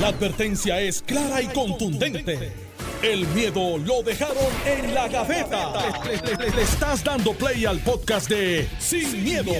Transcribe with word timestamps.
La 0.00 0.08
advertencia 0.08 0.80
es 0.80 1.02
clara 1.02 1.40
y 1.40 1.46
contundente. 1.46 2.52
El 3.02 3.26
miedo 3.28 3.78
lo 3.78 4.02
dejaron 4.02 4.36
en 4.66 4.94
la 4.94 5.08
gaveta. 5.08 5.72
Le, 6.04 6.16
le- 6.16 6.36
le- 6.46 6.56
le 6.56 6.62
estás 6.62 7.04
dando 7.04 7.32
play 7.34 7.64
al 7.66 7.78
podcast 7.80 8.28
de 8.28 8.66
Sin, 8.78 9.22
miedo, 9.22 9.52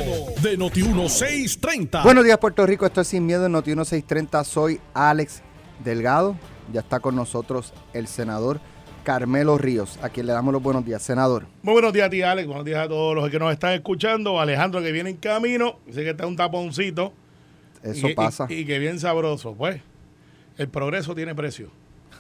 de 0.43 0.59
Noti1630. 0.59 2.03
Buenos 2.03 2.25
días, 2.25 2.39
Puerto 2.39 2.67
Rico. 2.67 2.87
Esto 2.87 3.03
es 3.03 3.09
Sin 3.09 3.27
Miedo 3.27 3.47
en 3.47 3.53
Noti 3.53 3.71
1630. 3.71 4.45
Soy 4.45 4.81
Alex 4.95 5.43
Delgado. 5.85 6.37
Ya 6.73 6.81
está 6.81 7.01
con 7.01 7.15
nosotros 7.15 7.75
el 7.93 8.07
senador 8.09 8.61
Carmelo 9.05 9.59
Ríos, 9.59 9.99
a 10.03 10.09
quien 10.09 10.27
le 10.27 10.33
damos 10.33 10.53
los 10.55 10.63
buenos 10.63 10.85
días. 10.87 11.03
Senador. 11.03 11.47
Muy 11.63 11.75
buenos 11.75 11.93
días 11.93 12.07
a 12.07 12.11
ti, 12.11 12.23
Alex. 12.23 12.47
Buenos 12.49 12.65
días 12.65 12.81
a 12.85 12.89
todos 12.89 13.15
los 13.15 13.29
que 13.31 13.39
nos 13.39 13.53
están 13.53 13.75
escuchando. 13.75 14.41
Alejandro, 14.41 14.81
que 14.83 14.91
viene 14.91 15.11
en 15.11 15.17
camino. 15.17 15.79
Dice 15.87 16.03
que 16.03 16.11
está 16.11 16.27
un 16.27 16.37
taponcito. 16.37 17.13
Eso 17.83 18.09
y, 18.09 18.13
y- 18.13 18.15
pasa. 18.15 18.47
Y, 18.49 18.65
que 18.65 18.79
bien 18.79 18.99
sabroso. 18.99 19.53
Pues, 19.55 19.83
el 20.59 20.69
progreso 20.69 21.15
tiene 21.15 21.35
precio. 21.35 21.69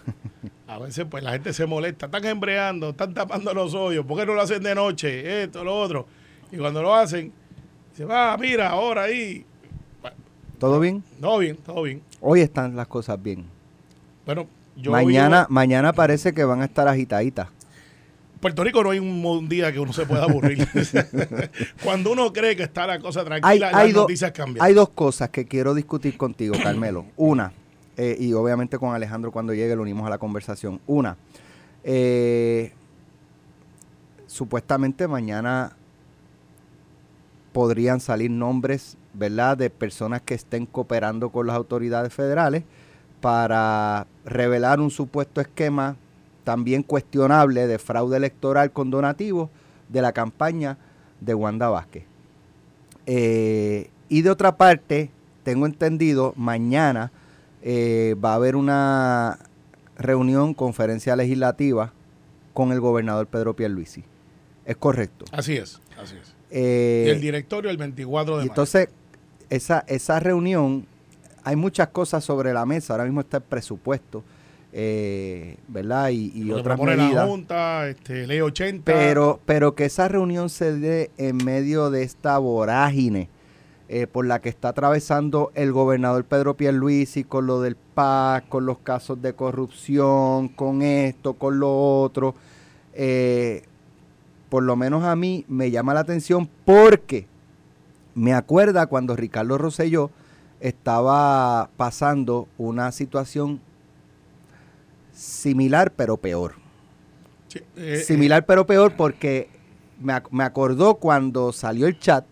A 0.66 0.78
veces, 0.78 1.06
pues, 1.08 1.22
la 1.22 1.32
gente 1.32 1.52
se 1.52 1.66
molesta. 1.66 2.06
Están 2.06 2.24
embreando, 2.24 2.90
están 2.90 3.14
tapando 3.14 3.52
los 3.54 3.74
hoyos. 3.74 4.04
¿Por 4.06 4.18
qué 4.18 4.26
no 4.26 4.34
lo 4.34 4.40
hacen 4.42 4.62
de 4.62 4.74
noche? 4.74 5.42
Esto, 5.44 5.62
lo 5.62 5.78
otro. 5.78 6.06
Y 6.50 6.56
cuando 6.56 6.82
lo 6.82 6.94
hacen, 6.94 7.32
se 7.96 8.04
va, 8.04 8.36
mira, 8.38 8.70
ahora 8.70 9.02
ahí. 9.04 9.44
¿Todo 10.58 10.80
bien? 10.80 11.02
Todo 11.20 11.38
bien, 11.38 11.56
todo 11.56 11.82
bien. 11.82 12.02
Hoy 12.20 12.40
están 12.40 12.74
las 12.76 12.86
cosas 12.88 13.22
bien. 13.22 13.44
Bueno, 14.24 14.46
yo 14.76 14.90
mañana, 14.92 15.42
vivo- 15.42 15.46
mañana 15.50 15.92
parece 15.92 16.32
que 16.32 16.44
van 16.44 16.62
a 16.62 16.64
estar 16.64 16.88
agitaditas. 16.88 17.48
Puerto 18.40 18.62
Rico 18.64 18.82
no 18.82 18.90
hay 18.90 18.98
un, 18.98 19.24
un 19.24 19.48
día 19.48 19.72
que 19.72 19.80
uno 19.80 19.92
se 19.92 20.06
pueda 20.06 20.24
aburrir. 20.24 20.66
Cuando 21.82 22.12
uno 22.12 22.32
cree 22.32 22.56
que 22.56 22.62
está 22.62 22.86
la 22.86 22.98
cosa 22.98 23.20
Hay, 23.20 23.26
tranquila, 23.26 23.68
hay 23.74 23.88
las 23.88 23.94
do- 23.94 24.00
noticias 24.02 24.32
cambian. 24.32 24.64
hay 24.64 24.74
dos 24.74 24.88
cosas 24.90 25.30
que 25.30 25.46
quiero 25.46 25.74
discutir 25.74 26.16
contigo, 26.16 26.54
Carmelo. 26.62 27.06
Una, 27.16 27.52
eh, 27.96 28.16
y 28.18 28.32
obviamente 28.32 28.78
con 28.78 28.94
Alejandro 28.94 29.30
cuando 29.30 29.54
llegue 29.54 29.76
lo 29.76 29.82
unimos 29.82 30.06
a 30.06 30.10
la 30.10 30.18
conversación. 30.18 30.80
Una, 30.86 31.16
eh, 31.84 32.72
supuestamente 34.26 35.06
mañana 35.06 35.76
podrían 37.52 38.00
salir 38.00 38.30
nombres, 38.30 38.96
¿verdad?, 39.12 39.56
de 39.56 39.70
personas 39.70 40.22
que 40.22 40.34
estén 40.34 40.66
cooperando 40.66 41.30
con 41.30 41.46
las 41.46 41.54
autoridades 41.54 42.12
federales 42.12 42.64
para 43.20 44.06
revelar 44.24 44.80
un 44.80 44.90
supuesto 44.90 45.40
esquema 45.40 45.96
también 46.42 46.82
cuestionable 46.82 47.66
de 47.66 47.78
fraude 47.78 48.16
electoral 48.16 48.72
con 48.72 48.90
donativos 48.90 49.50
de 49.88 50.02
la 50.02 50.12
campaña 50.12 50.78
de 51.20 51.34
Wanda 51.34 51.68
Vázquez. 51.68 52.04
Eh, 53.06 53.90
y 54.08 54.22
de 54.22 54.30
otra 54.30 54.56
parte, 54.56 55.10
tengo 55.42 55.66
entendido, 55.66 56.34
mañana 56.36 57.12
eh, 57.66 58.14
va 58.22 58.32
a 58.32 58.34
haber 58.34 58.56
una 58.56 59.38
reunión, 59.96 60.52
conferencia 60.52 61.16
legislativa 61.16 61.92
con 62.52 62.72
el 62.72 62.80
gobernador 62.80 63.26
Pedro 63.26 63.56
Pierluisi. 63.56 64.04
¿Es 64.66 64.76
correcto? 64.76 65.24
Así 65.32 65.56
es, 65.56 65.80
así 66.00 66.16
es. 66.20 66.34
Eh, 66.50 67.04
y 67.06 67.10
el 67.10 67.20
directorio 67.22 67.70
el 67.70 67.78
24 67.78 68.34
de 68.34 68.38
mayo. 68.42 68.50
entonces, 68.50 68.88
esa, 69.48 69.82
esa 69.88 70.20
reunión, 70.20 70.86
hay 71.42 71.56
muchas 71.56 71.88
cosas 71.88 72.22
sobre 72.22 72.52
la 72.52 72.66
mesa. 72.66 72.92
Ahora 72.92 73.04
mismo 73.04 73.22
está 73.22 73.38
el 73.38 73.42
presupuesto, 73.42 74.22
eh, 74.74 75.56
¿verdad? 75.66 76.10
Y, 76.10 76.32
y 76.34 76.44
Lo 76.44 76.58
otras 76.58 76.76
propone 76.76 76.96
medidas. 76.96 77.24
la 77.24 77.30
Junta, 77.30 77.88
este, 77.88 78.26
ley 78.26 78.42
80. 78.42 78.84
Pero, 78.84 79.40
pero 79.46 79.74
que 79.74 79.86
esa 79.86 80.06
reunión 80.06 80.50
se 80.50 80.74
dé 80.78 81.10
en 81.16 81.38
medio 81.38 81.88
de 81.90 82.02
esta 82.02 82.36
vorágine 82.36 83.30
eh, 83.88 84.06
por 84.06 84.26
la 84.26 84.40
que 84.40 84.48
está 84.48 84.68
atravesando 84.70 85.52
el 85.54 85.72
gobernador 85.72 86.24
Pedro 86.24 86.56
Pierluisi 86.56 87.24
con 87.24 87.46
lo 87.46 87.60
del 87.60 87.76
PAC, 87.76 88.48
con 88.48 88.64
los 88.66 88.78
casos 88.78 89.20
de 89.20 89.34
corrupción, 89.34 90.48
con 90.48 90.82
esto, 90.82 91.34
con 91.34 91.58
lo 91.58 91.76
otro. 92.00 92.34
eh, 92.94 93.62
por 94.48 94.62
lo 94.62 94.76
menos 94.76 95.02
a 95.04 95.16
mí 95.16 95.44
me 95.48 95.70
llama 95.72 95.94
la 95.94 96.00
atención 96.00 96.48
porque 96.64 97.26
me 98.14 98.32
acuerda 98.34 98.86
cuando 98.86 99.16
Ricardo 99.16 99.58
Rosselló 99.58 100.10
estaba 100.60 101.68
pasando 101.76 102.46
una 102.56 102.92
situación 102.92 103.60
similar 105.12 105.92
pero 105.92 106.16
peor 106.16 106.54
Sí, 107.48 107.60
eh, 107.76 108.02
similar 108.06 108.46
pero 108.46 108.66
peor 108.66 108.92
porque 108.96 109.48
me, 110.00 110.12
ac- 110.12 110.28
me 110.30 110.44
acordó 110.44 110.94
cuando 110.96 111.52
salió 111.52 111.86
el 111.86 111.98
chat 111.98 112.24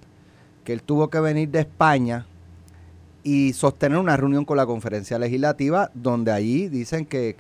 que 0.65 0.73
él 0.73 0.83
tuvo 0.83 1.09
que 1.09 1.21
venir 1.21 1.49
de 1.51 1.61
España 1.61 2.27
y 3.23 3.53
sostener 3.53 3.99
una 3.99 4.17
reunión 4.17 4.45
con 4.45 4.57
la 4.57 4.67
conferencia 4.67 5.19
legislativa 5.19 5.91
donde 5.95 6.33
allí 6.33 6.69
dicen 6.69 7.07
que, 7.07 7.35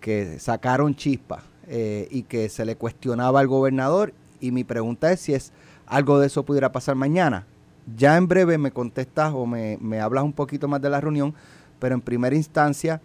que, 0.00 0.38
sacaron 0.38 0.94
chispa 0.94 1.42
eh, 1.68 2.08
y 2.10 2.22
que 2.22 2.48
se 2.48 2.64
le 2.64 2.76
cuestionaba 2.76 3.40
al 3.40 3.46
gobernador 3.46 4.12
y 4.40 4.50
mi 4.50 4.64
pregunta 4.64 5.12
es 5.12 5.20
si 5.20 5.34
es 5.34 5.52
algo 5.86 6.18
de 6.18 6.26
eso 6.26 6.42
pudiera 6.42 6.72
pasar 6.72 6.96
mañana. 6.96 7.46
Ya 7.96 8.16
en 8.16 8.28
breve 8.28 8.58
me 8.58 8.70
contestas 8.70 9.32
o 9.34 9.46
me, 9.46 9.78
me 9.80 10.00
hablas 10.00 10.24
un 10.24 10.32
poquito 10.32 10.68
más 10.68 10.80
de 10.80 10.90
la 10.90 11.00
reunión, 11.00 11.34
pero 11.78 11.94
en 11.94 12.00
primera 12.00 12.34
instancia, 12.34 13.00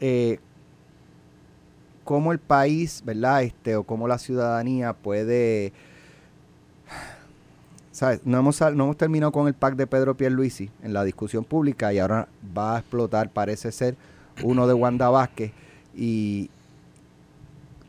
eh, 0.00 0.38
cómo 2.04 2.32
el 2.32 2.38
país, 2.38 3.02
¿verdad? 3.04 3.42
Este, 3.42 3.76
o 3.76 3.82
cómo 3.82 4.08
la 4.08 4.16
ciudadanía 4.16 4.94
puede. 4.94 5.74
¿Sabes? 7.98 8.20
No 8.24 8.38
hemos, 8.38 8.60
no 8.60 8.84
hemos 8.84 8.96
terminado 8.96 9.32
con 9.32 9.48
el 9.48 9.54
PAC 9.54 9.74
de 9.74 9.88
Pedro 9.88 10.16
Pierluisi 10.16 10.70
en 10.84 10.92
la 10.92 11.02
discusión 11.02 11.42
pública 11.42 11.92
y 11.92 11.98
ahora 11.98 12.28
va 12.56 12.76
a 12.76 12.78
explotar, 12.78 13.28
parece 13.30 13.72
ser, 13.72 13.96
uno 14.44 14.68
de 14.68 14.74
Wanda 14.74 15.08
Vázquez. 15.10 15.50
Y 15.96 16.48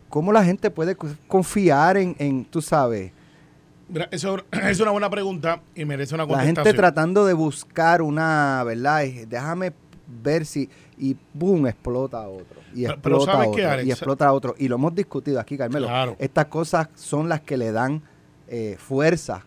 cómo 0.09 0.31
la 0.31 0.43
gente 0.43 0.71
puede 0.71 0.95
co- 0.95 1.09
confiar 1.27 1.97
en, 1.97 2.15
en 2.17 2.43
tú 2.45 2.59
sabes, 2.59 3.11
eso 4.09 4.37
es 4.51 4.79
una 4.79 4.89
buena 4.89 5.11
pregunta 5.11 5.61
y 5.75 5.85
merece 5.85 6.15
una 6.15 6.23
la 6.23 6.27
contestación. 6.29 6.65
gente 6.65 6.73
tratando 6.75 7.23
de 7.27 7.33
buscar 7.33 8.01
una, 8.01 8.63
¿verdad? 8.65 9.03
Déjame 9.27 9.73
ver 10.23 10.43
si, 10.47 10.67
y 10.97 11.15
boom, 11.35 11.67
explota 11.67 12.27
otro. 12.27 12.59
Y 12.73 12.85
Pero- 12.85 12.97
pero 12.99 13.15
explota 13.17 13.31
¿sabes 13.31 13.47
otro. 13.49 13.77
qué, 13.77 13.83
y 13.85 13.91
explota 13.91 14.33
otro. 14.33 14.55
Y 14.57 14.67
lo 14.69 14.75
hemos 14.77 14.95
discutido 14.95 15.39
aquí, 15.39 15.55
Carmelo. 15.55 15.85
Claro. 15.85 16.15
Estas 16.17 16.45
cosas 16.45 16.89
son 16.95 17.29
las 17.29 17.41
que 17.41 17.57
le 17.57 17.71
dan 17.71 18.01
eh, 18.47 18.75
fuerza 18.79 19.43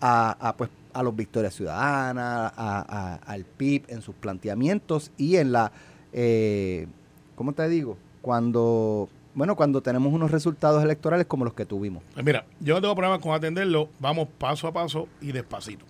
a, 0.00 0.54
pues, 0.56 0.70
a 0.92 1.02
los 1.02 1.14
Victorias 1.14 1.54
Ciudadanas, 1.54 2.52
a- 2.56 3.20
al 3.24 3.44
PIB 3.44 3.84
en 3.88 4.02
sus 4.02 4.14
planteamientos 4.14 5.12
y 5.16 5.36
en 5.36 5.52
la, 5.52 5.72
eh, 6.12 6.86
¿cómo 7.34 7.52
te 7.52 7.68
digo? 7.68 7.96
Cuando, 8.22 9.08
bueno, 9.34 9.56
cuando 9.56 9.80
tenemos 9.80 10.12
unos 10.12 10.30
resultados 10.30 10.82
electorales 10.82 11.26
como 11.26 11.44
los 11.44 11.54
que 11.54 11.64
tuvimos. 11.64 12.02
Pues 12.14 12.24
mira, 12.24 12.44
yo 12.60 12.74
no 12.74 12.80
tengo 12.80 12.94
problemas 12.94 13.20
con 13.20 13.32
atenderlo. 13.32 13.88
Vamos 14.00 14.28
paso 14.38 14.66
a 14.66 14.72
paso 14.72 15.08
y 15.20 15.32
despacito. 15.32 15.84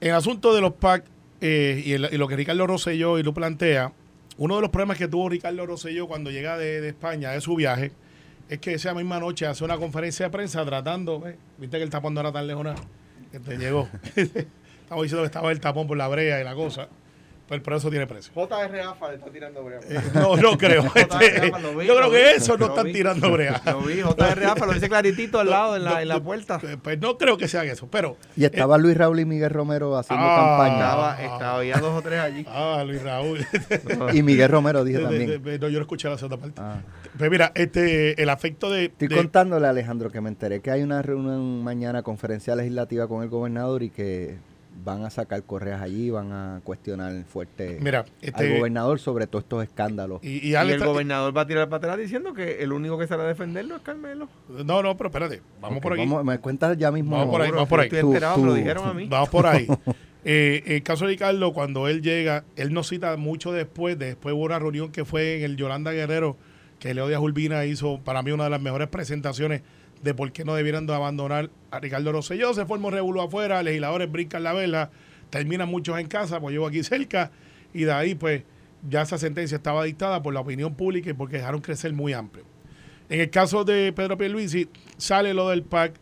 En 0.00 0.12
asunto 0.12 0.54
de 0.54 0.60
los 0.60 0.72
PAC 0.72 1.04
eh, 1.40 1.82
y, 1.84 2.16
lo 2.16 2.28
que 2.28 2.36
Ricardo 2.36 2.66
Rosselló 2.66 3.18
y 3.18 3.22
lo 3.22 3.34
plantea, 3.34 3.92
uno 4.38 4.56
de 4.56 4.62
los 4.62 4.70
problemas 4.70 4.96
que 4.96 5.08
tuvo 5.08 5.28
Ricardo 5.28 5.66
Rosselló 5.66 6.08
cuando 6.08 6.30
llega 6.30 6.56
de, 6.56 6.80
de 6.80 6.88
España 6.88 7.30
de 7.30 7.40
su 7.40 7.54
viaje 7.54 7.92
es 8.48 8.58
que 8.58 8.74
esa 8.74 8.94
misma 8.94 9.18
noche 9.18 9.46
hace 9.46 9.64
una 9.64 9.76
conferencia 9.76 10.26
de 10.26 10.30
prensa 10.30 10.64
tratando, 10.64 11.26
eh, 11.26 11.36
viste 11.58 11.78
que 11.78 11.84
el 11.84 11.90
tapón 11.90 12.14
no 12.14 12.20
era 12.20 12.32
tan 12.32 12.46
lejos 12.46 12.66
que 13.30 13.40
te 13.40 13.56
llegó. 13.56 13.88
Estamos 14.14 15.04
diciendo 15.04 15.22
que 15.22 15.26
estaba 15.26 15.50
el 15.50 15.60
tapón 15.60 15.86
por 15.86 15.96
la 15.96 16.08
brea 16.08 16.40
y 16.40 16.44
la 16.44 16.54
cosa, 16.54 16.88
pues 17.52 17.60
por 17.64 17.74
eso 17.74 17.90
tiene 17.90 18.06
precio. 18.06 18.32
JR 18.34 18.80
AFA 18.80 19.08
le 19.10 19.14
está 19.16 19.30
tirando 19.30 19.62
brea. 19.62 19.80
Eh, 19.86 20.00
no, 20.14 20.36
no 20.38 20.56
creo. 20.56 20.84
Este, 20.94 21.50
lo 21.50 21.76
vi, 21.76 21.86
yo 21.86 21.94
creo 21.96 22.00
lo 22.06 22.10
que 22.10 22.16
vi, 22.16 22.28
eso 22.36 22.52
no 22.52 22.66
lo 22.66 22.66
están 22.68 22.86
vi. 22.86 22.92
tirando 22.94 23.30
brea. 23.30 23.60
Lo 23.66 23.80
vi, 23.82 24.00
JR 24.00 24.44
AFA 24.46 24.64
lo 24.66 24.72
dice 24.72 24.88
claritito 24.88 25.38
al 25.38 25.50
lado 25.50 25.76
en 25.76 25.84
la, 25.84 26.00
en 26.00 26.08
la 26.08 26.18
puerta. 26.22 26.58
Pues, 26.58 26.78
pues 26.82 26.98
no 26.98 27.18
creo 27.18 27.36
que 27.36 27.48
sean 27.48 27.66
eso, 27.66 27.88
pero. 27.90 28.16
Y 28.36 28.44
estaba 28.46 28.78
Luis 28.78 28.96
Raúl 28.96 29.20
y 29.20 29.26
Miguel 29.26 29.50
Romero 29.50 29.98
haciendo 29.98 30.24
Ah. 30.26 30.36
campaña. 30.36 30.84
Estaba, 30.84 31.22
estaba, 31.22 31.56
había 31.58 31.76
dos 31.76 31.98
o 31.98 32.00
tres 32.02 32.20
allí. 32.20 32.46
Ah, 32.48 32.82
Luis 32.86 33.02
Raúl. 33.02 33.44
Y 34.14 34.22
Miguel 34.22 34.48
Romero 34.50 34.82
dije 34.84 34.98
De- 34.98 35.04
de- 35.04 35.18
también. 35.18 35.42
de- 35.42 35.58
no, 35.58 35.68
yo 35.68 35.78
no 35.78 35.82
escuché 35.82 36.08
la 36.08 36.16
segunda 36.16 36.38
parte. 36.38 36.58
Ah. 36.62 36.76
Pues 37.18 37.30
mira, 37.30 37.52
este, 37.54 38.20
el 38.22 38.30
afecto 38.30 38.70
de. 38.70 38.86
Estoy 38.86 39.08
de- 39.08 39.16
contándole, 39.16 39.66
Alejandro, 39.66 40.10
que 40.10 40.20
me 40.22 40.30
enteré 40.30 40.60
que 40.60 40.70
hay 40.70 40.82
una 40.82 41.02
reunión 41.02 41.62
mañana, 41.62 42.02
conferencia 42.02 42.56
legislativa 42.56 43.06
con 43.08 43.22
el 43.22 43.28
gobernador 43.28 43.82
y 43.82 43.90
que 43.90 44.36
van 44.84 45.04
a 45.04 45.10
sacar 45.10 45.42
correas 45.44 45.80
allí, 45.80 46.10
van 46.10 46.32
a 46.32 46.60
cuestionar 46.64 47.24
fuerte 47.24 47.78
Mira, 47.80 48.00
al 48.00 48.06
este. 48.20 48.56
gobernador 48.58 48.98
sobre 48.98 49.26
todos 49.26 49.44
estos 49.44 49.62
escándalos. 49.62 50.18
Y, 50.22 50.46
y 50.46 50.50
Y 50.50 50.54
Ale 50.54 50.70
el 50.70 50.76
está- 50.76 50.86
gobernador 50.86 51.36
va 51.36 51.42
a 51.42 51.46
tirar 51.46 51.68
para 51.68 51.78
atrás 51.78 51.98
diciendo 51.98 52.34
que 52.34 52.62
el 52.62 52.72
único 52.72 52.98
que 52.98 53.06
sale 53.06 53.22
a 53.22 53.26
defenderlo 53.26 53.76
es 53.76 53.82
Carmelo. 53.82 54.28
No, 54.48 54.82
no, 54.82 54.96
pero 54.96 55.08
espérate. 55.08 55.40
Vamos 55.60 55.80
por 55.80 55.92
aquí. 55.92 56.00
vamos- 56.02 56.24
me 56.24 56.38
cuentas 56.38 56.76
ya 56.78 56.90
mismo. 56.90 57.16
Vamos 57.16 57.30
por 57.32 57.42
ahí, 57.42 57.50
vamos 57.50 57.68
por 57.68 57.80
ahí. 57.80 57.86
Estoy 57.86 58.00
Tú- 58.00 58.08
enterado, 58.08 58.38
me 58.38 58.44
lo 58.46 58.50
tú- 58.52 58.56
dijeron 58.58 58.88
a 58.88 58.92
mí. 58.94 59.06
Vamos 59.08 59.28
por 59.28 59.46
ahí. 59.46 59.66
Eh, 60.24 60.62
el 60.76 60.84
caso 60.84 61.04
de 61.04 61.10
Ricardo, 61.10 61.52
cuando 61.52 61.88
él 61.88 62.00
llega, 62.00 62.44
él 62.54 62.72
nos 62.72 62.88
cita 62.88 63.16
mucho 63.16 63.50
después. 63.50 63.98
Después 63.98 64.34
hubo 64.36 64.44
una 64.44 64.56
reunión 64.60 64.92
que 64.92 65.04
fue 65.04 65.38
en 65.38 65.42
el 65.42 65.56
Yolanda 65.56 65.90
Guerrero, 65.90 66.36
que 66.78 66.94
Leo 66.94 67.08
Díaz 67.08 67.20
Urbina 67.20 67.64
hizo 67.64 67.98
para 68.04 68.22
mí 68.22 68.30
una 68.30 68.44
de 68.44 68.50
las 68.50 68.60
mejores 68.62 68.86
presentaciones 68.86 69.62
de 70.02 70.14
por 70.14 70.32
qué 70.32 70.44
no 70.44 70.54
debieran 70.54 70.86
de 70.86 70.94
abandonar 70.94 71.50
a 71.70 71.80
Ricardo 71.80 72.12
Rosselló. 72.12 72.52
Se 72.54 72.66
formó 72.66 72.90
revuelo 72.90 73.22
afuera, 73.22 73.62
legisladores 73.62 74.10
brincan 74.10 74.42
la 74.42 74.52
vela, 74.52 74.90
terminan 75.30 75.68
muchos 75.68 75.98
en 75.98 76.08
casa, 76.08 76.40
pues 76.40 76.54
yo 76.54 76.66
aquí 76.66 76.82
cerca. 76.82 77.30
y 77.72 77.84
de 77.84 77.92
ahí 77.92 78.14
pues 78.14 78.42
ya 78.88 79.02
esa 79.02 79.16
sentencia 79.16 79.56
estaba 79.56 79.84
dictada 79.84 80.22
por 80.22 80.34
la 80.34 80.40
opinión 80.40 80.74
pública 80.74 81.10
y 81.10 81.12
porque 81.12 81.36
dejaron 81.36 81.60
crecer 81.60 81.92
muy 81.92 82.12
amplio. 82.12 82.44
En 83.08 83.20
el 83.20 83.30
caso 83.30 83.64
de 83.64 83.92
Pedro 83.92 84.16
Pierluisi, 84.16 84.68
sale 84.96 85.34
lo 85.34 85.50
del 85.50 85.62
PAC, 85.62 85.94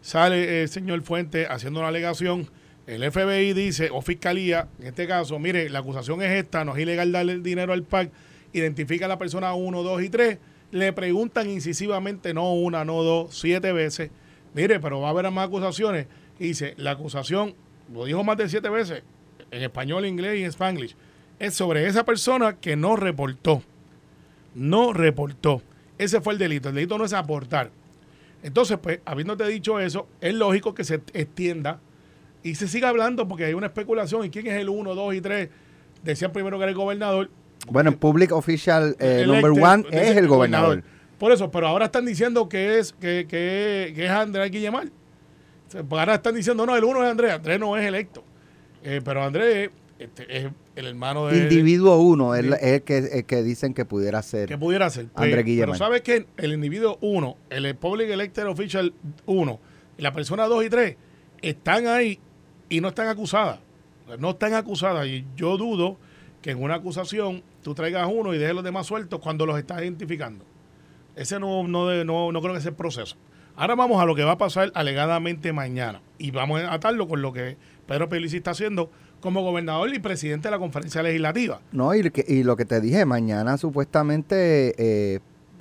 sale 0.00 0.62
el 0.62 0.68
señor 0.68 1.02
Fuente 1.02 1.46
haciendo 1.46 1.80
una 1.80 1.88
alegación, 1.88 2.48
el 2.86 3.10
FBI 3.10 3.52
dice, 3.52 3.90
o 3.92 4.00
Fiscalía, 4.00 4.68
en 4.78 4.86
este 4.86 5.06
caso, 5.06 5.38
mire, 5.38 5.68
la 5.68 5.80
acusación 5.80 6.22
es 6.22 6.30
esta, 6.30 6.64
no 6.64 6.74
es 6.74 6.82
ilegal 6.82 7.12
darle 7.12 7.32
el 7.32 7.42
dinero 7.42 7.72
al 7.72 7.82
PAC, 7.82 8.10
identifica 8.52 9.06
a 9.06 9.08
la 9.08 9.18
persona 9.18 9.52
1, 9.54 9.82
2 9.82 10.02
y 10.02 10.08
3, 10.08 10.38
le 10.70 10.92
preguntan 10.92 11.48
incisivamente, 11.48 12.34
no 12.34 12.52
una, 12.54 12.84
no 12.84 13.02
dos, 13.02 13.34
siete 13.38 13.72
veces, 13.72 14.10
mire, 14.54 14.80
pero 14.80 15.00
va 15.00 15.08
a 15.08 15.10
haber 15.10 15.30
más 15.30 15.46
acusaciones, 15.46 16.06
y 16.38 16.48
dice, 16.48 16.74
la 16.76 16.92
acusación, 16.92 17.54
lo 17.92 18.04
dijo 18.04 18.22
más 18.24 18.36
de 18.36 18.48
siete 18.48 18.68
veces, 18.68 19.02
en 19.50 19.62
español, 19.62 20.06
inglés 20.06 20.38
y 20.38 20.44
en 20.44 20.50
spanglish, 20.50 20.94
es 21.38 21.54
sobre 21.54 21.86
esa 21.86 22.04
persona 22.04 22.56
que 22.56 22.76
no 22.76 22.96
reportó. 22.96 23.62
No 24.54 24.92
reportó. 24.92 25.62
Ese 25.96 26.20
fue 26.20 26.32
el 26.32 26.38
delito. 26.38 26.68
El 26.68 26.74
delito 26.74 26.98
no 26.98 27.04
es 27.04 27.12
aportar. 27.12 27.70
Entonces, 28.42 28.78
pues, 28.78 29.00
habiéndote 29.04 29.46
dicho 29.46 29.80
eso, 29.80 30.08
es 30.20 30.34
lógico 30.34 30.74
que 30.74 30.84
se 30.84 30.96
extienda 31.12 31.80
y 32.42 32.54
se 32.54 32.68
siga 32.68 32.88
hablando 32.88 33.26
porque 33.26 33.44
hay 33.44 33.54
una 33.54 33.66
especulación. 33.66 34.24
¿Y 34.24 34.30
quién 34.30 34.46
es 34.46 34.54
el 34.54 34.68
1, 34.68 34.94
2 34.94 35.14
y 35.14 35.20
3? 35.20 35.48
Decían 36.02 36.32
primero 36.32 36.56
que 36.58 36.64
era 36.64 36.70
el 36.70 36.76
gobernador. 36.76 37.30
Bueno, 37.70 37.90
en 37.90 37.96
Public 37.96 38.32
Official 38.32 38.96
eh, 38.98 39.24
Number 39.26 39.50
One 39.50 39.84
es 39.90 40.16
el 40.16 40.28
gobernador. 40.28 40.82
Por 41.18 41.32
eso, 41.32 41.50
pero 41.50 41.66
ahora 41.66 41.86
están 41.86 42.04
diciendo 42.06 42.48
que 42.48 42.78
es 42.78 42.92
que, 42.92 43.26
que, 43.28 43.92
que 43.94 44.04
es 44.04 44.10
Andrés 44.10 44.50
Guillemar. 44.50 44.88
Ahora 45.90 46.14
están 46.14 46.34
diciendo, 46.34 46.64
no, 46.64 46.76
el 46.76 46.84
1 46.84 47.04
es 47.04 47.10
Andrés. 47.10 47.32
Andrés 47.32 47.60
no 47.60 47.76
es 47.76 47.84
electo. 47.84 48.24
Eh, 48.84 49.00
pero 49.04 49.24
Andrés 49.24 49.70
este, 49.98 50.24
es 50.38 50.46
el 50.76 50.86
hermano 50.86 51.26
de... 51.26 51.38
Individuo 51.38 51.98
1 51.98 52.34
es, 52.36 52.62
el 52.62 52.82
que, 52.82 53.24
que 53.26 53.42
dicen 53.42 53.74
que 53.74 53.84
pudiera 53.84 54.22
ser. 54.22 54.48
Que 54.48 54.56
pudiera 54.56 54.88
ser. 54.90 55.08
Pues, 55.08 55.24
Andrés 55.24 55.44
Guillemar. 55.44 55.76
Pero 55.76 55.78
¿sabes 55.78 56.02
que 56.02 56.26
El 56.36 56.52
individuo 56.52 56.98
1, 57.00 57.36
el 57.50 57.74
Public 57.74 58.08
Elected 58.10 58.46
Official 58.46 58.94
1, 59.26 59.60
y 59.98 60.02
la 60.02 60.12
persona 60.12 60.46
2 60.46 60.64
y 60.64 60.70
3 60.70 60.96
están 61.42 61.86
ahí 61.88 62.20
y 62.68 62.80
no 62.80 62.88
están 62.88 63.08
acusadas. 63.08 63.58
No 64.18 64.30
están 64.30 64.54
acusadas. 64.54 65.06
Y 65.06 65.26
yo 65.36 65.56
dudo 65.56 65.98
que 66.48 66.52
en 66.52 66.62
una 66.62 66.76
acusación 66.76 67.42
tú 67.62 67.74
traigas 67.74 68.08
uno 68.10 68.32
y 68.32 68.38
dejes 68.38 68.54
los 68.54 68.64
demás 68.64 68.86
sueltos 68.86 69.20
cuando 69.20 69.44
los 69.44 69.58
estás 69.58 69.82
identificando. 69.82 70.46
Ese 71.14 71.38
no, 71.38 71.68
no, 71.68 72.04
no, 72.04 72.32
no 72.32 72.40
creo 72.40 72.54
que 72.54 72.62
sea 72.62 72.70
el 72.70 72.74
proceso. 72.74 73.16
Ahora 73.54 73.74
vamos 73.74 74.00
a 74.00 74.06
lo 74.06 74.14
que 74.14 74.24
va 74.24 74.32
a 74.32 74.38
pasar 74.38 74.72
alegadamente 74.74 75.52
mañana. 75.52 76.00
Y 76.16 76.30
vamos 76.30 76.62
a 76.62 76.72
atarlo 76.72 77.06
con 77.06 77.20
lo 77.20 77.34
que 77.34 77.58
Pedro 77.86 78.08
Pelici 78.08 78.38
está 78.38 78.52
haciendo 78.52 78.90
como 79.20 79.42
gobernador 79.42 79.94
y 79.94 79.98
presidente 79.98 80.48
de 80.48 80.52
la 80.52 80.58
conferencia 80.58 81.02
legislativa. 81.02 81.60
No, 81.70 81.94
y, 81.94 82.10
y 82.26 82.44
lo 82.44 82.56
que 82.56 82.64
te 82.64 82.80
dije, 82.80 83.04
mañana 83.04 83.58
supuestamente 83.58 84.74
eh, 84.78 85.20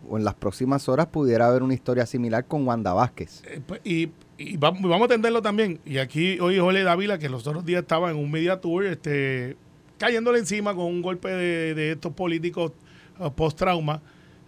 o 0.09 0.17
en 0.17 0.23
las 0.23 0.35
próximas 0.35 0.87
horas 0.87 1.07
pudiera 1.07 1.47
haber 1.47 1.63
una 1.63 1.73
historia 1.73 2.05
similar 2.05 2.45
con 2.45 2.65
Wanda 2.65 2.93
Vázquez. 2.93 3.43
Eh, 3.45 3.59
pues, 3.67 3.81
y, 3.83 4.09
vamos, 4.57 5.01
a 5.01 5.03
atenderlo 5.03 5.41
también. 5.41 5.81
Y 5.85 5.97
aquí 5.97 6.39
hoy 6.39 6.57
Jorge 6.59 6.83
Dávila, 6.83 7.17
que 7.17 7.27
los 7.27 7.45
otros 7.45 7.65
días 7.65 7.81
estaba 7.81 8.09
en 8.09 8.15
un 8.15 8.31
media 8.31 8.61
tour, 8.61 8.85
este, 8.85 9.57
cayéndole 9.97 10.39
encima 10.39 10.75
con 10.75 10.85
un 10.85 11.01
golpe 11.01 11.29
de, 11.29 11.91
estos 11.91 12.13
políticos 12.13 12.71
uh, 13.19 13.29
post-trauma 13.31 14.01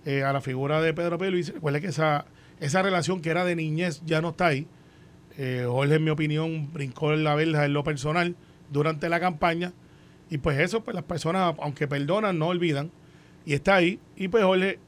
eh, 0.05 0.23
a 0.23 0.33
la 0.33 0.41
figura 0.41 0.81
de 0.81 0.93
Pedro 0.93 1.17
Pelo. 1.17 1.37
Y 1.37 1.43
recuerde 1.43 1.81
que 1.81 1.87
esa, 1.87 2.25
esa 2.59 2.81
relación 2.81 3.21
que 3.21 3.29
era 3.29 3.45
de 3.45 3.55
niñez 3.55 4.01
ya 4.05 4.21
no 4.21 4.29
está 4.29 4.47
ahí. 4.47 4.67
Jorge, 5.65 5.95
en 5.95 6.03
mi 6.03 6.09
opinión, 6.09 6.73
brincó 6.73 7.13
en 7.13 7.23
la 7.23 7.33
verja 7.33 7.63
en 7.63 7.71
lo 7.71 7.81
personal 7.81 8.35
durante 8.69 9.07
la 9.07 9.21
campaña. 9.21 9.71
Y 10.29 10.37
pues 10.37 10.59
eso, 10.59 10.83
pues 10.83 10.95
las 10.95 11.05
personas, 11.05 11.55
aunque 11.59 11.87
perdonan, 11.87 12.37
no 12.37 12.47
olvidan. 12.47 12.91
Y 13.45 13.53
está 13.53 13.75
ahí. 13.75 13.99
Y 14.15 14.27
pues 14.27 14.43
Jorge 14.43 14.79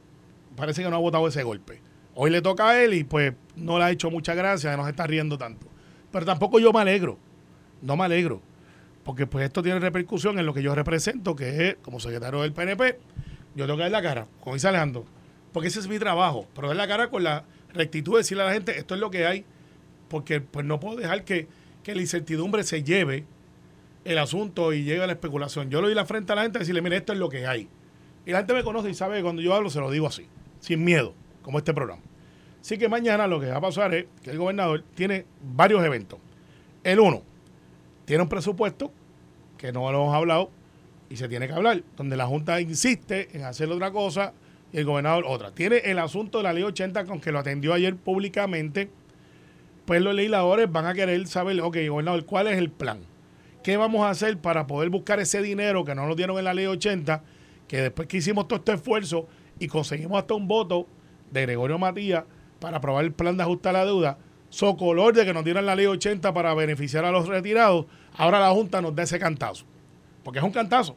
parece 0.56 0.84
que 0.84 0.90
no 0.90 0.96
ha 0.96 1.00
votado 1.00 1.28
ese 1.28 1.44
golpe. 1.44 1.81
Hoy 2.13 2.30
le 2.30 2.42
toca 2.42 2.69
a 2.69 2.84
él 2.84 2.94
y 2.94 3.04
pues 3.04 3.34
no 3.56 3.78
le 3.78 3.86
ha 3.86 3.92
hecho 3.92 4.12
mucha 4.12 4.34
gracia, 4.34 4.75
no 4.75 4.84
se 4.84 4.92
está 4.92 5.08
riendo 5.08 5.38
tanto. 5.38 5.68
Pero 6.12 6.25
tampoco 6.25 6.60
yo 6.60 6.74
me 6.74 6.81
alegro. 6.81 7.18
No 7.81 7.96
me 7.96 8.04
alegro. 8.04 8.42
Porque 9.03 9.27
pues 9.27 9.45
esto 9.45 9.63
tiene 9.63 9.80
repercusión 9.80 10.38
en 10.39 10.45
lo 10.45 10.53
que 10.53 10.62
yo 10.62 10.75
represento, 10.75 11.36
que 11.36 11.69
es 11.69 11.75
como 11.81 12.00
secretario 12.00 12.42
del 12.42 12.53
PNP. 12.53 13.00
Yo 13.56 13.65
tengo 13.65 13.77
que 13.77 13.83
dar 13.83 13.92
la 13.92 14.01
cara, 14.01 14.27
como 14.42 14.56
dice. 14.56 14.69
Porque 15.51 15.68
ese 15.68 15.80
es 15.80 15.88
mi 15.88 16.00
trabajo. 16.00 16.48
Pero 16.53 16.68
dar 16.68 16.77
la 16.77 16.88
cara 16.88 17.09
con 17.09 17.24
la 17.24 17.45
rectitud 17.74 18.13
de 18.13 18.18
decirle 18.19 18.44
a 18.44 18.48
la 18.48 18.53
gente, 18.53 18.77
esto 18.77 18.94
es 18.94 19.01
lo 19.01 19.09
que 19.09 19.25
hay. 19.25 19.45
Porque 20.07 20.42
pues 20.42 20.65
no 20.65 20.80
puedo 20.80 20.98
dejar 20.98 21.24
que, 21.24 21.48
que 21.83 21.95
la 21.95 22.01
incertidumbre 22.01 22.63
se 22.63 22.83
lleve 22.83 23.25
el 24.06 24.18
asunto 24.18 24.74
y 24.74 24.83
llega 24.83 25.07
la 25.07 25.13
especulación. 25.13 25.69
Yo 25.69 25.81
le 25.81 25.88
doy 25.88 25.95
la 25.95 26.06
frente 26.06 26.33
a 26.33 26.36
la 26.36 26.44
gente 26.44 26.59
y 26.59 26.62
decirle, 26.62 26.81
mire, 26.81 26.98
esto 26.98 27.13
es 27.13 27.19
lo 27.19 27.30
que 27.30 27.48
hay. 27.48 27.68
Y 28.25 28.31
la 28.31 28.39
gente 28.39 28.53
me 28.53 28.63
conoce 28.63 28.89
y 28.89 28.94
sabe 28.94 29.18
que 29.18 29.24
cuando 29.24 29.42
yo 29.42 29.53
hablo 29.53 29.69
se 29.69 29.80
lo 29.80 29.89
digo 29.89 30.07
así, 30.07 30.27
sin 30.59 30.83
miedo, 30.83 31.13
como 31.42 31.57
este 31.57 31.74
programa. 31.74 32.01
Así 32.62 32.77
que 32.77 32.88
mañana 32.88 33.25
lo 33.27 33.39
que 33.39 33.48
va 33.48 33.57
a 33.57 33.62
pasar 33.62 33.94
es 33.94 34.06
que 34.21 34.31
el 34.31 34.38
gobernador 34.38 34.83
tiene 34.94 35.25
varios 35.42 35.83
eventos. 35.83 36.19
El 36.83 37.00
uno, 37.00 37.24
tiene 38.12 38.24
un 38.24 38.28
presupuesto 38.28 38.92
que 39.58 39.72
no 39.72 39.90
lo 39.90 40.02
hemos 40.02 40.13
hablado 40.13 40.52
y 41.10 41.16
se 41.16 41.30
tiene 41.30 41.48
que 41.48 41.54
hablar, 41.54 41.81
donde 41.96 42.18
la 42.18 42.28
Junta 42.28 42.60
insiste 42.60 43.30
en 43.31 43.46
hacer 43.46 43.72
otra 43.72 43.92
cosa 43.92 44.34
y 44.74 44.80
el 44.80 44.84
gobernador 44.84 45.24
otra. 45.25 45.52
Tiene 45.52 45.78
el 45.78 45.98
asunto 45.98 46.40
de 46.40 46.44
la 46.44 46.52
ley 46.52 46.63
80, 46.63 47.06
con 47.06 47.22
que 47.22 47.31
lo 47.31 47.40
atendió 47.40 47.74
ayer 47.74 47.96
públicamente, 47.96 48.90
pues 49.86 50.02
los 50.02 50.13
legisladores 50.13 50.69
van 50.69 50.88
a 50.88 50.94
querer 50.94 51.25
saber, 51.25 51.62
ok, 51.62 51.78
gobernador, 51.88 52.25
¿cuál 52.25 52.48
es 52.48 52.58
el 52.58 52.69
plan? 52.69 53.00
¿Qué 53.63 53.78
vamos 53.78 54.02
a 54.02 54.10
hacer 54.10 54.38
para 54.40 54.68
poder 54.68 54.90
buscar 54.90 55.22
ese 55.22 55.42
dinero 55.42 55.86
que 55.86 55.96
no 55.96 56.06
nos 56.06 56.18
dieron 56.18 56.38
en 56.38 56.44
la 56.44 56.54
ley 56.54 56.66
80? 56.66 57.24
Que 57.66 57.78
después 57.78 58.10
que 58.10 58.18
hicimos 58.18 58.50
todo 58.50 58.60
este 58.60 58.74
esfuerzo 58.74 59.25
y 59.58 59.69
conseguimos 59.69 60.19
hasta 60.19 60.34
un 60.34 60.50
voto 60.50 60.86
de 61.31 61.44
Gregorio 61.44 61.80
Matías 61.80 62.25
para 62.60 62.75
aprobar 62.75 63.06
el 63.06 63.13
plan 63.13 63.38
de 63.38 63.44
ajuste 63.44 63.69
a 63.69 63.72
la 63.72 63.86
deuda, 63.86 64.18
socolor 64.51 65.13
de 65.15 65.25
que 65.25 65.33
nos 65.33 65.44
dieran 65.44 65.65
la 65.65 65.75
ley 65.75 65.88
80 65.88 66.31
para 66.33 66.53
beneficiar 66.53 67.03
a 67.06 67.12
los 67.12 67.27
retirados, 67.27 67.88
ahora 68.15 68.39
la 68.39 68.51
Junta 68.51 68.81
nos 68.81 68.95
da 68.95 69.03
ese 69.03 69.18
cantazo. 69.18 69.65
Porque 70.24 70.38
es 70.38 70.45
un 70.45 70.51
cantazo. 70.51 70.95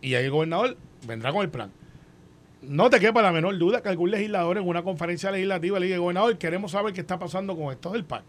Y 0.00 0.14
ahí 0.14 0.24
el 0.24 0.30
gobernador 0.32 0.76
vendrá 1.06 1.32
con 1.32 1.42
el 1.42 1.50
plan. 1.50 1.70
No 2.62 2.90
te 2.90 2.98
quepa 2.98 3.22
la 3.22 3.30
menor 3.30 3.56
duda 3.58 3.82
que 3.82 3.88
algún 3.88 4.10
legislador 4.10 4.58
en 4.58 4.66
una 4.66 4.82
conferencia 4.82 5.30
legislativa 5.30 5.78
le 5.78 5.86
diga, 5.86 5.98
gobernador, 5.98 6.36
queremos 6.38 6.72
saber 6.72 6.92
qué 6.92 7.02
está 7.02 7.18
pasando 7.18 7.56
con 7.56 7.70
esto 7.72 7.92
del 7.92 8.04
PAC. 8.04 8.24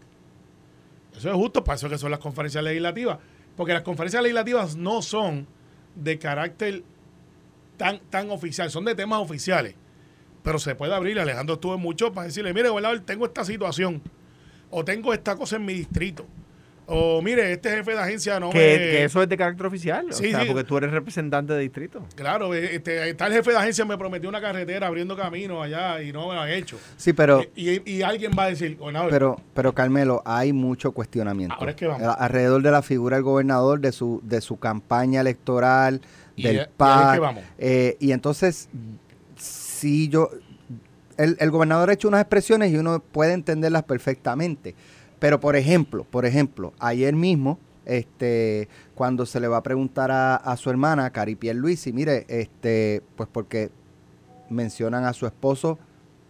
Eso 1.16 1.30
es 1.30 1.34
justo, 1.34 1.64
para 1.64 1.76
eso 1.76 1.88
que 1.88 1.98
son 1.98 2.10
las 2.10 2.20
conferencias 2.20 2.62
legislativas. 2.62 3.18
Porque 3.56 3.72
las 3.72 3.82
conferencias 3.82 4.22
legislativas 4.22 4.76
no 4.76 5.02
son 5.02 5.48
de 5.96 6.18
carácter 6.18 6.84
tan, 7.76 7.98
tan 8.10 8.30
oficial, 8.30 8.70
son 8.70 8.84
de 8.84 8.94
temas 8.94 9.20
oficiales. 9.20 9.74
Pero 10.42 10.58
se 10.58 10.74
puede 10.74 10.94
abrir, 10.94 11.18
Alejandro 11.18 11.54
estuvo 11.54 11.76
mucho 11.78 12.12
para 12.12 12.26
decirle, 12.26 12.54
mire, 12.54 12.68
gobernador, 12.68 13.00
tengo 13.00 13.26
esta 13.26 13.44
situación, 13.44 14.00
o 14.70 14.84
tengo 14.84 15.12
esta 15.12 15.36
cosa 15.36 15.56
en 15.56 15.64
mi 15.64 15.74
distrito, 15.74 16.26
o 16.90 17.20
mire, 17.20 17.52
este 17.52 17.68
jefe 17.68 17.92
de 17.92 18.00
agencia 18.00 18.40
no 18.40 18.48
que, 18.48 18.58
me... 18.58 18.76
que 18.78 19.04
eso 19.04 19.22
es 19.22 19.28
de 19.28 19.36
carácter 19.36 19.66
oficial, 19.66 20.06
sí, 20.10 20.28
o 20.28 20.30
sea, 20.30 20.46
porque 20.46 20.64
tú 20.64 20.78
eres 20.78 20.90
representante 20.90 21.52
de 21.52 21.60
distrito. 21.60 22.02
Claro, 22.14 22.54
eh, 22.54 22.76
este, 22.76 23.12
tal 23.12 23.30
jefe 23.30 23.50
de 23.50 23.58
agencia 23.58 23.84
me 23.84 23.98
prometió 23.98 24.26
una 24.26 24.40
carretera 24.40 24.86
abriendo 24.86 25.14
camino 25.14 25.60
allá 25.62 26.02
y 26.02 26.12
no 26.12 26.28
me 26.28 26.34
lo 26.34 26.40
han 26.40 26.48
hecho. 26.48 26.78
Sí, 26.96 27.12
pero... 27.12 27.44
Y, 27.54 28.00
alguien 28.00 28.32
va 28.36 28.44
a 28.44 28.48
decir... 28.48 28.78
pero, 29.10 29.38
pero 29.52 29.74
Carmelo, 29.74 30.22
hay 30.24 30.54
mucho 30.54 30.92
cuestionamiento. 30.92 31.56
Ahora 31.58 31.72
es 31.72 31.76
que 31.76 31.86
vamos. 31.86 32.16
Alrededor 32.18 32.62
de 32.62 32.70
la 32.70 32.80
figura 32.80 33.16
del 33.16 33.24
gobernador, 33.24 33.80
de 33.80 33.92
su, 33.92 34.22
de 34.24 34.40
su 34.40 34.58
campaña 34.58 35.20
electoral, 35.20 36.00
del 36.38 36.68
PAC. 36.74 37.44
Eh, 37.58 37.98
y 38.00 38.12
entonces, 38.12 38.70
si 39.36 40.08
yo... 40.08 40.30
El, 41.18 41.36
el 41.38 41.50
gobernador 41.50 41.90
ha 41.90 41.92
hecho 41.92 42.08
unas 42.08 42.22
expresiones 42.22 42.72
y 42.72 42.76
uno 42.76 43.00
puede 43.00 43.34
entenderlas 43.34 43.82
perfectamente 43.82 44.74
pero 45.18 45.40
por 45.40 45.56
ejemplo, 45.56 46.04
por 46.04 46.24
ejemplo, 46.26 46.72
ayer 46.78 47.14
mismo, 47.14 47.58
este, 47.84 48.68
cuando 48.94 49.26
se 49.26 49.40
le 49.40 49.48
va 49.48 49.58
a 49.58 49.62
preguntar 49.62 50.10
a, 50.12 50.56
su 50.56 50.70
hermana, 50.70 51.10
Cari 51.10 51.36
y 51.40 51.92
mire, 51.92 52.24
este, 52.28 53.02
pues 53.16 53.28
porque 53.32 53.70
mencionan 54.50 55.04
a 55.04 55.12
su 55.12 55.26
esposo 55.26 55.78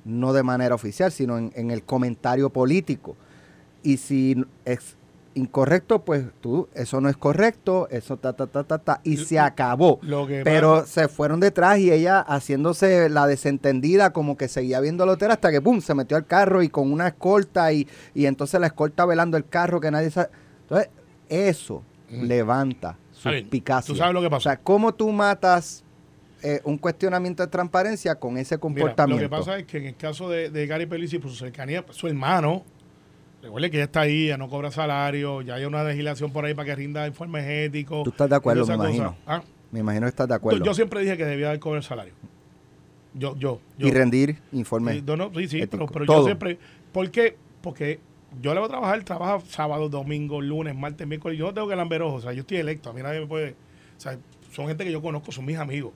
no 0.04 0.32
de 0.32 0.42
manera 0.42 0.74
oficial, 0.74 1.12
sino 1.12 1.36
en, 1.36 1.52
en 1.54 1.70
el 1.70 1.82
comentario 1.82 2.50
político. 2.50 3.16
Y 3.82 3.98
si 3.98 4.42
incorrecto, 5.38 6.04
pues 6.04 6.24
tú, 6.40 6.68
eso 6.74 7.00
no 7.00 7.08
es 7.08 7.16
correcto, 7.16 7.88
eso 7.90 8.16
ta, 8.16 8.32
ta, 8.34 8.46
ta, 8.46 8.64
ta, 8.64 8.78
ta, 8.78 9.00
y 9.04 9.16
se 9.16 9.38
acabó. 9.38 10.00
Pero 10.44 10.84
se 10.86 11.08
fueron 11.08 11.40
detrás 11.40 11.78
y 11.78 11.90
ella 11.90 12.20
haciéndose 12.20 13.08
la 13.08 13.26
desentendida, 13.26 14.12
como 14.12 14.36
que 14.36 14.48
seguía 14.48 14.80
viendo 14.80 15.06
la 15.06 15.12
hotel 15.12 15.30
hasta 15.30 15.50
que, 15.50 15.60
pum, 15.60 15.80
se 15.80 15.94
metió 15.94 16.16
al 16.16 16.26
carro 16.26 16.62
y 16.62 16.68
con 16.68 16.92
una 16.92 17.08
escolta 17.08 17.72
y, 17.72 17.88
y 18.14 18.26
entonces 18.26 18.60
la 18.60 18.66
escolta 18.66 19.06
velando 19.06 19.36
el 19.36 19.46
carro 19.46 19.80
que 19.80 19.90
nadie 19.90 20.10
sabe. 20.10 20.28
Entonces, 20.62 20.90
eso 21.28 21.82
levanta 22.10 22.96
su 23.12 23.30
Tú 23.86 23.96
sabes 23.96 24.14
lo 24.14 24.22
que 24.22 24.30
pasa. 24.30 24.36
O 24.36 24.52
sea, 24.52 24.56
¿cómo 24.58 24.94
tú 24.94 25.10
matas 25.10 25.84
eh, 26.42 26.60
un 26.64 26.78
cuestionamiento 26.78 27.42
de 27.42 27.48
transparencia 27.48 28.14
con 28.14 28.38
ese 28.38 28.58
comportamiento? 28.58 29.22
lo 29.22 29.28
que 29.28 29.36
pasa 29.36 29.58
es 29.58 29.66
que 29.66 29.78
en 29.78 29.86
el 29.86 29.96
caso 29.96 30.28
de, 30.28 30.50
de 30.50 30.66
Gary 30.66 30.86
Pelici, 30.86 31.18
por 31.18 31.30
su 31.30 31.36
cercanía, 31.36 31.84
su 31.90 32.06
hermano, 32.06 32.64
Recuerde 33.48 33.70
que 33.70 33.78
ya 33.78 33.84
está 33.84 34.00
ahí, 34.02 34.26
ya 34.26 34.36
no 34.36 34.50
cobra 34.50 34.70
salario, 34.70 35.40
ya 35.40 35.54
hay 35.54 35.64
una 35.64 35.82
legislación 35.82 36.30
por 36.30 36.44
ahí 36.44 36.52
para 36.52 36.66
que 36.66 36.74
rinda 36.74 37.06
informes 37.06 37.46
éticos. 37.48 38.04
¿Tú 38.04 38.10
estás 38.10 38.28
de 38.28 38.36
acuerdo, 38.36 38.66
me 38.66 38.74
imagino? 38.74 39.16
¿Ah? 39.26 39.40
Me 39.72 39.80
imagino 39.80 40.04
que 40.04 40.10
estás 40.10 40.28
de 40.28 40.34
acuerdo. 40.34 40.62
yo 40.62 40.74
siempre 40.74 41.00
dije 41.00 41.16
que 41.16 41.24
debía 41.24 41.48
haber 41.48 41.58
cobrar 41.58 41.82
salario. 41.82 42.12
Yo, 43.14 43.34
yo, 43.36 43.58
yo. 43.78 43.88
y 43.88 43.90
rendir 43.90 44.36
informe. 44.52 44.96
Sí, 44.96 45.04
no, 45.06 45.16
no, 45.16 45.32
sí, 45.34 45.48
sí, 45.48 45.66
pero, 45.66 45.86
pero 45.86 46.04
yo 46.04 46.24
siempre. 46.24 46.58
¿Por 46.92 47.10
qué? 47.10 47.38
Porque 47.62 48.00
yo 48.42 48.52
le 48.52 48.60
voy 48.60 48.66
a 48.66 48.68
trabajar, 48.68 49.02
trabaja 49.04 49.40
sábado, 49.48 49.88
domingo, 49.88 50.42
lunes, 50.42 50.76
martes, 50.76 51.06
miércoles. 51.06 51.38
Yo 51.38 51.46
no 51.46 51.54
tengo 51.54 51.68
que 51.68 51.76
lamber 51.76 52.02
ojos. 52.02 52.18
O 52.18 52.26
sea, 52.26 52.34
yo 52.34 52.40
estoy 52.40 52.58
electo. 52.58 52.90
A 52.90 52.92
mí 52.92 53.00
nadie 53.00 53.20
me 53.20 53.26
puede. 53.26 53.52
O 53.96 54.00
sea, 54.00 54.18
son 54.52 54.66
gente 54.66 54.84
que 54.84 54.92
yo 54.92 55.00
conozco, 55.00 55.32
son 55.32 55.46
mis 55.46 55.56
amigos. 55.56 55.94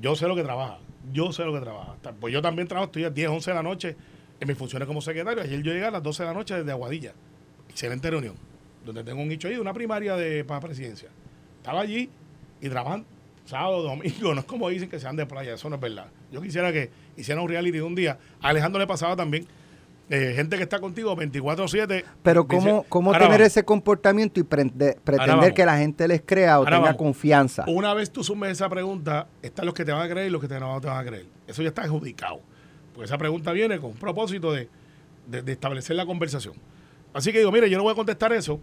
Yo 0.00 0.16
sé 0.16 0.26
lo 0.26 0.34
que 0.34 0.42
trabaja. 0.42 0.78
Yo 1.12 1.34
sé 1.34 1.44
lo 1.44 1.52
que 1.52 1.60
trabaja. 1.60 1.96
Pues 2.18 2.32
yo 2.32 2.40
también 2.40 2.66
trabajo, 2.66 2.86
estoy 2.86 3.04
a 3.04 3.10
10, 3.10 3.28
11 3.28 3.50
de 3.50 3.54
la 3.54 3.62
noche 3.62 3.96
en 4.40 4.48
mis 4.48 4.56
funciones 4.56 4.86
como 4.86 5.00
secretario. 5.00 5.42
Ayer 5.42 5.62
yo 5.62 5.72
llegué 5.72 5.84
a 5.86 5.90
las 5.90 6.02
12 6.02 6.22
de 6.22 6.28
la 6.28 6.34
noche 6.34 6.54
desde 6.54 6.70
Aguadilla. 6.70 7.12
Excelente 7.68 8.10
reunión. 8.10 8.34
Donde 8.84 9.04
tengo 9.04 9.20
un 9.20 9.28
nicho 9.28 9.48
ahí, 9.48 9.56
una 9.56 9.72
primaria 9.74 10.16
de 10.16 10.44
para 10.44 10.60
presidencia. 10.60 11.08
Estaba 11.58 11.80
allí 11.80 12.08
y 12.60 12.68
trabajan 12.68 13.04
sábado, 13.44 13.82
domingo. 13.82 14.34
No 14.34 14.40
es 14.40 14.46
como 14.46 14.68
dicen 14.68 14.88
que 14.88 14.98
sean 15.00 15.16
de 15.16 15.26
playa. 15.26 15.54
Eso 15.54 15.68
no 15.68 15.76
es 15.76 15.80
verdad. 15.80 16.06
Yo 16.30 16.40
quisiera 16.40 16.72
que 16.72 16.90
hicieran 17.16 17.42
un 17.42 17.48
reality 17.50 17.78
de 17.78 17.82
un 17.82 17.94
día. 17.94 18.18
A 18.40 18.48
Alejandro 18.48 18.78
le 18.80 18.86
pasaba 18.86 19.16
también. 19.16 19.46
eh, 20.10 20.32
gente 20.34 20.56
que 20.56 20.62
está 20.62 20.78
contigo 20.80 21.14
24-7. 21.16 22.02
Pero 22.22 22.44
dice, 22.44 22.62
¿cómo, 22.66 22.84
cómo 22.88 23.10
"Ahora 23.10 23.26
tener 23.26 23.40
vamos". 23.40 23.46
ese 23.52 23.64
comportamiento 23.64 24.40
y 24.40 24.42
prende- 24.42 24.96
pretender 25.04 25.52
que 25.52 25.66
la 25.66 25.76
gente 25.76 26.08
les 26.08 26.22
crea 26.24 26.54
o 26.58 26.62
Ahora 26.62 26.70
tenga 26.76 26.84
vamos. 26.86 26.98
confianza? 26.98 27.64
Una 27.66 27.92
vez 27.92 28.10
tú 28.10 28.24
sumes 28.24 28.52
esa 28.52 28.70
pregunta, 28.70 29.26
están 29.42 29.66
los 29.66 29.74
que 29.74 29.84
te 29.84 29.92
van 29.92 30.00
a 30.00 30.08
creer 30.08 30.28
y 30.28 30.30
los 30.30 30.40
que 30.40 30.48
te 30.48 30.58
no 30.58 30.80
te 30.80 30.86
van 30.86 30.96
a 30.98 31.04
creer. 31.06 31.26
Eso 31.46 31.60
ya 31.62 31.68
está 31.68 31.82
adjudicado. 31.82 32.40
Porque 32.98 33.04
esa 33.06 33.16
pregunta 33.18 33.52
viene 33.52 33.78
con 33.78 33.90
un 33.92 33.96
propósito 33.96 34.52
de, 34.52 34.68
de- 35.28 35.42
de 35.42 35.52
establecer 35.52 35.94
la 35.94 36.04
conversación. 36.04 36.54
Así 37.14 37.30
que 37.30 37.38
digo, 37.38 37.52
mire, 37.52 37.70
yo 37.70 37.76
no 37.78 37.84
voy 37.84 37.92
a 37.92 37.94
contestar 37.94 38.32
eso. 38.32 38.58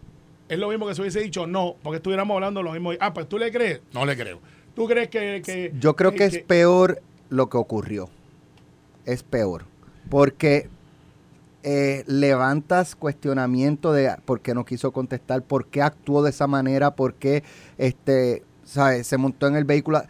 Es 0.49 0.59
lo 0.59 0.67
mismo 0.67 0.85
que 0.85 0.93
se 0.93 0.99
hubiese 0.99 1.21
dicho 1.21 1.47
no, 1.47 1.77
porque 1.81 1.95
estuviéramos 1.97 2.35
hablando 2.35 2.61
lo 2.61 2.73
mismo. 2.73 2.91
Ah, 2.99 3.13
pues 3.13 3.29
tú 3.29 3.37
le 3.37 3.49
crees. 3.49 3.79
No 3.93 4.05
le 4.05 4.17
creo. 4.17 4.41
¿Tú 4.75 4.87
crees 4.87 5.07
que.? 5.07 5.41
que- 5.41 5.71
Yo 5.79 5.95
creo 5.95 6.11
que 6.11 6.25
es 6.25 6.39
peor 6.39 7.01
lo 7.29 7.47
que 7.49 7.55
ocurrió. 7.55 8.09
Es 9.05 9.23
peor. 9.23 9.63
Porque 10.09 10.67
eh, 11.63 12.03
levantas 12.07 12.93
cuestionamiento 12.97 13.93
de 13.93 14.13
por 14.25 14.41
qué 14.41 14.53
no 14.53 14.65
quiso 14.65 14.91
contestar, 14.91 15.43
por 15.43 15.67
qué 15.67 15.81
actuó 15.81 16.23
de 16.23 16.31
esa 16.31 16.45
manera, 16.45 16.91
por 16.93 17.13
qué 17.13 17.41
este, 17.77 18.43
¿sabes? 18.65 19.07
se 19.07 19.17
montó 19.17 19.47
en 19.47 19.55
el 19.55 19.63
vehículo. 19.63 20.01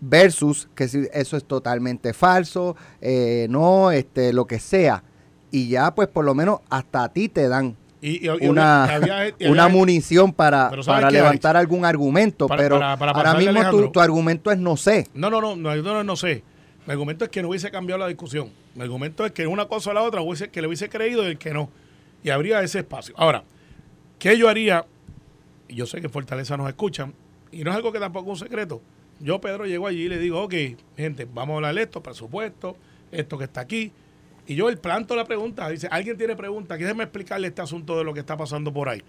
Versus 0.00 0.68
que 0.74 0.86
si 0.88 1.08
eso 1.12 1.36
es 1.36 1.44
totalmente 1.44 2.12
falso, 2.14 2.76
eh, 3.00 3.46
no, 3.50 3.90
este, 3.90 4.32
lo 4.32 4.46
que 4.46 4.58
sea. 4.60 5.02
Y 5.50 5.68
ya, 5.68 5.94
pues 5.94 6.08
por 6.08 6.24
lo 6.24 6.34
menos 6.34 6.60
hasta 6.70 7.04
a 7.04 7.12
ti 7.12 7.28
te 7.28 7.48
dan 7.48 7.76
y- 8.00 8.24
y- 8.28 8.30
y 8.40 8.48
una, 8.48 8.84
había- 8.84 9.28
y 9.28 9.32
había- 9.32 9.50
una 9.50 9.68
munición 9.68 10.32
para, 10.32 10.70
Pero 10.70 10.82
¿sabes 10.84 11.00
para 11.00 11.10
levantar 11.10 11.56
algún 11.56 11.84
argumento, 11.84 12.46
Para- 12.46 12.62
pero 12.62 12.78
para- 12.78 12.96
para 12.96 13.12
ahora 13.12 13.34
mismo 13.34 13.70
tu, 13.70 13.90
tu 13.90 14.00
argumento 14.00 14.52
es 14.52 14.58
no 14.58 14.76
sé. 14.76 15.08
No, 15.14 15.30
no, 15.30 15.40
no, 15.40 15.56
no, 15.56 15.74
no, 15.76 16.04
no, 16.04 16.16
sé. 16.16 16.44
Mi 16.86 16.92
argumento 16.92 17.24
es 17.24 17.30
que 17.30 17.42
no 17.42 17.48
hubiese 17.48 17.70
cambiado 17.72 17.98
la 17.98 18.06
discusión. 18.06 18.50
Mi 18.76 18.82
argumento 18.82 19.26
es 19.26 19.32
que 19.32 19.46
una 19.48 19.66
cosa 19.66 19.90
o 19.90 19.94
la 19.94 20.02
otra 20.02 20.20
hubiese, 20.20 20.48
que 20.50 20.60
le 20.62 20.68
hubiese 20.68 20.88
creído 20.88 21.24
y 21.24 21.26
el 21.32 21.38
que 21.38 21.52
no. 21.52 21.70
Y 22.22 22.30
habría 22.30 22.62
ese 22.62 22.78
espacio. 22.78 23.14
Ahora, 23.18 23.42
¿qué 24.20 24.38
yo 24.38 24.48
haría? 24.48 24.86
Y 25.66 25.74
yo 25.74 25.86
sé 25.86 26.00
que 26.00 26.08
Fortaleza 26.08 26.56
nos 26.56 26.68
escuchan, 26.68 27.14
y 27.50 27.64
no 27.64 27.70
es 27.70 27.76
algo 27.76 27.90
que 27.92 27.98
tampoco 27.98 28.32
es 28.32 28.40
un 28.42 28.48
secreto. 28.48 28.80
Yo, 29.20 29.40
Pedro, 29.40 29.66
llego 29.66 29.86
allí 29.86 30.02
y 30.02 30.08
le 30.08 30.18
digo, 30.18 30.42
ok, 30.42 30.54
gente, 30.96 31.26
vamos 31.32 31.54
a 31.54 31.56
hablar 31.56 31.74
de 31.74 31.82
esto, 31.82 32.02
presupuesto, 32.02 32.76
esto 33.10 33.38
que 33.38 33.44
está 33.44 33.60
aquí. 33.60 33.92
Y 34.46 34.54
yo 34.54 34.68
el 34.68 34.78
planto 34.78 35.14
la 35.16 35.24
pregunta, 35.24 35.68
dice, 35.68 35.88
¿alguien 35.90 36.16
tiene 36.16 36.36
pregunta? 36.36 36.76
Déjeme 36.76 37.04
explicarle 37.04 37.48
este 37.48 37.60
asunto 37.60 37.98
de 37.98 38.04
lo 38.04 38.14
que 38.14 38.20
está 38.20 38.36
pasando 38.36 38.72
por 38.72 38.88
ahí. 38.88 39.02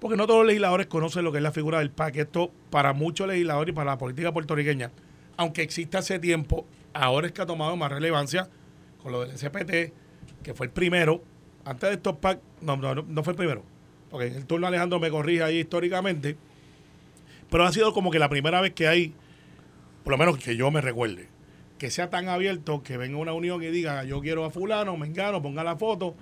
Porque 0.00 0.16
no 0.16 0.26
todos 0.26 0.40
los 0.40 0.46
legisladores 0.48 0.86
conocen 0.86 1.24
lo 1.24 1.32
que 1.32 1.38
es 1.38 1.42
la 1.42 1.52
figura 1.52 1.78
del 1.78 1.90
PAC. 1.90 2.16
Esto, 2.16 2.50
para 2.70 2.92
muchos 2.92 3.26
legisladores 3.26 3.72
y 3.72 3.74
para 3.74 3.92
la 3.92 3.98
política 3.98 4.32
puertorriqueña, 4.32 4.90
aunque 5.36 5.62
existe 5.62 5.96
hace 5.96 6.18
tiempo, 6.18 6.66
ahora 6.92 7.26
es 7.26 7.32
que 7.32 7.42
ha 7.42 7.46
tomado 7.46 7.76
más 7.76 7.90
relevancia 7.90 8.48
con 9.02 9.12
lo 9.12 9.24
del 9.24 9.36
SPT, 9.36 9.92
que 10.42 10.54
fue 10.54 10.66
el 10.66 10.72
primero. 10.72 11.22
Antes 11.64 11.90
de 11.90 11.96
estos 11.96 12.16
PAC, 12.16 12.40
no, 12.60 12.76
no, 12.76 12.94
no, 12.94 13.22
fue 13.22 13.32
el 13.32 13.36
primero. 13.36 13.64
Porque 14.10 14.28
el 14.28 14.46
turno 14.46 14.66
Alejandro 14.66 15.00
me 15.00 15.10
corrige 15.10 15.42
ahí 15.42 15.58
históricamente. 15.58 16.36
Pero 17.50 17.64
ha 17.64 17.72
sido 17.72 17.92
como 17.92 18.10
que 18.10 18.18
la 18.18 18.28
primera 18.28 18.60
vez 18.60 18.72
que 18.72 18.88
hay, 18.88 19.14
por 20.06 20.12
lo 20.12 20.18
menos 20.18 20.38
que 20.38 20.54
yo 20.56 20.70
me 20.70 20.80
recuerde, 20.80 21.26
que 21.78 21.90
sea 21.90 22.08
tan 22.10 22.28
abierto 22.28 22.80
que 22.84 22.96
venga 22.96 23.18
una 23.18 23.32
unión 23.32 23.60
y 23.60 23.66
diga 23.66 24.04
yo 24.04 24.20
quiero 24.20 24.44
a 24.44 24.50
fulano, 24.50 24.96
mengano, 24.96 25.42
ponga 25.42 25.64
la 25.64 25.74
foto. 25.74 26.14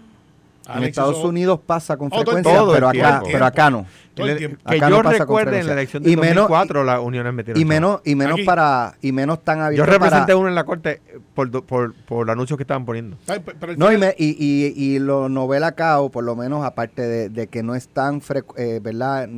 En 0.74 0.82
Estados 0.84 1.22
Unidos 1.22 1.60
pasa 1.66 1.98
con 1.98 2.08
Oh, 2.10 2.16
frecuencia, 2.22 2.62
pero 2.72 2.88
acá, 2.88 2.92
tiempo. 3.20 3.28
pero 3.30 3.44
acá 3.44 3.68
no. 3.70 3.86
Que 4.14 4.56
Acá 4.64 4.88
yo 4.88 5.02
no 5.02 5.10
recuerde 5.12 5.58
en 5.60 5.66
la 5.66 5.74
elección 5.74 6.02
de 6.02 6.10
Y 6.10 6.16
menos- 6.16 6.48
2004 6.48 6.82
las 6.84 7.00
uniones 7.00 7.34
metieron 7.34 7.60
Y 7.60 7.66
menos, 7.66 8.00
y 8.06 8.14
menos 8.14 8.36
Aquí. 8.36 8.44
para, 8.44 8.94
y 9.02 9.12
menos 9.12 9.44
tan 9.44 9.58
Yo 9.58 9.64
abierto 9.64 9.90
representé 9.92 10.24
para, 10.28 10.36
uno 10.38 10.48
en 10.48 10.54
la 10.54 10.64
corte 10.64 11.02
eh, 11.06 11.18
por, 11.34 11.50
do- 11.50 11.62
por, 11.66 11.92
por 11.92 12.30
anuncios 12.30 12.56
que 12.56 12.62
estaban 12.62 12.86
poniendo. 12.86 13.18
Ay, 13.26 13.42
pero 13.60 13.76
No, 13.76 13.92
y, 13.92 13.98
me- 13.98 14.14
y, 14.16 14.30
y, 14.42 14.72
y 14.94 14.98
lo 15.00 15.28
novela 15.28 15.66
acá, 15.66 16.00
o 16.00 16.08
por 16.10 16.24
lo 16.24 16.34
menos 16.34 16.64
aparte 16.64 17.02
de, 17.02 17.28
de 17.28 17.46
que 17.48 17.62
no 17.62 17.74
es 17.74 17.88
tan 17.88 18.22
frecu- 18.22 18.54
eh, 18.56 18.80
¿verdad? 18.82 19.28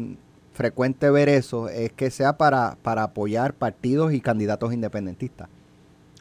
Frecuente 0.56 1.10
ver 1.10 1.28
eso, 1.28 1.68
es 1.68 1.92
que 1.92 2.10
sea 2.10 2.38
para, 2.38 2.78
para 2.82 3.02
apoyar 3.02 3.52
partidos 3.54 4.14
y 4.14 4.20
candidatos 4.22 4.72
independentistas. 4.72 5.48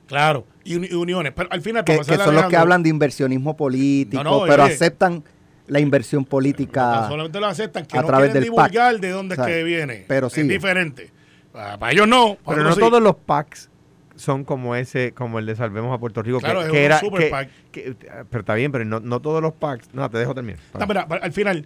Claro, 0.08 0.46
y, 0.64 0.76
uni- 0.76 0.88
y 0.92 0.94
uniones. 0.94 1.32
Pero 1.36 1.50
al 1.52 1.62
final, 1.62 1.84
Que, 1.86 1.98
que 2.00 2.04
son 2.18 2.36
los 2.36 2.46
que 2.46 2.58
hablan 2.58 2.84
de 2.84 2.90
inversionismo 2.90 3.56
político, 3.56 4.24
No, 4.24 4.42
no, 4.42 4.46
pero 4.46 4.64
oye. 4.66 4.74
aceptan 4.74 5.24
la 5.68 5.80
inversión 5.80 6.24
no, 6.24 6.30
política. 6.30 7.08
solamente 7.08 7.40
lo 7.40 7.48
aceptan, 7.48 7.86
que 7.86 7.98
a 7.98 8.02
no 8.02 8.08
través 8.08 8.32
quieren 8.32 8.44
del 8.44 8.54
PAC. 8.54 8.72
divulgar 8.72 9.00
de 9.00 9.10
dónde 9.10 9.34
O 9.34 9.36
sea, 9.38 9.48
es 9.50 9.56
que 9.56 9.64
viene. 9.64 10.06
pero 10.08 10.28
Es 10.28 10.34
sigue. 10.34 10.50
diferente. 10.54 11.12
Para 11.52 11.92
ellos 11.92 12.08
no. 12.08 12.36
para 12.44 12.58
Pero 12.58 12.70
no 12.70 12.76
sí. 12.76 12.82
todos 12.82 13.02
los 13.02 13.16
PACs 13.16 13.70
son 14.18 14.44
como 14.44 14.76
ese, 14.76 15.14
como 15.14 15.40
el 15.40 15.46
de 15.46 15.56
Salvemos 15.56 15.96
a 15.96 15.98
Puerto 15.98 16.22
Rico, 16.22 16.40
Claro, 16.40 16.60
que, 16.60 16.66
es 16.66 16.72
que 16.72 16.78
un 16.80 16.84
era... 16.84 17.00
super 17.00 17.22
que- 17.24 17.30
PAC. 17.30 17.50
que- 17.72 17.96
pero 18.30 18.42
está 18.42 18.54
bien, 18.56 18.72
pero 18.74 18.84
no, 18.86 19.00
no 19.00 19.22
todos 19.22 19.42
los 19.42 19.54
PACs... 19.54 19.88
No, 19.94 20.10
te 20.10 20.18
dejo 20.18 20.36
terminar. 20.36 20.60
No, 20.78 20.86
mira, 20.86 21.02
al 21.10 21.32
final, 21.32 21.66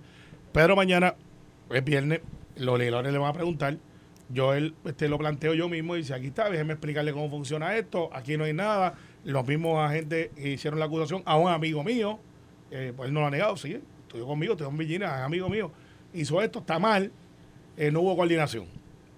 Pedro 0.54 0.76
mañana, 0.76 1.16
es 1.72 1.84
viernes, 1.84 2.22
los 2.60 2.78
legisladores 2.78 3.12
le 3.12 3.18
van 3.18 3.30
a 3.30 3.34
preguntar. 3.34 3.78
Yo 4.32 4.54
él, 4.54 4.76
este, 4.86 5.10
lo 5.10 5.18
planteo 5.18 5.56
yo 5.56 5.68
mismo 5.70 5.96
y 5.96 6.00
dice, 6.00 6.14
aquí 6.14 6.28
está, 6.28 6.50
déjeme 6.50 6.74
explicarle 6.74 7.12
cómo 7.14 7.30
funciona 7.30 7.76
esto, 7.76 8.10
aquí 8.14 8.38
no 8.38 8.44
hay 8.44 8.54
nada. 8.54 8.94
Los 9.24 9.48
mismos 9.48 9.80
agentes 9.80 10.30
hicieron 10.38 10.80
la 10.80 10.86
acusación 10.86 11.24
a 11.26 11.38
un 11.38 11.50
amigo 11.50 11.84
mío, 11.84 12.20
eh, 12.70 12.94
pues 12.96 13.08
él 13.08 13.14
no 13.14 13.22
lo 13.22 13.26
ha 13.28 13.32
negado, 13.32 13.58
sí, 13.58 13.80
estudió 14.02 14.28
conmigo, 14.28 14.54
estudió 14.54 14.70
en 14.70 14.78
Virginia, 14.78 15.08
es 15.18 15.22
amigo 15.24 15.50
mío. 15.50 15.72
Hizo 16.14 16.42
esto, 16.42 16.60
está 16.60 16.78
mal, 16.78 17.12
eh, 17.76 17.92
no 17.92 18.02
hubo 18.02 18.16
coordinación. 18.16 18.66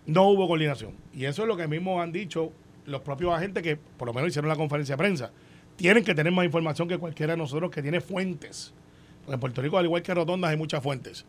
No 0.06 0.30
hubo 0.30 0.48
coordinación. 0.48 0.96
Y 1.14 1.26
eso 1.26 1.42
es 1.42 1.48
lo 1.48 1.58
que 1.58 1.68
mismos 1.68 2.02
han 2.02 2.12
dicho 2.12 2.54
los 2.86 3.02
propios 3.02 3.34
agentes 3.34 3.64
que 3.64 3.76
por 3.76 4.08
lo 4.08 4.14
menos 4.14 4.30
hicieron 4.30 4.50
la 4.50 4.56
conferencia 4.56 4.94
de 4.94 4.98
prensa. 4.98 5.32
Tienen 5.76 6.04
que 6.04 6.16
tener 6.16 6.32
más 6.32 6.46
información 6.46 6.88
que 6.88 6.98
cualquiera 6.98 7.34
de 7.34 7.38
nosotros 7.38 7.70
que 7.70 7.82
tiene 7.82 8.02
fuentes. 8.02 8.74
Porque 9.22 9.34
en 9.34 9.40
Puerto 9.40 9.62
Rico, 9.62 9.78
al 9.78 9.86
igual 9.86 10.02
que 10.02 10.14
rotondas, 10.14 10.52
hay 10.52 10.58
muchas 10.58 10.82
fuentes. 10.82 11.26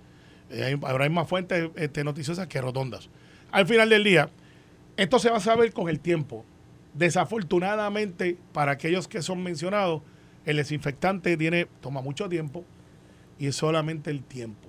Eh, 0.52 0.78
hay 1.00 1.10
más 1.10 1.28
fuentes 1.28 1.70
este, 1.76 2.04
noticiosas 2.04 2.46
que 2.46 2.60
rotondas. 2.60 3.08
Al 3.50 3.66
final 3.66 3.88
del 3.88 4.04
día, 4.04 4.28
esto 4.96 5.18
se 5.18 5.30
va 5.30 5.38
a 5.38 5.40
saber 5.40 5.72
con 5.72 5.88
el 5.88 6.00
tiempo. 6.00 6.44
Desafortunadamente, 6.94 8.36
para 8.52 8.72
aquellos 8.72 9.08
que 9.08 9.22
son 9.22 9.42
mencionados, 9.42 10.02
el 10.44 10.56
desinfectante 10.56 11.36
tiene, 11.36 11.66
toma 11.80 12.02
mucho 12.02 12.28
tiempo 12.28 12.64
y 13.38 13.46
es 13.46 13.56
solamente 13.56 14.10
el 14.10 14.22
tiempo. 14.22 14.68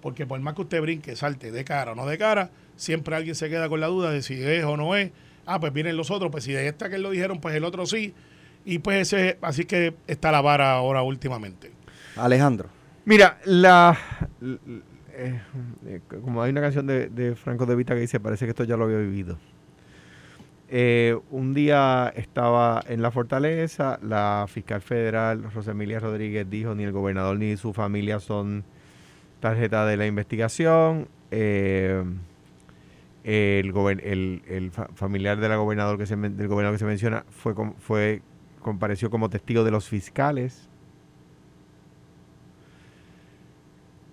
Porque 0.00 0.26
por 0.26 0.40
más 0.40 0.54
que 0.54 0.62
usted 0.62 0.80
brinque, 0.80 1.16
salte 1.16 1.50
de 1.50 1.64
cara 1.64 1.92
o 1.92 1.94
no 1.94 2.06
de 2.06 2.18
cara, 2.18 2.50
siempre 2.76 3.16
alguien 3.16 3.34
se 3.34 3.48
queda 3.48 3.68
con 3.68 3.80
la 3.80 3.86
duda 3.86 4.10
de 4.10 4.22
si 4.22 4.42
es 4.42 4.64
o 4.64 4.76
no 4.76 4.96
es. 4.96 5.10
Ah, 5.46 5.60
pues 5.60 5.72
vienen 5.72 5.96
los 5.96 6.10
otros, 6.10 6.30
pues 6.30 6.44
si 6.44 6.52
de 6.52 6.66
esta 6.66 6.88
que 6.88 6.98
lo 6.98 7.10
dijeron, 7.10 7.40
pues 7.40 7.54
el 7.54 7.64
otro 7.64 7.84
sí. 7.86 8.14
Y 8.64 8.78
pues 8.78 9.12
ese, 9.12 9.38
así 9.42 9.64
que 9.64 9.94
está 10.06 10.32
la 10.32 10.40
vara 10.40 10.72
ahora 10.72 11.02
últimamente. 11.02 11.72
Alejandro. 12.16 12.68
Mira, 13.04 13.38
la... 13.44 13.98
eh, 15.16 15.40
eh, 15.86 16.00
como 16.22 16.42
hay 16.42 16.50
una 16.50 16.60
canción 16.60 16.86
de, 16.86 17.08
Franco 17.36 17.66
de 17.66 17.74
Vita 17.76 17.94
que 17.94 18.00
dice, 18.00 18.20
parece 18.20 18.44
que 18.44 18.50
esto 18.50 18.64
ya 18.64 18.76
lo 18.76 18.84
había 18.84 18.98
vivido. 18.98 19.38
Eh, 20.68 21.16
un 21.30 21.54
día 21.54 22.12
estaba 22.16 22.82
en 22.88 23.02
la 23.02 23.10
fortaleza, 23.10 23.98
la 24.02 24.46
fiscal 24.48 24.80
federal 24.80 25.52
Rosemilia 25.52 26.00
Rodríguez 26.00 26.48
dijo, 26.48 26.74
ni 26.74 26.84
el 26.84 26.92
gobernador 26.92 27.38
ni 27.38 27.56
su 27.56 27.72
familia 27.72 28.18
son 28.18 28.64
tarjeta 29.40 29.86
de 29.86 29.96
la 29.96 30.06
investigación. 30.06 31.06
El, 31.30 32.16
el, 33.24 34.42
el 34.48 34.70
fa- 34.70 34.88
familiar 34.94 35.38
del 35.38 35.56
gobernador 35.56 35.98
que 35.98 36.06
se 36.06 36.16
menciona 36.16 37.24
fue, 37.30 37.54
fue 37.78 38.22
compareció 38.60 39.10
como 39.10 39.28
testigo 39.30 39.64
de 39.64 39.70
los 39.70 39.88
fiscales. 39.88 40.68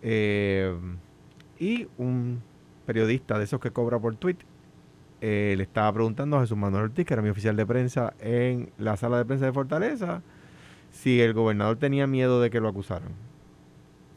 Eh, 0.02 0.76
y 1.60 1.88
un 1.98 2.42
periodista 2.86 3.38
de 3.38 3.44
esos 3.44 3.60
que 3.60 3.72
cobra 3.72 4.00
por 4.00 4.16
tweet 4.16 4.38
eh, 5.22 5.54
le 5.56 5.64
estaba 5.64 5.94
preguntando 5.94 6.38
a 6.38 6.42
Jesús 6.42 6.58
Manuel 6.58 6.86
Ortiz, 6.86 7.06
que 7.06 7.14
era 7.14 7.22
mi 7.22 7.30
oficial 7.30 7.56
de 7.56 7.66
prensa 7.66 8.14
en 8.20 8.72
la 8.80 8.98
sala 8.98 9.18
de 9.18 9.26
prensa 9.26 9.46
de 9.46 9.54
Fortaleza, 9.54 10.24
si 10.92 11.22
el 11.22 11.34
gobernador 11.34 11.78
tenía 11.78 12.08
miedo 12.08 12.42
de 12.42 12.50
que 12.50 12.60
lo 12.60 12.68
acusaran. 12.68 13.10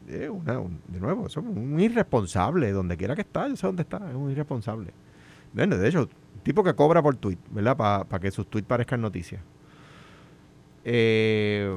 Eh, 0.07 0.29
de 0.87 0.99
nuevo, 0.99 1.27
es 1.27 1.37
un 1.37 1.79
irresponsable, 1.79 2.71
donde 2.71 2.97
quiera 2.97 3.15
que 3.15 3.21
está, 3.21 3.47
yo 3.47 3.55
sé 3.55 3.67
dónde 3.67 3.83
está, 3.83 3.97
es 4.09 4.15
un 4.15 4.31
irresponsable. 4.31 4.91
Bueno, 5.53 5.77
de 5.77 5.87
hecho, 5.87 6.09
tipo 6.41 6.63
que 6.63 6.73
cobra 6.73 7.03
por 7.03 7.15
tweet, 7.15 7.37
¿verdad? 7.51 7.77
Para 7.77 8.19
que 8.19 8.31
sus 8.31 8.47
tweets 8.47 8.67
parezcan 8.67 9.01
noticias. 9.01 9.41
Pues 10.83 11.69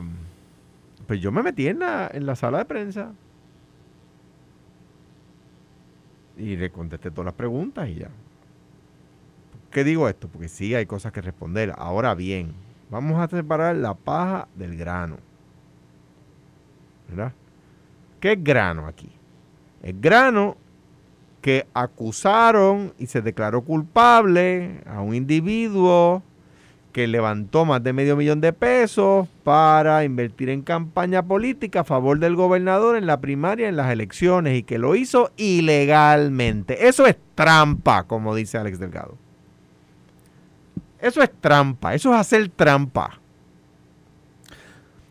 yo 1.21 1.33
me 1.33 1.43
metí 1.43 1.69
en 1.69 1.81
la, 1.81 2.11
en 2.13 2.27
la 2.27 2.35
sala 2.35 2.59
de 2.59 2.65
prensa 2.65 3.13
y 6.39 6.57
le 6.57 6.71
contesté 6.71 7.11
todas 7.11 7.27
las 7.27 7.35
preguntas 7.35 7.89
y 7.89 7.97
ya. 7.97 8.09
¿Qué 9.71 9.85
digo 9.85 10.09
esto? 10.09 10.29
Porque 10.29 10.49
sí 10.49 10.75
hay 10.75 10.87
cosas 10.87 11.13
que 11.13 11.21
responder. 11.21 11.75
Ahora 11.77 12.15
bien, 12.15 12.55
vamos 12.91 13.21
a 13.21 13.29
separar 13.29 13.77
la 13.77 13.95
paja 13.95 14.49
del 14.55 14.77
grano. 14.77 15.19
¿Verdad? 17.09 17.33
¿Qué 18.21 18.33
es 18.33 18.43
grano 18.43 18.87
aquí? 18.87 19.11
El 19.83 20.01
grano 20.01 20.57
que 21.41 21.67
acusaron 21.75 22.93
y 22.99 23.07
se 23.07 23.23
declaró 23.23 23.63
culpable 23.63 24.83
a 24.87 25.01
un 25.01 25.15
individuo 25.15 26.23
que 26.99 27.07
levantó 27.07 27.65
más 27.65 27.81
de 27.85 27.93
medio 27.93 28.17
millón 28.17 28.41
de 28.41 28.53
pesos 28.53 29.29
para 29.45 30.03
invertir 30.03 30.49
en 30.49 30.63
campaña 30.63 31.23
política 31.23 31.83
a 31.83 31.85
favor 31.85 32.19
del 32.19 32.35
gobernador 32.35 32.97
en 32.97 33.07
la 33.07 33.21
primaria, 33.21 33.69
en 33.69 33.77
las 33.77 33.93
elecciones, 33.93 34.59
y 34.59 34.65
que 34.65 34.79
lo 34.79 34.97
hizo 34.97 35.31
ilegalmente. 35.37 36.89
Eso 36.89 37.07
es 37.07 37.17
trampa, 37.37 38.03
como 38.03 38.35
dice 38.35 38.59
Alex 38.59 38.81
Delgado. 38.81 39.17
Eso 41.01 41.23
es 41.23 41.31
trampa, 41.41 41.95
eso 41.95 42.13
es 42.13 42.19
hacer 42.19 42.49
trampa. 42.49 43.21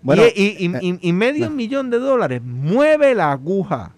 y, 0.04 0.66
eh, 0.66 1.14
medio 1.14 1.50
millón 1.50 1.90
de 1.90 2.00
dólares 2.00 2.42
mueve 2.44 3.16
la 3.16 3.32
aguja. 3.32 3.94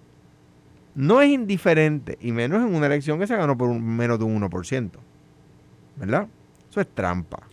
No 0.93 1.21
es 1.21 1.31
indiferente, 1.31 2.19
y 2.21 2.33
menos 2.33 2.61
en 2.61 2.75
una 2.75 2.85
elección 2.85 3.17
que 3.17 3.25
se 3.25 3.35
ganó 3.35 3.57
por 3.57 3.73
menos 3.73 4.19
de 4.19 4.25
un 4.25 4.35
1%. 4.35 4.91
¿Verdad? 5.95 6.27
Eso 6.69 6.81
es 6.81 6.87
trampa. 6.93 7.48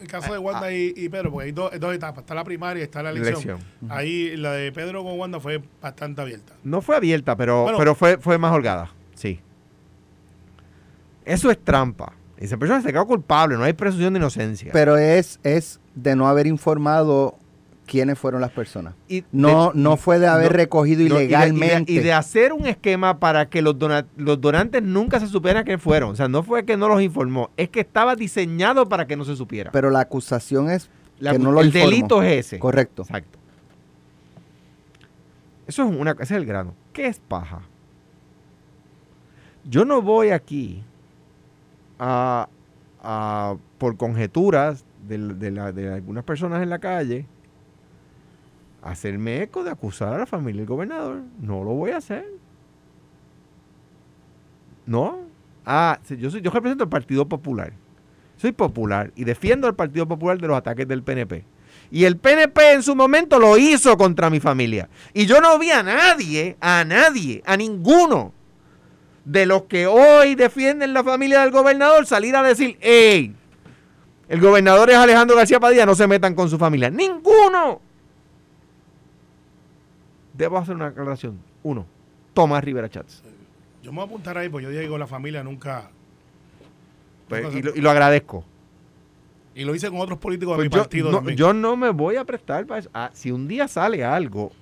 El 0.00 0.08
caso 0.08 0.32
de 0.32 0.38
Wanda 0.38 0.72
y, 0.72 1.08
Pedro, 1.08 1.30
porque 1.30 1.46
hay 1.46 1.52
dos, 1.52 1.72
etapas. 1.94 2.22
Está 2.22 2.34
la 2.34 2.44
primaria 2.44 2.80
y 2.80 2.84
está 2.84 3.02
la 3.02 3.10
elección. 3.10 3.58
Ahí 3.88 4.36
la 4.36 4.52
de 4.52 4.72
Pedro 4.72 5.02
con 5.02 5.18
Wanda 5.18 5.40
fue 5.40 5.62
bastante 5.80 6.20
abierta. 6.20 6.54
No 6.64 6.80
fue 6.80 6.96
abierta, 6.96 7.36
pero, 7.36 7.66
pero 7.76 7.94
fue, 7.94 8.18
fue 8.18 8.38
más 8.38 8.52
holgada. 8.52 8.90
Sí. 9.14 9.40
Eso 11.24 11.50
es 11.50 11.58
trampa. 11.62 12.14
Esa 12.38 12.56
persona 12.56 12.80
se 12.80 12.92
quedó 12.92 13.06
culpable, 13.06 13.56
no 13.56 13.64
hay 13.64 13.72
presunción 13.72 14.14
de 14.14 14.18
inocencia. 14.18 14.70
Pero 14.72 14.96
es, 14.96 15.40
es 15.42 15.80
de 15.94 16.14
no 16.14 16.28
haber 16.28 16.46
informado 16.46 17.36
quiénes 17.88 18.18
fueron 18.18 18.40
las 18.40 18.52
personas. 18.52 18.94
Y 19.08 19.24
no, 19.32 19.72
no 19.74 19.96
fue 19.96 20.20
de 20.20 20.28
haber 20.28 20.52
recogido 20.52 21.02
ilegalmente. 21.02 21.90
Y 21.90 21.98
de, 21.98 22.12
hacer 22.12 22.52
un 22.52 22.66
esquema 22.66 23.18
para 23.18 23.48
que 23.48 23.62
los, 23.62 23.74
los 24.16 24.40
donantes 24.40 24.82
nunca 24.82 25.18
se 25.18 25.26
supieran 25.26 25.64
quiénes 25.64 25.82
fueron. 25.82 26.10
O 26.10 26.16
sea, 26.16 26.28
no 26.28 26.44
fue 26.44 26.64
que 26.64 26.76
no 26.76 26.88
los 26.88 27.02
informó, 27.02 27.50
es 27.56 27.70
que 27.70 27.80
estaba 27.80 28.14
diseñado 28.14 28.88
para 28.88 29.06
que 29.06 29.16
no 29.16 29.24
se 29.24 29.34
supiera. 29.34 29.72
Pero 29.72 29.90
la 29.90 30.00
acusación 30.00 30.70
es 30.70 30.90
que 31.18 31.38
no 31.38 31.50
lo 31.50 31.62
El 31.62 31.72
delito 31.72 32.22
es 32.22 32.46
ese. 32.46 32.58
Correcto. 32.60 33.02
Exacto. 33.02 33.38
Eso 35.66 35.84
es 35.84 35.94
una, 35.94 36.12
ese 36.12 36.22
es 36.22 36.30
el 36.32 36.46
grano. 36.46 36.74
¿Qué 36.92 37.06
es 37.06 37.18
paja? 37.18 37.62
Yo 39.64 39.84
no 39.84 40.00
voy 40.00 40.30
aquí 40.30 40.82
a, 41.98 42.48
por 43.78 43.96
conjeturas 43.96 44.84
de, 45.06 45.18
de 45.18 45.92
algunas 45.92 46.24
personas 46.24 46.62
en 46.62 46.70
la 46.70 46.78
calle 46.78 47.26
hacerme 48.90 49.42
eco 49.42 49.64
de 49.64 49.70
acusar 49.70 50.14
a 50.14 50.18
la 50.18 50.26
familia 50.26 50.60
del 50.60 50.68
gobernador. 50.68 51.22
No 51.40 51.64
lo 51.64 51.70
voy 51.70 51.90
a 51.90 51.98
hacer. 51.98 52.26
No. 54.86 55.20
Ah, 55.64 55.98
yo, 56.08 56.30
soy, 56.30 56.40
yo 56.40 56.50
represento 56.50 56.84
al 56.84 56.90
Partido 56.90 57.28
Popular. 57.28 57.72
Soy 58.36 58.52
popular 58.52 59.12
y 59.16 59.24
defiendo 59.24 59.66
al 59.66 59.74
Partido 59.74 60.06
Popular 60.06 60.38
de 60.38 60.46
los 60.46 60.56
ataques 60.56 60.86
del 60.86 61.02
PNP. 61.02 61.44
Y 61.90 62.04
el 62.04 62.16
PNP 62.16 62.72
en 62.72 62.82
su 62.82 62.94
momento 62.94 63.38
lo 63.38 63.58
hizo 63.58 63.96
contra 63.96 64.30
mi 64.30 64.40
familia. 64.40 64.88
Y 65.12 65.26
yo 65.26 65.40
no 65.40 65.58
vi 65.58 65.70
a 65.70 65.82
nadie, 65.82 66.56
a 66.60 66.84
nadie, 66.84 67.42
a 67.46 67.56
ninguno 67.56 68.32
de 69.24 69.44
los 69.44 69.64
que 69.64 69.86
hoy 69.86 70.34
defienden 70.34 70.94
la 70.94 71.04
familia 71.04 71.40
del 71.40 71.50
gobernador 71.50 72.06
salir 72.06 72.34
a 72.36 72.42
decir, 72.42 72.78
hey, 72.80 73.34
el 74.28 74.40
gobernador 74.40 74.90
es 74.90 74.96
Alejandro 74.96 75.36
García 75.36 75.60
Padilla, 75.60 75.86
no 75.86 75.94
se 75.94 76.06
metan 76.06 76.34
con 76.34 76.48
su 76.48 76.58
familia. 76.58 76.90
Ninguno 76.90 77.80
debo 80.38 80.56
hacer 80.56 80.76
una 80.76 80.86
aclaración. 80.86 81.38
Uno, 81.62 81.84
Tomás 82.32 82.64
Rivera 82.64 82.88
Chats. 82.88 83.22
Yo 83.82 83.90
me 83.92 83.96
voy 83.96 84.04
a 84.04 84.06
apuntar 84.06 84.38
ahí, 84.38 84.48
porque 84.48 84.64
yo 84.64 84.70
digo 84.70 84.96
la 84.96 85.06
familia 85.06 85.42
nunca. 85.42 85.90
Pues, 87.28 87.54
y, 87.54 87.80
lo, 87.80 87.90
agradezco. 87.90 88.44
Y 89.54 89.64
lo 89.64 89.74
hice 89.74 89.90
con 89.90 90.00
otros 90.00 90.18
políticos 90.18 90.56
de 90.56 90.68
pues 90.68 90.70
mi 90.70 90.78
partido. 90.78 91.10
No, 91.10 91.28
yo 91.30 91.52
no 91.52 91.76
me 91.76 91.90
voy 91.90 92.16
a 92.16 92.24
prestar 92.24 92.64
para 92.66 92.80
eso. 92.80 92.90
Ah, 92.94 93.10
si 93.12 93.30
un 93.30 93.48
día 93.48 93.68
sale 93.68 94.04
algo, 94.04 94.52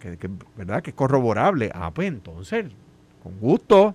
que, 0.00 0.30
¿verdad? 0.56 0.82
Que 0.82 0.90
es 0.90 0.96
corroborable, 0.96 1.70
ah, 1.74 1.92
pues 1.94 2.08
entonces, 2.08 2.66
con 3.22 3.38
gusto. 3.38 3.94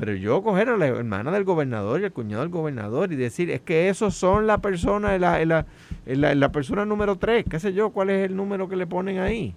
Pero 0.00 0.14
yo 0.14 0.42
coger 0.42 0.70
a 0.70 0.78
la 0.78 0.86
hermana 0.86 1.30
del 1.30 1.44
gobernador 1.44 2.00
y 2.00 2.04
el 2.04 2.12
cuñado 2.12 2.40
del 2.40 2.48
gobernador 2.50 3.12
y 3.12 3.16
decir, 3.16 3.50
es 3.50 3.60
que 3.60 3.90
esos 3.90 4.14
son 4.14 4.46
la 4.46 4.56
persona, 4.56 5.18
la, 5.18 5.44
la, 5.44 5.66
la, 6.06 6.52
persona 6.52 6.86
número 6.86 7.16
tres, 7.16 7.44
qué 7.50 7.60
sé 7.60 7.74
yo, 7.74 7.90
cuál 7.90 8.08
es 8.08 8.30
el 8.30 8.34
número 8.34 8.66
que 8.66 8.76
le 8.76 8.86
ponen 8.86 9.18
ahí. 9.18 9.54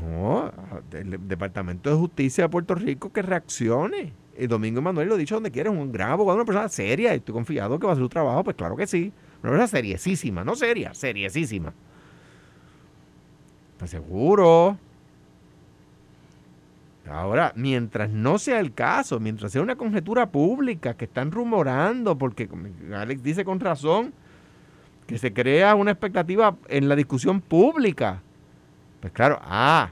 No, 0.00 0.50
el 0.92 1.28
Departamento 1.28 1.90
de 1.90 1.96
Justicia 1.96 2.44
de 2.44 2.48
Puerto 2.48 2.74
Rico 2.74 3.12
que 3.12 3.20
reaccione. 3.20 4.14
El 4.34 4.48
Domingo 4.48 4.80
Manuel 4.80 5.08
lo 5.08 5.16
ha 5.16 5.18
dicho 5.18 5.34
donde 5.34 5.50
quiere, 5.50 5.68
un 5.68 5.92
gran 5.92 6.12
abogado, 6.12 6.36
una 6.36 6.46
persona 6.46 6.70
seria, 6.70 7.12
y 7.12 7.18
estoy 7.18 7.34
confiado 7.34 7.78
que 7.78 7.84
va 7.84 7.92
a 7.92 7.92
hacer 7.92 8.04
su 8.04 8.08
trabajo, 8.08 8.42
pues 8.42 8.56
claro 8.56 8.74
que 8.74 8.86
sí. 8.86 9.12
Una 9.42 9.50
persona 9.50 9.66
seriesísima, 9.66 10.44
no 10.44 10.54
seria, 10.54 10.94
seriesísima. 10.94 11.74
Pues 13.76 13.90
seguro. 13.90 14.78
Ahora, 17.10 17.52
mientras 17.56 18.10
no 18.10 18.38
sea 18.38 18.60
el 18.60 18.74
caso, 18.74 19.20
mientras 19.20 19.52
sea 19.52 19.62
una 19.62 19.76
conjetura 19.76 20.30
pública 20.30 20.94
que 20.94 21.06
están 21.06 21.30
rumorando, 21.30 22.16
porque 22.18 22.48
Alex 22.94 23.22
dice 23.22 23.44
con 23.44 23.60
razón 23.60 24.12
que 25.06 25.18
se 25.18 25.32
crea 25.32 25.74
una 25.74 25.92
expectativa 25.92 26.56
en 26.68 26.88
la 26.88 26.94
discusión 26.94 27.40
pública. 27.40 28.20
Pues 29.00 29.12
claro, 29.12 29.38
ah, 29.42 29.90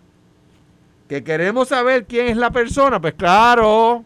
que 1.08 1.24
queremos 1.24 1.68
saber 1.68 2.04
quién 2.04 2.26
es 2.26 2.36
la 2.36 2.50
persona, 2.50 3.00
pues 3.00 3.14
claro. 3.14 4.04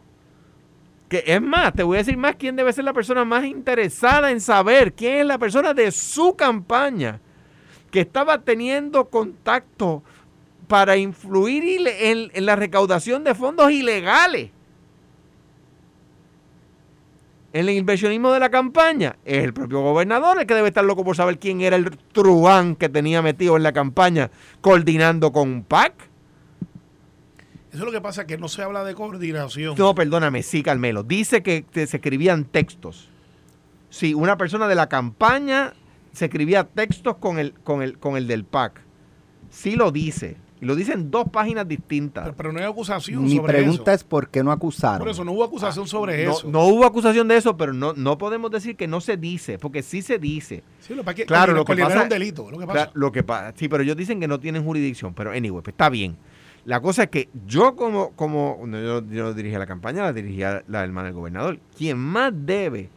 Que 1.09 1.25
es 1.27 1.43
más, 1.43 1.73
te 1.73 1.83
voy 1.83 1.97
a 1.97 1.99
decir 1.99 2.17
más 2.17 2.37
quién 2.37 2.55
debe 2.55 2.73
ser 2.73 2.85
la 2.85 2.93
persona 2.93 3.25
más 3.25 3.45
interesada 3.45 4.31
en 4.31 4.41
saber 4.41 4.93
quién 4.93 5.19
es 5.19 5.27
la 5.27 5.39
persona 5.39 5.75
de 5.75 5.91
su 5.91 6.37
campaña 6.37 7.21
que 7.91 8.01
estaba 8.01 8.43
teniendo 8.43 9.07
contacto 9.07 10.05
para 10.71 10.97
influir 10.97 11.65
en, 11.85 12.47
la 12.47 12.55
recaudación 12.55 13.25
de 13.25 13.35
fondos 13.35 13.73
ilegales 13.73 14.51
en 17.53 17.69
el 17.69 17.71
inversionismo 17.71 18.31
de 18.31 18.39
la 18.39 18.51
campaña 18.51 19.17
es 19.25 19.43
el 19.43 19.53
propio 19.53 19.81
gobernador 19.81 20.39
el 20.39 20.47
que 20.47 20.55
debe 20.55 20.69
estar 20.69 20.85
loco 20.85 21.03
por 21.03 21.17
saber 21.17 21.41
quién 21.41 21.61
era 21.61 21.75
el 21.75 21.91
truán 22.13 22.77
que 22.77 22.89
tenía 22.89 23.21
metido 23.21 23.57
en 23.57 23.65
la 23.65 23.73
campaña 23.73 24.31
coordinando 24.61 25.33
con 25.33 25.49
un 25.49 25.65
PAC. 25.65 25.93
Eso 27.73 27.79
es 27.79 27.85
lo 27.85 27.91
que 27.91 28.01
pasa, 28.01 28.25
que 28.25 28.39
no 28.39 28.47
se 28.47 28.63
habla 28.63 28.85
de 28.85 28.95
coordinación. 28.95 29.75
No, 29.77 29.93
perdóname, 29.97 30.45
sí, 30.45 30.63
Carmelo. 30.63 31.03
Dice 31.03 31.43
que 31.43 31.65
se 31.73 31.97
escribían 31.97 32.45
textos. 32.45 33.09
Sí, 33.89 34.15
una 34.15 34.37
persona 34.37 34.69
de 34.69 34.77
la 34.77 34.89
campaña 34.89 35.73
se 36.13 36.27
escribía 36.27 36.63
textos 36.63 37.17
con 37.17 37.41
el, 37.41 37.55
con 37.55 37.83
el, 37.83 37.99
con 37.99 38.17
el 38.17 38.29
del 38.29 38.45
PAC. 38.45 38.81
Sí 39.51 39.75
lo 39.75 39.91
dice. 39.91 40.37
Y 40.61 40.67
lo 40.67 40.77
dicen 40.77 41.11
dos 41.11 41.27
páginas 41.31 41.67
distintas. 41.67 42.35
Pero, 42.37 42.53
no 42.53 42.59
hay 42.59 42.67
acusación 42.67 43.25
Mi 43.25 43.41
pregunta 43.41 43.95
es 43.95 44.05
por 44.05 44.29
qué 44.29 44.45
no 44.45 44.53
acusaron. 44.53 44.99
Por 44.99 45.09
eso 45.09 45.25
no 45.25 45.33
hubo 45.33 45.45
acusación 45.45 45.87
sobre 45.87 46.27
no, 46.27 46.33
eso. 46.33 46.51
No 46.51 46.67
hubo 46.67 46.85
acusación 46.85 47.29
de 47.29 47.37
eso, 47.37 47.57
pero 47.57 47.73
no, 47.73 47.95
no 47.95 48.19
podemos 48.19 48.51
decir 48.51 48.77
que 48.77 48.87
no 48.87 49.01
se 49.01 49.17
dice, 49.17 49.59
porque 49.59 49.83
sí 49.83 50.03
se 50.03 50.19
dice. 50.19 50.63
Sí, 50.81 50.95
lo 50.95 51.03
que, 51.05 51.25
claro, 51.25 51.55
lo 51.55 51.65
que 51.65 51.77
pasa 51.77 51.97
es 51.97 52.03
un 52.03 52.09
delito. 52.11 52.51
Lo 52.51 52.59
que 52.59 52.67
pasa. 52.67 52.91
lo 52.93 53.11
que 53.11 53.23
pasa. 53.23 53.55
Sí, 53.57 53.69
pero 53.69 53.83
ellos 53.83 53.97
dicen 53.97 54.21
que 54.21 54.29
no 54.29 54.39
tienen 54.39 54.63
jurisdicción. 54.63 55.15
Pero 55.15 55.31
anyway, 55.31 55.63
pues 55.63 55.73
está 55.73 55.89
bien. 55.89 56.19
La 56.67 56.81
cosa 56.81 57.05
es 57.05 57.09
que 57.09 57.31
yo 57.47 57.75
como, 57.75 58.11
como 58.11 58.61
yo, 58.67 59.03
yo 59.07 59.33
dirigía 59.33 59.59
la 59.59 59.67
campaña, 59.67 60.03
la 60.03 60.13
dirigía 60.13 60.63
la 60.69 60.85
hermana 60.85 61.07
del 61.07 61.15
gobernador. 61.15 61.59
Quien 61.77 61.97
más 61.97 62.33
debe 62.35 62.91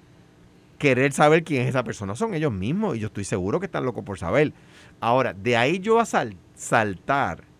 querer 0.78 1.14
saber 1.14 1.46
quién 1.46 1.62
es 1.62 1.70
esa 1.70 1.86
persona 1.86 2.14
son 2.14 2.34
ellos 2.34 2.52
mismos. 2.52 2.98
Y 2.98 3.00
yo 3.00 3.08
estoy 3.08 3.24
seguro 3.24 3.62
que 3.62 3.68
están 3.68 3.86
locos 3.86 4.04
por 4.04 4.20
saber. 4.20 4.52
Ahora, 5.00 5.34
de 5.34 5.56
ahí 5.56 5.80
yo 5.80 5.98
a 6.02 6.06
saltar 6.06 7.53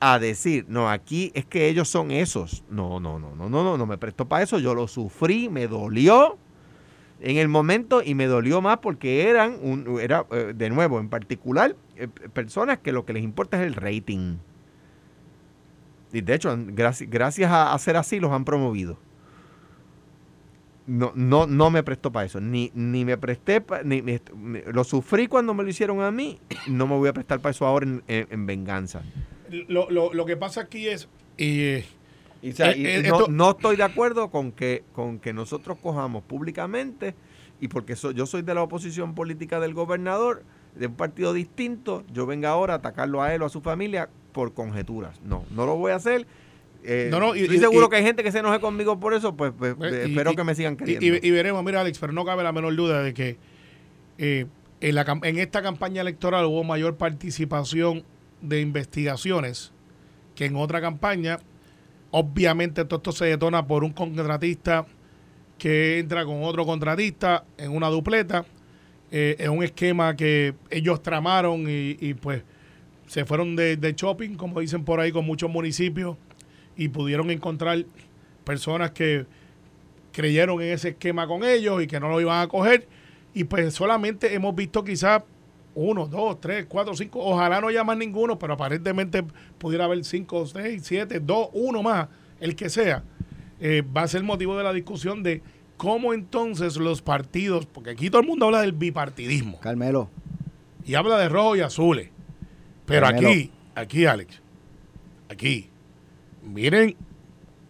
a 0.00 0.18
decir, 0.18 0.66
no, 0.68 0.90
aquí 0.90 1.32
es 1.34 1.46
que 1.46 1.68
ellos 1.68 1.88
son 1.88 2.10
esos. 2.10 2.64
No, 2.68 3.00
no, 3.00 3.18
no, 3.18 3.34
no, 3.34 3.48
no, 3.48 3.64
no, 3.64 3.78
no 3.78 3.86
me 3.86 3.98
presto 3.98 4.26
para 4.26 4.42
eso. 4.42 4.58
Yo 4.58 4.74
lo 4.74 4.88
sufrí, 4.88 5.48
me 5.48 5.66
dolió 5.66 6.38
en 7.20 7.38
el 7.38 7.48
momento 7.48 8.02
y 8.04 8.14
me 8.14 8.26
dolió 8.26 8.60
más 8.60 8.78
porque 8.78 9.28
eran, 9.28 9.56
un, 9.62 9.98
era, 10.00 10.26
eh, 10.30 10.52
de 10.54 10.70
nuevo, 10.70 11.00
en 11.00 11.08
particular, 11.08 11.74
eh, 11.96 12.08
personas 12.08 12.78
que 12.78 12.92
lo 12.92 13.06
que 13.06 13.14
les 13.14 13.22
importa 13.22 13.60
es 13.60 13.66
el 13.66 13.74
rating. 13.74 14.36
Y 16.12 16.20
de 16.20 16.34
hecho, 16.34 16.54
gracias, 16.56 17.50
a 17.50 17.72
hacer 17.72 17.96
así, 17.96 18.20
los 18.20 18.30
han 18.30 18.44
promovido. 18.44 18.98
No, 20.86 21.12
no, 21.14 21.46
no 21.46 21.70
me 21.70 21.82
prestó 21.82 22.12
para 22.12 22.26
eso. 22.26 22.40
Ni, 22.40 22.70
ni 22.74 23.04
me 23.04 23.16
presté, 23.16 23.64
ni, 23.84 24.02
lo 24.70 24.84
sufrí 24.84 25.26
cuando 25.26 25.54
me 25.54 25.64
lo 25.64 25.70
hicieron 25.70 26.02
a 26.02 26.10
mí. 26.10 26.38
No 26.68 26.86
me 26.86 26.94
voy 26.96 27.08
a 27.08 27.14
prestar 27.14 27.40
para 27.40 27.50
eso 27.50 27.66
ahora 27.66 27.86
en, 28.06 28.46
venganza. 28.46 29.02
Lo, 29.68 29.90
lo, 29.90 30.12
lo, 30.12 30.26
que 30.26 30.36
pasa 30.36 30.62
aquí 30.62 30.88
es. 30.88 31.08
y, 31.36 31.82
no, 33.08 33.26
no, 33.28 33.50
estoy 33.50 33.76
de 33.76 33.82
acuerdo 33.82 34.30
con 34.30 34.52
que, 34.52 34.84
con 34.92 35.18
que 35.18 35.32
nosotros 35.32 35.78
cojamos 35.82 36.22
públicamente 36.24 37.14
y 37.60 37.68
porque 37.68 37.94
yo 37.94 38.26
soy 38.26 38.42
de 38.42 38.54
la 38.54 38.62
oposición 38.62 39.14
política 39.14 39.60
del 39.60 39.74
gobernador, 39.74 40.42
de 40.74 40.88
un 40.88 40.94
partido 40.94 41.32
distinto, 41.32 42.04
yo 42.12 42.26
venga 42.26 42.50
ahora 42.50 42.74
a 42.74 42.76
atacarlo 42.78 43.22
a 43.22 43.34
él 43.34 43.42
o 43.42 43.46
a 43.46 43.48
su 43.48 43.60
familia 43.60 44.08
por 44.32 44.52
conjeturas. 44.52 45.20
No, 45.22 45.44
no 45.50 45.64
lo 45.64 45.76
voy 45.76 45.92
a 45.92 45.96
hacer. 45.96 46.26
Eh, 46.82 47.08
no, 47.10 47.20
no, 47.20 47.34
y, 47.34 47.42
estoy 47.42 47.58
seguro 47.58 47.88
que 47.88 47.96
hay 47.96 48.02
gente 48.02 48.22
que 48.22 48.30
se 48.30 48.40
enoje 48.40 48.60
conmigo 48.60 49.00
por 49.00 49.14
eso, 49.14 49.34
pues, 49.34 49.52
pues 49.56 49.74
eh, 49.80 50.04
espero 50.06 50.34
que 50.34 50.44
me 50.44 50.54
sigan 50.54 50.76
queriendo. 50.76 51.06
Y, 51.06 51.30
veremos, 51.30 51.64
mira 51.64 51.80
Alex, 51.80 51.98
pero 51.98 52.12
no 52.12 52.24
cabe 52.24 52.42
la 52.42 52.52
menor 52.52 52.76
duda 52.76 53.02
de 53.02 53.14
que 53.14 53.38
eh, 54.18 54.46
en, 54.82 54.94
la, 54.94 55.06
en 55.22 55.38
esta 55.38 55.62
campaña 55.62 56.02
electoral 56.02 56.44
hubo 56.44 56.62
mayor 56.64 56.96
participación 56.96 58.04
de 58.44 58.60
investigaciones 58.60 59.72
que 60.34 60.46
en 60.46 60.56
otra 60.56 60.80
campaña. 60.80 61.38
Obviamente 62.10 62.84
todo 62.84 62.98
esto 62.98 63.12
se 63.12 63.26
detona 63.26 63.66
por 63.66 63.84
un 63.84 63.92
contratista 63.92 64.86
que 65.58 65.98
entra 65.98 66.24
con 66.24 66.42
otro 66.42 66.66
contratista 66.66 67.44
en 67.56 67.72
una 67.72 67.88
dupleta. 67.88 68.44
Eh, 69.10 69.36
es 69.38 69.48
un 69.48 69.62
esquema 69.62 70.16
que 70.16 70.54
ellos 70.70 71.02
tramaron 71.02 71.64
y, 71.68 72.14
pues 72.14 72.42
se 73.06 73.24
fueron 73.24 73.54
de, 73.54 73.94
shopping, 73.96 74.34
como 74.34 74.60
dicen 74.60 74.84
por 74.84 75.00
ahí, 75.00 75.12
con 75.12 75.24
muchos 75.24 75.50
municipios 75.50 76.16
y 76.76 76.88
pudieron 76.88 77.30
encontrar 77.30 77.84
personas 78.44 78.90
que 78.90 79.26
creyeron 80.12 80.60
en 80.62 80.72
ese 80.72 80.90
esquema 80.90 81.26
con 81.26 81.44
ellos 81.44 81.82
y 81.82 81.86
que 81.86 82.00
no 82.00 82.08
lo 82.08 82.20
iban 82.20 82.40
a 82.40 82.48
coger. 82.48 82.88
Y 83.34 83.44
pues 83.44 83.74
solamente 83.74 84.34
hemos 84.34 84.54
visto 84.54 84.82
quizás 84.84 85.22
uno, 85.74 86.06
dos, 86.06 86.40
tres, 86.40 86.66
cuatro, 86.68 86.94
cinco, 86.94 87.20
ojalá 87.20 87.60
no 87.60 87.68
haya 87.68 87.84
más 87.84 87.96
ninguno, 87.96 88.38
pero 88.38 88.54
aparentemente 88.54 89.24
pudiera 89.58 89.84
haber 89.84 90.04
cinco, 90.04 90.46
seis, 90.46 90.82
siete, 90.84 91.20
dos, 91.20 91.48
uno 91.52 91.82
más, 91.82 92.08
el 92.40 92.54
que 92.54 92.68
sea 92.68 93.02
eh, 93.60 93.82
va 93.82 94.02
a 94.02 94.08
ser 94.08 94.22
motivo 94.22 94.56
de 94.56 94.64
la 94.64 94.72
discusión 94.72 95.22
de 95.22 95.42
cómo 95.76 96.12
entonces 96.12 96.76
los 96.76 97.02
partidos, 97.02 97.66
porque 97.66 97.90
aquí 97.90 98.10
todo 98.10 98.20
el 98.20 98.26
mundo 98.26 98.46
habla 98.46 98.60
del 98.60 98.72
bipartidismo. 98.72 99.58
Carmelo. 99.60 100.10
Y 100.84 100.94
habla 100.94 101.18
de 101.18 101.28
rojo 101.28 101.56
y 101.56 101.60
azules. 101.60 102.10
Pero 102.86 103.06
aquí, 103.06 103.50
aquí, 103.74 104.04
Alex, 104.04 104.42
aquí, 105.30 105.70
miren 106.42 106.96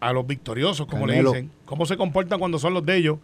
a 0.01 0.12
los 0.12 0.27
victoriosos, 0.27 0.87
como 0.87 1.07
le 1.07 1.23
dicen, 1.23 1.51
cómo 1.64 1.87
se 1.87 1.97
comportan 1.97 2.38
cuando 2.38 2.59
son 2.59 2.75
los 2.75 2.85
de 2.85 2.97
ellos. 2.97 3.19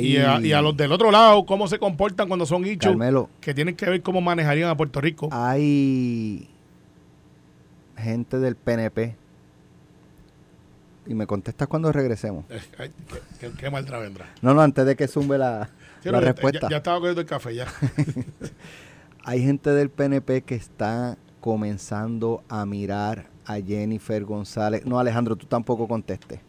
Y, 0.00 0.16
a, 0.16 0.62
los 0.62 0.76
del 0.76 0.92
otro 0.92 1.10
lado, 1.10 1.46
cómo 1.46 1.68
se 1.68 1.78
comportan 1.78 2.28
cuando 2.28 2.46
son 2.46 2.64
hechos 2.64 2.96
que 3.40 3.54
tienen 3.54 3.76
que 3.76 3.88
ver 3.88 4.02
cómo 4.02 4.20
manejarían 4.20 4.68
a 4.68 4.76
Puerto 4.76 5.00
Rico. 5.00 5.28
Hay 5.32 6.48
gente 7.96 8.38
del 8.38 8.56
PNP 8.56 9.16
y 11.06 11.14
me 11.14 11.26
contestas 11.26 11.68
cuando 11.68 11.92
regresemos. 11.92 12.44
¿Qué, 13.38 13.50
qué, 13.58 13.70
mal 13.70 13.84
vendrá? 13.84 14.26
No, 14.42 14.54
no, 14.54 14.60
antes 14.60 14.86
de 14.86 14.96
que 14.96 15.08
zumbe 15.08 15.38
la, 15.38 15.70
respuesta. 16.04 16.68
Ya, 16.68 16.78
estaba 16.78 16.98
cogiendo 16.98 17.20
el 17.20 17.26
café 17.26 17.54
ya. 17.54 17.66
Hay 19.24 19.42
gente 19.42 19.70
del 19.70 19.90
PNP 19.90 20.42
que 20.42 20.54
está 20.54 21.16
comenzando 21.40 22.42
a 22.48 22.64
mirar 22.64 23.26
a 23.44 23.56
Jennifer 23.56 24.24
González. 24.24 24.84
No, 24.86 24.98
Alejandro, 24.98 25.36
tú 25.36 25.46
tampoco 25.46 25.86
contestes. 25.88 26.40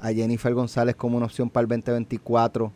A 0.00 0.12
Jennifer 0.12 0.54
González 0.54 0.96
como 0.96 1.16
una 1.16 1.26
opción 1.26 1.50
para 1.50 1.62
el 1.62 1.68
2024 1.68 2.72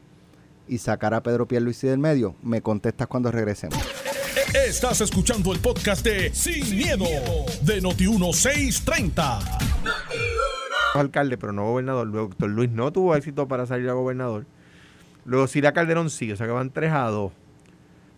y 0.69 0.79
sacar 0.79 1.15
a 1.15 1.23
Pedro 1.23 1.47
Pierluisi 1.47 1.87
del 1.87 1.99
medio. 1.99 2.35
Me 2.43 2.61
contestas 2.61 3.07
cuando 3.07 3.31
regresemos. 3.31 3.79
Estás 4.67 5.01
escuchando 5.01 5.53
el 5.53 5.61
podcast 5.61 6.05
de 6.05 6.33
Sin, 6.35 6.77
miedo, 6.77 7.07
de 7.63 7.81
Noti 7.81 8.07
1630 8.07 9.39
alcalde, 11.01 11.37
pero 11.39 11.53
no 11.53 11.65
gobernador. 11.65 12.07
Luego 12.07 12.29
doctor 12.29 12.51
Luis 12.51 12.71
no 12.71 12.93
tuvo 12.93 13.15
éxito 13.15 13.49
para 13.49 13.67
salir 13.67 13.89
a 13.89 13.95
gobernador. 13.95 14.47
Luego 15.25 15.47
Sira 15.47 15.73
Calderón 15.73 16.11
sí, 16.11 16.31
o 16.33 16.37
sea 16.37 16.47
que 16.47 16.53
van 16.53 16.71
3 16.71 16.93
a 16.93 17.09
2. 17.09 17.33
O 17.33 17.33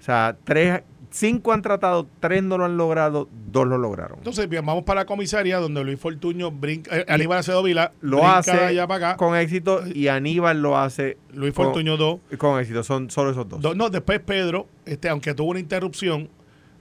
sea, 0.02 0.36
tres, 0.44 0.82
cinco 1.16 1.52
han 1.52 1.62
tratado, 1.62 2.06
tres 2.20 2.42
no 2.42 2.58
lo 2.58 2.64
han 2.64 2.76
logrado, 2.76 3.28
dos 3.50 3.66
lo 3.66 3.78
lograron. 3.78 4.18
Entonces, 4.18 4.48
bien, 4.48 4.64
vamos 4.64 4.84
para 4.84 5.00
la 5.00 5.06
comisaría 5.06 5.58
donde 5.58 5.82
Luis 5.82 5.98
Fortuño 5.98 6.50
brinca, 6.50 6.96
eh, 6.96 7.04
Aníbal 7.08 7.38
Acedo 7.38 7.62
Vila 7.62 7.92
lo 8.00 8.26
hace 8.26 8.52
allá 8.52 8.86
para 8.86 9.10
acá. 9.10 9.16
con 9.16 9.36
éxito 9.36 9.82
y 9.86 10.08
Aníbal 10.08 10.60
lo 10.60 10.76
hace 10.76 11.16
Luis 11.32 11.54
Fortuño 11.54 11.96
2 11.96 12.20
con 12.38 12.60
éxito, 12.60 12.82
son 12.82 13.10
solo 13.10 13.30
esos 13.30 13.48
dos. 13.48 13.76
no, 13.76 13.90
después 13.90 14.20
Pedro, 14.20 14.66
este, 14.84 15.08
aunque 15.08 15.34
tuvo 15.34 15.50
una 15.50 15.60
interrupción, 15.60 16.28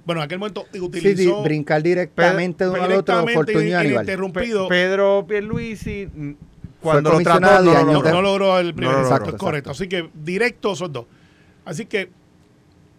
bueno, 0.06 0.21
en 0.21 0.26
aquel 0.26 0.38
momento 0.38 0.65
utilizó... 0.80 1.38
Sí, 1.38 1.43
brincar 1.43 1.82
directamente 1.82 2.65
de 2.65 2.69
uno 2.69 2.84
al 2.84 2.91
otro, 2.91 3.28
Fortunio 3.28 3.84
interrumpido. 3.84 4.67
Pedro 4.67 5.26
Pierluisi, 5.28 6.08
mm, 6.13 6.32
cuando 6.82 7.12
lo 7.12 7.19
trató, 7.21 7.63
no, 7.63 8.21
logró 8.21 8.60
el 8.60 8.76
primer 8.76 9.00
exacto, 9.00 9.36
correcto. 9.36 9.71
Así 9.71 9.88
que 9.88 10.10
directo 10.13 10.76
son 10.76 10.93
dos. 10.93 11.06
Así 11.65 11.88
que, 11.88 12.12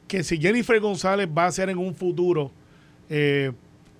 que 0.08 0.22
si 0.22 0.38
Jennifer 0.38 0.78
González 0.80 1.28
va 1.28 1.46
a 1.46 1.52
ser 1.52 1.70
en 1.70 1.78
un 1.78 1.94
futuro 1.94 2.50
eh, 3.08 3.52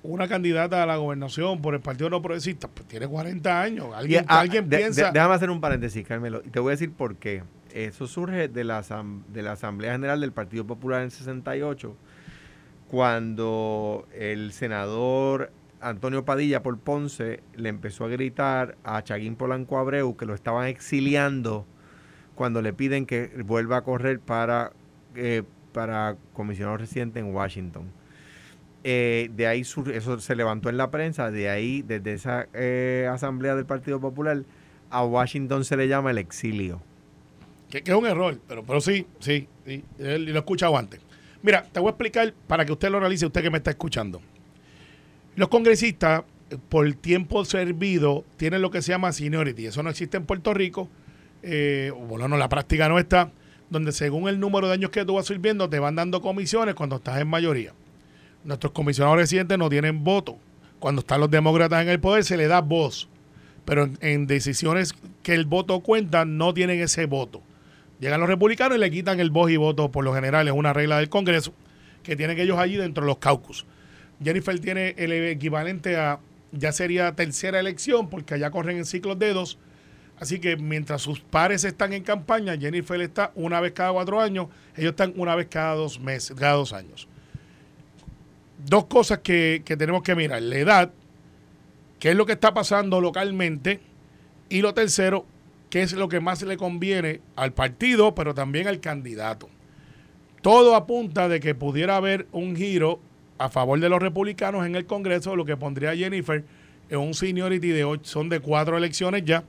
una 0.02 0.28
candidata 0.28 0.82
a 0.82 0.86
la 0.86 0.96
gobernación 0.96 1.60
por 1.60 1.74
el 1.74 1.80
Partido 1.80 2.10
No 2.10 2.22
Progresista, 2.22 2.68
pues 2.68 2.86
tiene 2.86 3.08
40 3.08 3.60
años. 3.60 3.88
Alguien, 3.94 4.24
ah, 4.28 4.40
alguien 4.40 4.68
piensa... 4.68 5.10
déjame 5.10 5.34
hacer 5.34 5.50
un 5.50 5.60
paréntesis, 5.60 6.06
Carmelo, 6.06 6.42
y 6.44 6.50
te 6.50 6.60
voy 6.60 6.70
a 6.70 6.72
decir 6.72 6.92
por 6.92 7.16
qué. 7.16 7.42
Eso 7.72 8.06
surge 8.06 8.48
de 8.48 8.64
la, 8.64 8.84
de 9.28 9.42
la 9.42 9.52
Asamblea 9.52 9.92
General 9.92 10.20
del 10.20 10.32
Partido 10.32 10.66
Popular 10.66 11.02
en 11.02 11.10
68 11.10 11.96
cuando 12.88 14.06
el 14.14 14.52
senador 14.52 15.50
Antonio 15.80 16.24
Padilla 16.24 16.62
por 16.62 16.78
Ponce 16.78 17.42
le 17.54 17.68
empezó 17.68 18.04
a 18.04 18.08
gritar 18.08 18.76
a 18.84 19.02
Chaguín 19.02 19.36
Polanco 19.36 19.78
Abreu 19.78 20.16
que 20.16 20.26
lo 20.26 20.34
estaban 20.34 20.68
exiliando 20.68 21.66
cuando 22.34 22.62
le 22.62 22.72
piden 22.72 23.06
que 23.06 23.30
vuelva 23.44 23.78
a 23.78 23.82
correr 23.82 24.20
para, 24.20 24.72
eh, 25.14 25.42
para 25.76 26.16
comisionado 26.32 26.78
residente 26.78 27.20
en 27.20 27.34
Washington. 27.34 27.84
Eh, 28.82 29.28
de 29.34 29.46
ahí 29.46 29.60
eso 29.60 30.18
se 30.20 30.34
levantó 30.34 30.70
en 30.70 30.78
la 30.78 30.90
prensa, 30.90 31.30
de 31.30 31.50
ahí, 31.50 31.82
desde 31.82 32.14
esa 32.14 32.46
eh, 32.54 33.06
asamblea 33.12 33.54
del 33.54 33.66
Partido 33.66 34.00
Popular, 34.00 34.42
a 34.88 35.04
Washington 35.04 35.66
se 35.66 35.76
le 35.76 35.86
llama 35.86 36.12
el 36.12 36.16
exilio. 36.16 36.80
Que, 37.68 37.82
es 37.84 37.94
un 37.94 38.06
error, 38.06 38.40
pero, 38.48 38.64
pero 38.64 38.80
sí, 38.80 39.06
sí, 39.20 39.48
sí, 39.66 39.84
lo 39.98 40.06
he 40.06 40.38
escuchado 40.38 40.78
antes. 40.78 40.98
Mira, 41.42 41.62
te 41.64 41.78
voy 41.78 41.88
a 41.88 41.90
explicar 41.90 42.32
para 42.46 42.64
que 42.64 42.72
usted 42.72 42.88
lo 42.88 42.98
realice, 42.98 43.26
usted 43.26 43.42
que 43.42 43.50
me 43.50 43.58
está 43.58 43.72
escuchando. 43.72 44.22
Los 45.34 45.50
congresistas, 45.50 46.22
por 46.70 46.90
tiempo 46.94 47.44
servido, 47.44 48.24
tienen 48.38 48.62
lo 48.62 48.70
que 48.70 48.80
se 48.80 48.92
llama 48.92 49.12
seniority. 49.12 49.66
Eso 49.66 49.82
no 49.82 49.90
existe 49.90 50.16
en 50.16 50.24
Puerto 50.24 50.54
Rico. 50.54 50.88
Eh, 51.42 51.92
bueno, 52.08 52.34
la 52.38 52.48
práctica 52.48 52.88
no 52.88 52.98
está. 52.98 53.30
Donde 53.70 53.92
según 53.92 54.29
el 54.29 54.38
número 54.38 54.68
de 54.68 54.74
años 54.74 54.90
que 54.90 55.05
tú 55.05 55.14
vas 55.14 55.26
sirviendo, 55.26 55.68
te 55.68 55.79
van 55.79 55.96
dando 55.96 56.20
comisiones 56.20 56.74
cuando 56.74 56.96
estás 56.96 57.20
en 57.20 57.29
mayoría. 57.29 57.72
Nuestros 58.44 58.72
comisionados 58.72 59.18
residentes 59.18 59.59
no 59.59 59.68
tienen 59.68 60.05
voto. 60.05 60.38
Cuando 60.79 61.00
están 61.00 61.20
los 61.20 61.31
demócratas 61.31 61.83
en 61.83 61.88
el 61.88 62.00
poder, 62.00 62.24
se 62.24 62.37
le 62.37 62.46
da 62.46 62.61
voz. 62.61 63.09
Pero 63.64 63.90
en, 64.00 64.26
decisiones 64.26 64.94
que 65.22 65.35
el 65.35 65.46
voto 65.46 65.81
cuenta, 65.81 66.24
no 66.24 66.55
tienen 66.55 66.81
ese 66.81 67.07
voto. 67.07 67.42
Llegan 67.98 68.20
los 68.20 68.29
republicanos 68.29 68.76
y 68.76 68.81
le 68.81 68.90
quitan 68.90 69.18
el 69.18 69.31
voz 69.31 69.50
y 69.50 69.57
voto, 69.57 69.90
por 69.90 70.05
lo 70.05 70.14
general, 70.14 70.46
es 70.46 70.55
una 70.55 70.72
regla 70.72 70.98
del 70.98 71.09
Congreso 71.09 71.52
que 72.07 72.14
tienen 72.14 72.38
ellos 72.38 72.59
allí 72.59 72.76
dentro 72.76 73.02
de 73.02 73.09
los 73.09 73.18
caucus. 73.18 73.66
Jennifer 74.22 74.59
tiene 74.61 74.94
el 74.96 75.12
equivalente 75.12 75.96
a, 75.96 76.20
ya 76.52 76.70
sería 76.70 77.14
tercera 77.16 77.59
elección, 77.59 78.09
porque 78.09 78.35
allá 78.35 78.50
corren 78.50 78.79
en 78.79 78.85
ciclos 78.85 79.18
de 79.18 79.33
dos. 79.33 79.59
Así 80.18 80.38
que 80.38 80.57
mientras 80.57 81.02
sus 81.02 81.20
pares 81.20 81.64
están 81.64 81.92
en 81.92 82.02
campaña, 82.02 82.57
Jennifer 82.57 83.00
está 83.00 83.33
una 83.35 83.61
vez 83.61 83.72
cada 83.72 83.92
cuatro 83.92 84.20
años, 84.20 84.48
ellos 84.74 84.90
están 84.90 85.12
una 85.16 85.35
vez 85.35 85.48
cada 85.50 85.74
dos 85.74 86.00
meses, 86.00 86.37
cada 86.38 86.55
dos 86.55 86.72
años. 86.72 87.07
Dos 88.66 88.87
cosas 88.87 89.18
que, 89.18 89.62
que 89.64 89.76
tenemos 89.76 90.02
que 90.02 90.14
mirar. 90.14 90.40
La 90.40 90.57
edad, 90.57 90.90
qué 91.98 92.11
es 92.11 92.16
lo 92.16 92.24
que 92.24 92.33
está 92.33 92.55
pasando 92.55 93.00
localmente, 93.00 93.81
y 94.48 94.62
lo 94.62 94.72
tercero, 94.74 95.26
qué 95.70 95.83
es 95.83 95.92
lo 95.92 96.09
que 96.09 96.20
más 96.20 96.42
le 96.42 96.57
conviene 96.57 97.20
al 97.35 97.52
partido, 97.52 98.14
pero 98.14 98.35
también 98.35 98.68
al 98.68 98.81
candidato. 98.81 99.48
Todo 100.40 100.76
apunta 100.76 101.29
de 101.29 101.40
que 101.40 101.55
pudiera 101.55 101.96
haber 101.96 102.26
un 102.33 102.57
giro 102.57 103.00
a 103.38 103.48
favor 103.48 103.79
de 103.81 103.88
los 103.88 104.00
republicanos 104.00 104.64
en 104.64 104.76
el 104.76 104.87
Congreso, 104.87 105.37
lo 105.37 105.44
que 105.44 105.57
pondría 105.57 105.90
a 105.90 105.96
Jennifer 105.96 106.44
en 106.88 106.98
un 106.98 107.14
seniority 107.14 107.68
de 107.68 107.85
ocho, 107.85 108.05
son 108.05 108.29
de 108.29 108.40
cuatro 108.40 108.76
elecciones 108.79 109.24
ya, 109.24 109.44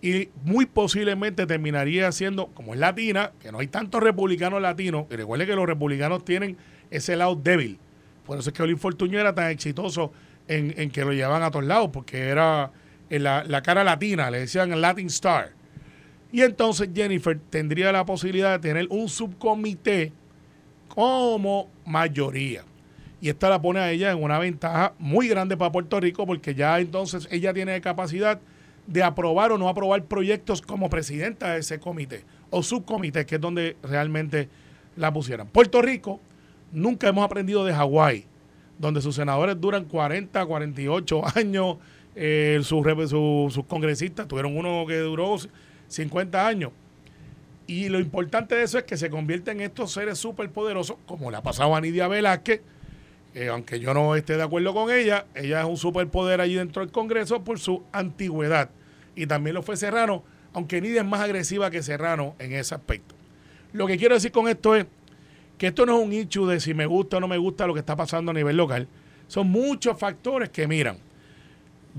y 0.00 0.28
muy 0.44 0.66
posiblemente 0.66 1.46
terminaría 1.46 2.10
siendo, 2.12 2.46
como 2.48 2.74
es 2.74 2.80
latina, 2.80 3.32
que 3.40 3.50
no 3.50 3.58
hay 3.58 3.66
tantos 3.66 4.02
republicanos 4.02 4.62
latinos, 4.62 5.06
y 5.10 5.16
recuerde 5.16 5.46
que 5.46 5.56
los 5.56 5.66
republicanos 5.66 6.24
tienen 6.24 6.56
ese 6.90 7.16
lado 7.16 7.34
débil. 7.34 7.78
Por 8.24 8.38
eso 8.38 8.50
es 8.50 8.54
que 8.54 8.62
Olin 8.62 8.78
Fortuño 8.78 9.18
era 9.18 9.34
tan 9.34 9.50
exitoso 9.50 10.12
en, 10.46 10.74
en 10.76 10.90
que 10.90 11.04
lo 11.04 11.12
llevaban 11.12 11.42
a 11.42 11.50
todos 11.50 11.64
lados, 11.64 11.90
porque 11.92 12.28
era 12.28 12.70
en 13.10 13.22
la, 13.22 13.42
la 13.44 13.62
cara 13.62 13.82
latina, 13.82 14.30
le 14.30 14.40
decían 14.40 14.80
Latin 14.80 15.06
Star. 15.06 15.52
Y 16.30 16.42
entonces 16.42 16.90
Jennifer 16.94 17.38
tendría 17.50 17.90
la 17.90 18.04
posibilidad 18.04 18.52
de 18.52 18.68
tener 18.68 18.86
un 18.90 19.08
subcomité 19.08 20.12
como 20.88 21.70
mayoría. 21.86 22.64
Y 23.20 23.30
esta 23.30 23.48
la 23.48 23.60
pone 23.60 23.80
a 23.80 23.90
ella 23.90 24.12
en 24.12 24.22
una 24.22 24.38
ventaja 24.38 24.92
muy 24.98 25.26
grande 25.26 25.56
para 25.56 25.72
Puerto 25.72 25.98
Rico 25.98 26.26
porque 26.26 26.54
ya 26.54 26.78
entonces 26.78 27.26
ella 27.30 27.52
tiene 27.52 27.80
capacidad 27.80 28.40
de 28.88 29.02
aprobar 29.02 29.52
o 29.52 29.58
no 29.58 29.68
aprobar 29.68 30.02
proyectos 30.04 30.62
como 30.62 30.88
presidenta 30.88 31.52
de 31.52 31.60
ese 31.60 31.78
comité 31.78 32.24
o 32.50 32.62
subcomité, 32.62 33.26
que 33.26 33.34
es 33.34 33.40
donde 33.40 33.76
realmente 33.82 34.48
la 34.96 35.12
pusieran. 35.12 35.46
Puerto 35.46 35.82
Rico, 35.82 36.20
nunca 36.72 37.06
hemos 37.06 37.22
aprendido 37.22 37.64
de 37.66 37.74
Hawái, 37.74 38.24
donde 38.78 39.02
sus 39.02 39.14
senadores 39.14 39.60
duran 39.60 39.84
40, 39.84 40.44
48 40.44 41.22
años, 41.36 41.76
eh, 42.16 42.58
sus, 42.62 42.82
sus 43.10 43.64
congresistas 43.66 44.26
tuvieron 44.26 44.56
uno 44.56 44.86
que 44.86 44.96
duró 44.96 45.36
50 45.88 46.46
años. 46.46 46.72
Y 47.66 47.90
lo 47.90 48.00
importante 48.00 48.54
de 48.54 48.62
eso 48.62 48.78
es 48.78 48.84
que 48.84 48.96
se 48.96 49.10
convierten 49.10 49.58
en 49.58 49.66
estos 49.66 49.92
seres 49.92 50.16
súper 50.16 50.48
poderosos, 50.50 50.96
como 51.04 51.30
le 51.30 51.36
ha 51.36 51.42
pasado 51.42 51.76
a 51.76 51.80
Nidia 51.82 52.08
Velázquez, 52.08 52.62
eh, 53.34 53.48
aunque 53.48 53.78
yo 53.78 53.92
no 53.92 54.16
esté 54.16 54.38
de 54.38 54.42
acuerdo 54.42 54.72
con 54.72 54.90
ella, 54.90 55.26
ella 55.34 55.60
es 55.60 55.66
un 55.66 55.76
superpoder 55.76 56.40
allí 56.40 56.54
dentro 56.54 56.80
del 56.80 56.90
Congreso 56.90 57.44
por 57.44 57.58
su 57.58 57.82
antigüedad. 57.92 58.70
Y 59.18 59.26
también 59.26 59.54
lo 59.54 59.64
fue 59.64 59.76
Serrano, 59.76 60.22
aunque 60.52 60.80
Nidia 60.80 61.00
es 61.00 61.06
más 61.06 61.20
agresiva 61.20 61.72
que 61.72 61.82
Serrano 61.82 62.36
en 62.38 62.52
ese 62.52 62.76
aspecto. 62.76 63.16
Lo 63.72 63.88
que 63.88 63.98
quiero 63.98 64.14
decir 64.14 64.30
con 64.30 64.46
esto 64.46 64.76
es 64.76 64.86
que 65.58 65.66
esto 65.66 65.84
no 65.84 65.98
es 65.98 66.06
un 66.06 66.12
issue 66.12 66.46
de 66.46 66.60
si 66.60 66.72
me 66.72 66.86
gusta 66.86 67.16
o 67.16 67.20
no 67.20 67.26
me 67.26 67.36
gusta 67.36 67.66
lo 67.66 67.74
que 67.74 67.80
está 67.80 67.96
pasando 67.96 68.30
a 68.30 68.34
nivel 68.34 68.56
local. 68.56 68.86
Son 69.26 69.50
muchos 69.50 69.98
factores 69.98 70.50
que 70.50 70.68
miran. 70.68 70.98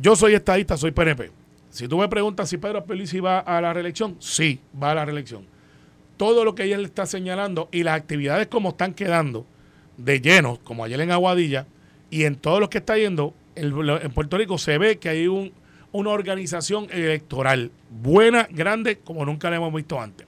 Yo 0.02 0.16
soy 0.16 0.34
estadista, 0.34 0.78
soy 0.78 0.92
PNP. 0.92 1.30
Si 1.70 1.90
tú 1.90 1.98
me 1.98 2.08
preguntas 2.08 2.50
si 2.50 2.58
Pedro 2.58 2.86
Pelici 2.86 3.20
va 3.20 3.40
a 3.40 3.60
la 3.60 3.74
reelección, 3.74 4.16
sí, 4.20 4.62
va 4.82 4.92
a 4.92 4.96
la 4.96 5.04
reelección. 5.04 5.46
Todo 6.16 6.46
lo 6.46 6.56
que 6.56 6.64
ella 6.64 6.78
le 6.78 6.86
está 6.86 7.06
señalando 7.06 7.68
y 7.70 7.84
las 7.84 7.98
actividades 7.98 8.48
como 8.48 8.70
están 8.70 8.94
quedando, 8.94 9.46
de 9.98 10.22
llenos, 10.22 10.60
como 10.60 10.86
ayer 10.86 11.02
en 11.02 11.12
Aguadilla, 11.12 11.68
y 12.10 12.24
en 12.24 12.38
todos 12.38 12.62
los 12.62 12.70
que 12.70 12.78
está 12.78 12.98
yendo, 12.98 13.34
en 13.56 14.12
Puerto 14.14 14.38
Rico 14.38 14.58
se 14.58 14.78
ve 14.78 15.00
que 15.00 15.10
hay 15.10 15.28
un, 15.28 15.52
una 15.92 16.12
organización 16.12 16.88
electoral 16.92 17.72
buena, 17.90 18.48
grande, 18.50 19.00
como 19.00 19.26
nunca 19.26 19.50
la 19.50 19.58
hemos 19.58 19.74
visto 19.74 20.00
antes. 20.00 20.28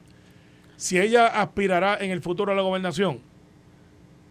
Si 0.78 1.00
ella 1.00 1.28
aspirará 1.28 1.98
en 2.00 2.12
el 2.12 2.22
futuro 2.22 2.52
a 2.52 2.56
la 2.56 2.62
gobernación, 2.62 3.20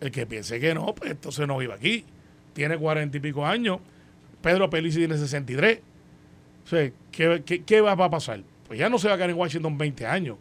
el 0.00 0.10
que 0.10 0.26
piense 0.26 0.58
que 0.58 0.74
no, 0.74 0.94
pues 0.94 1.12
entonces 1.12 1.46
no 1.46 1.58
vive 1.58 1.74
aquí. 1.74 2.04
Tiene 2.52 2.76
cuarenta 2.76 3.16
y 3.16 3.20
pico 3.20 3.46
años. 3.46 3.78
Pedro 4.42 4.68
Pelici 4.68 4.98
tiene 4.98 5.16
63. 5.16 5.80
O 6.64 6.68
sea, 6.68 6.90
¿qué, 7.12 7.42
qué, 7.44 7.62
qué 7.62 7.80
va 7.80 7.92
a 7.92 8.10
pasar? 8.10 8.42
Pues 8.66 8.78
ya 8.78 8.88
no 8.88 8.98
se 8.98 9.08
va 9.08 9.14
a 9.14 9.16
quedar 9.16 9.30
en 9.30 9.36
Washington 9.36 9.76
20 9.78 10.06
años. 10.06 10.36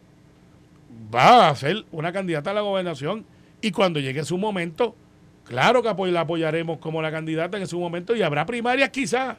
Va 1.14 1.48
a 1.48 1.56
ser 1.56 1.84
una 1.92 2.12
candidata 2.12 2.50
a 2.50 2.54
la 2.54 2.60
gobernación 2.62 3.24
y 3.60 3.70
cuando 3.70 4.00
llegue 4.00 4.24
su 4.24 4.38
momento, 4.38 4.96
claro 5.44 5.82
que 5.82 6.10
la 6.10 6.20
apoyaremos 6.20 6.78
como 6.78 7.02
la 7.02 7.10
candidata 7.10 7.58
en 7.58 7.66
su 7.66 7.78
momento 7.78 8.16
y 8.16 8.22
habrá 8.22 8.46
primarias 8.46 8.90
quizás, 8.90 9.36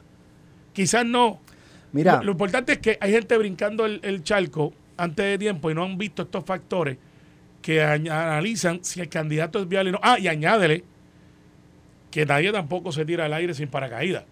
quizás 0.72 1.04
no. 1.04 1.40
Mira. 1.92 2.22
Lo, 2.22 2.32
importante 2.32 2.72
es 2.72 2.78
que 2.78 2.98
hay 3.00 3.12
gente 3.12 3.36
brincando 3.36 3.84
el, 3.86 4.22
charco 4.22 4.72
antes 4.96 5.24
de 5.24 5.38
tiempo 5.38 5.70
y 5.70 5.74
no 5.74 5.84
han 5.84 5.98
visto 5.98 6.22
estos 6.22 6.44
factores 6.44 6.96
que 7.60 7.82
analizan 7.82 8.82
si 8.82 9.00
el 9.00 9.08
candidato 9.08 9.60
es 9.60 9.68
viable 9.68 9.90
o 9.90 9.92
no. 9.94 10.00
Ah, 10.02 10.18
y 10.18 10.28
añádele 10.28 10.84
que 12.10 12.26
nadie 12.26 12.50
tampoco 12.52 12.92
se 12.92 13.04
tira 13.04 13.26
al 13.26 13.32
aire 13.34 13.54
sin 13.54 13.68
paracaídas. 13.68 14.24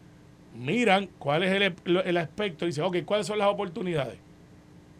Miran 0.54 1.08
cuál 1.18 1.44
es 1.44 1.52
el, 1.52 2.02
el 2.04 2.16
aspecto 2.16 2.64
y 2.64 2.68
dicen, 2.68 2.84
ok, 2.84 2.98
¿cuáles 3.04 3.26
son 3.26 3.38
las 3.38 3.48
oportunidades? 3.48 4.18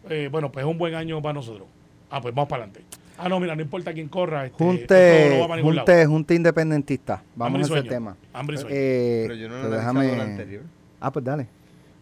Eh, 0.09 0.29
bueno, 0.31 0.51
pues 0.51 0.65
es 0.65 0.71
un 0.71 0.77
buen 0.77 0.95
año 0.95 1.21
para 1.21 1.33
nosotros. 1.33 1.67
Ah, 2.09 2.21
pues 2.21 2.33
vamos 2.33 2.49
para 2.49 2.63
adelante. 2.63 2.85
Ah, 3.17 3.29
no, 3.29 3.39
mira, 3.39 3.55
no 3.55 3.61
importa 3.61 3.93
quién 3.93 4.07
corra. 4.07 4.47
Este, 4.47 4.57
junte, 4.57 5.61
junte, 5.61 6.05
junte, 6.05 6.35
independentista. 6.35 7.23
Vamos 7.35 7.69
a 7.69 7.77
ese 7.77 7.87
tema. 7.87 8.17
Hambre 8.33 8.55
y 8.55 8.59
sueño. 8.59 8.75
Eh, 8.75 9.23
Pero 9.27 9.35
yo 9.35 9.49
no 9.49 9.61
lo 9.61 9.69
déjame... 9.69 10.19
anterior. 10.19 10.63
Ah, 11.01 11.11
pues 11.11 11.25
dale. 11.25 11.47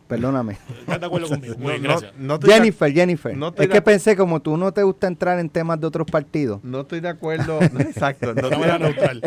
Perdóname. 0.10 0.58
¿Estás 0.80 1.00
de 1.00 1.06
acuerdo 1.06 1.28
conmigo? 1.30 1.56
Muy 1.60 1.74
bien, 1.74 1.84
gracias. 1.84 2.12
Jennifer, 2.44 2.92
Jennifer. 2.92 3.38
es 3.58 3.68
que 3.68 3.82
pensé, 3.82 4.18
como 4.18 4.42
tú 4.42 4.58
no 4.58 4.72
te 4.72 4.82
gusta 4.82 5.06
entrar 5.06 5.38
en 5.38 5.50
temas 5.50 5.80
de 5.80 5.86
otros 5.86 6.10
partidos. 6.10 6.64
No 6.64 6.82
estoy 6.82 7.00
de 7.00 7.10
acuerdo. 7.10 7.62
exacto. 7.80 8.34
No, 8.34 8.50
estoy, 8.50 8.68
neutral. 8.80 9.22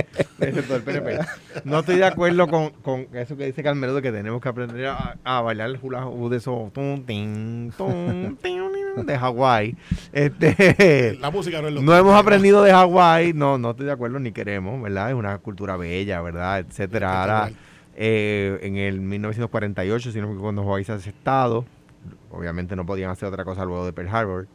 no 1.65 1.79
estoy 1.79 1.97
de 1.97 2.05
acuerdo 2.05 2.49
con, 2.49 2.71
con, 2.83 3.07
eso 3.13 3.37
que 3.37 3.47
dice 3.47 3.63
Carmelo 3.63 3.95
de 3.95 4.03
que 4.03 4.11
tenemos 4.11 4.41
que 4.43 4.49
aprender 4.49 4.87
a, 4.87 5.17
a 5.23 5.41
bailar 5.41 5.71
el 5.71 5.79
hula 5.81 6.05
hoop 6.05 6.31
de 6.31 6.39
eso. 6.39 6.73
de 9.07 9.19
Hawái. 9.19 9.77
Este, 10.13 11.17
La 11.21 11.31
música 11.31 11.63
no 11.63 11.69
es 11.69 11.75
lo 11.75 11.83
No 11.83 11.97
hemos 11.97 12.15
aprendido 12.15 12.61
de 12.65 12.73
Hawái. 12.73 13.33
No, 13.35 13.57
no 13.57 13.71
estoy 13.71 13.87
de 13.87 13.93
acuerdo 13.93 14.19
ni 14.19 14.33
queremos, 14.33 14.83
¿verdad? 14.83 15.11
Es 15.11 15.15
una 15.15 15.39
cultura 15.39 15.77
bella, 15.77 16.21
¿verdad? 16.21 16.59
Etcétera. 16.59 17.23
Ahora 17.23 17.53
eh, 17.97 18.59
en 18.63 18.77
el 18.77 19.01
1948, 19.01 20.13
sino 20.13 20.33
que 20.33 20.39
cuando 20.39 20.63
Hawái 20.63 20.85
se 20.85 20.95
estado, 20.95 21.65
obviamente 22.31 22.77
no 22.77 22.87
podían 22.87 23.11
hacer 23.11 23.29
otra 23.29 23.45
cosa 23.45 23.65
luego 23.65 23.87
de 23.87 23.93
Pearl 23.93 24.09
Harbor. 24.09 24.47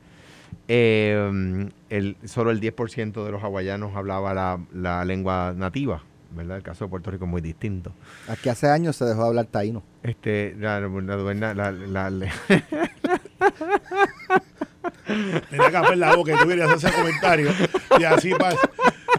Eh, 0.67 1.69
el, 1.89 2.17
solo 2.25 2.51
el 2.51 2.59
10% 2.61 3.23
de 3.25 3.31
los 3.31 3.41
hawaianos 3.41 3.95
hablaba 3.95 4.33
la, 4.33 4.59
la, 4.73 5.05
lengua 5.05 5.53
nativa, 5.55 6.03
¿verdad? 6.31 6.57
El 6.57 6.63
caso 6.63 6.85
de 6.85 6.89
Puerto 6.89 7.11
Rico 7.11 7.25
es 7.25 7.31
muy 7.31 7.41
distinto. 7.41 7.93
Aquí 8.27 8.49
hace 8.49 8.69
años 8.69 8.95
se 8.95 9.05
dejó 9.05 9.23
de 9.23 9.27
hablar 9.27 9.45
taíno. 9.45 9.83
Este, 10.03 10.55
la, 10.57 10.79
la, 10.79 11.53
la, 11.53 11.71
la 12.09 12.11
Tenía 15.49 15.71
que 15.71 15.77
hacer 15.77 15.97
la 15.97 16.15
boca 16.15 16.33
y 16.33 16.37
tú 16.37 16.47
querías 16.47 16.69
hacer 16.69 16.89
ese 16.89 16.97
comentario. 16.99 17.49
Y 17.99 18.03
así 18.03 18.33
pasa. 18.33 18.69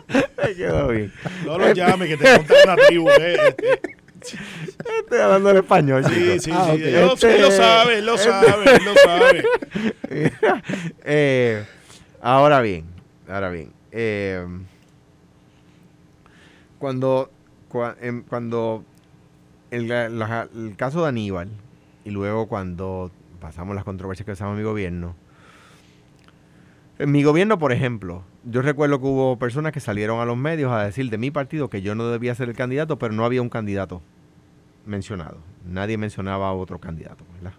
Quedó 0.56 0.88
bien. 0.88 1.12
No 1.44 1.58
lo 1.58 1.72
llames, 1.72 2.08
que 2.08 2.16
te 2.16 2.36
montan 2.36 2.56
una 2.64 2.76
tribu. 2.76 3.08
Eh, 3.10 3.36
este. 3.48 3.97
Estoy 5.08 5.20
hablando 5.20 5.50
en 5.52 5.56
español. 5.56 6.04
Sí, 6.04 6.38
sí, 6.38 6.50
ah, 6.52 6.72
sí. 6.76 6.82
Él, 6.82 7.06
lo 7.06 7.14
este, 7.14 7.50
sabe, 7.50 7.98
él 7.98 8.04
lo 8.04 8.14
este. 8.16 8.28
sabe, 8.28 8.76
él 8.76 8.84
lo 8.84 8.94
sabe. 8.94 9.44
eh, 11.02 11.64
ahora 12.20 12.60
bien, 12.60 12.84
ahora 13.26 13.48
bien. 13.48 13.72
Eh, 13.90 14.46
cuando 16.78 17.30
em, 18.02 18.22
cuando 18.22 18.84
el, 19.70 19.90
el, 19.90 20.76
caso 20.76 21.00
de 21.00 21.08
Aníbal 21.08 21.48
y 22.04 22.10
luego 22.10 22.46
cuando 22.46 23.10
pasamos 23.40 23.74
las 23.74 23.84
controversias 23.84 24.26
que 24.26 24.32
pasamos 24.32 24.52
en 24.52 24.58
mi 24.58 24.64
gobierno, 24.64 25.16
en 26.98 27.10
mi 27.10 27.22
gobierno, 27.22 27.58
por 27.58 27.72
ejemplo, 27.72 28.24
yo 28.44 28.60
recuerdo 28.60 29.00
que 29.00 29.06
hubo 29.06 29.38
personas 29.38 29.72
que 29.72 29.80
salieron 29.80 30.20
a 30.20 30.26
los 30.26 30.36
medios 30.36 30.70
a 30.70 30.84
decir 30.84 31.08
de 31.08 31.16
mi 31.16 31.30
partido 31.30 31.70
que 31.70 31.80
yo 31.80 31.94
no 31.94 32.10
debía 32.10 32.34
ser 32.34 32.50
el 32.50 32.56
candidato, 32.56 32.98
pero 32.98 33.14
no 33.14 33.24
había 33.24 33.40
un 33.40 33.48
candidato 33.48 34.02
mencionado. 34.88 35.38
Nadie 35.64 35.96
mencionaba 35.96 36.48
a 36.48 36.52
otro 36.52 36.78
candidato, 36.78 37.24
¿verdad? 37.34 37.52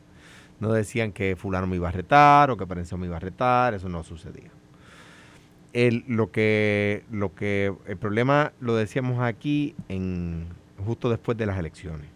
No 0.60 0.74
decían 0.74 1.12
que 1.13 1.36
fulano 1.36 1.68
me 1.68 1.78
iba 1.78 1.88
a 1.88 1.92
retar 1.92 2.52
o 2.52 2.58
que 2.58 2.68
Perencio 2.68 2.98
me 2.98 3.06
iba 3.06 3.15
a 3.15 3.20
retar, 3.20 3.74
eso 3.74 3.88
no 3.88 4.04
sucedía. 4.04 4.50
El, 5.72 6.04
lo 6.08 6.32
que, 6.32 7.06
lo 7.12 7.34
que, 7.36 7.74
el 7.86 7.98
problema 7.98 8.52
lo 8.60 8.76
decíamos 8.76 9.22
aquí 9.22 9.76
en, 9.88 10.48
justo 10.86 11.10
después 11.10 11.38
de 11.38 11.46
las 11.46 11.58
elecciones. 11.58 12.08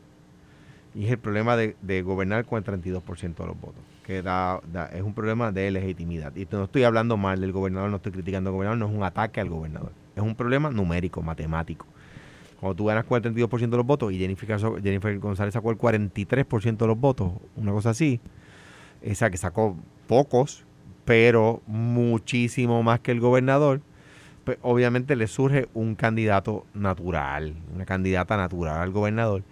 Y 0.96 1.06
es 1.06 1.12
el 1.12 1.20
problema 1.20 1.56
de, 1.56 1.76
de 1.82 2.02
gobernar 2.02 2.46
con 2.46 2.58
el 2.58 2.64
32% 2.64 3.36
de 3.36 3.46
los 3.46 3.60
votos 3.60 3.84
que 4.04 4.22
da, 4.22 4.62
es 4.94 5.02
un 5.02 5.14
problema 5.14 5.52
de 5.52 5.72
legitimidad. 5.72 6.36
Y 6.36 6.48
no 6.52 6.66
estoy 6.66 6.84
hablando 6.84 7.18
mal 7.18 7.42
del 7.42 7.52
gobernador, 7.52 7.90
no 7.90 7.96
estoy 7.96 8.12
criticando 8.12 8.50
al 8.50 8.54
gobernador, 8.54 8.78
no 8.78 8.88
es 8.88 8.96
un 8.96 9.04
ataque 9.04 9.42
al 9.42 9.50
gobernador. 9.50 9.92
Es 10.16 10.22
un 10.22 10.36
problema 10.36 10.70
numérico, 10.70 11.22
matemático. 11.22 11.88
Cuando 12.64 12.78
tú 12.78 12.86
ganas 12.86 13.06
42% 13.06 13.70
de 13.72 13.76
los 13.76 13.86
votos 13.86 14.14
y 14.14 14.20
Jennifer, 14.20 15.20
González 15.20 15.54
sacó 15.54 15.70
el 15.70 15.78
43% 15.78 16.78
de 16.78 16.88
los 16.88 16.98
votos, 16.98 17.34
una 17.58 17.74
cosa 17.74 17.90
así, 17.90 18.22
esa 19.02 19.30
que 19.30 19.36
sacó 19.36 19.76
pocos, 20.08 20.64
pero 21.04 21.62
muchísimo 21.68 22.82
más 22.82 23.02
que 23.02 23.12
el 23.12 23.20
gobernador, 23.20 23.82
pues 24.46 24.60
obviamente 24.62 25.18
le 25.18 25.28
surge 25.28 25.68
un 25.74 25.96
candidato 25.96 26.66
natural, 26.74 27.54
una 27.76 27.86
candidata 27.86 28.38
natural 28.38 28.80
al 28.80 28.92
gobernador, 28.92 29.44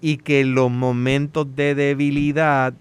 y 0.00 0.18
que 0.18 0.42
en 0.42 0.54
los 0.54 0.70
momentos 0.70 1.56
de 1.56 1.74
debilidad 1.74 2.74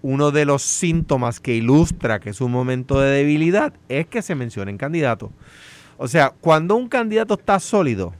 uno 0.00 0.30
de 0.30 0.46
los 0.46 0.62
síntomas 0.62 1.38
que 1.38 1.54
ilustra 1.54 2.18
que 2.18 2.30
es 2.30 2.40
un 2.40 2.50
momento 2.50 2.98
de 2.98 3.10
debilidad 3.10 3.74
es 3.90 4.06
que 4.06 4.22
se 4.22 4.34
mencionen 4.34 4.78
candidatos. 4.78 5.28
O 5.98 6.08
sea, 6.08 6.30
cuando 6.30 6.76
un 6.76 6.88
candidato 6.88 7.34
está 7.34 7.60
sólido, 7.60 8.14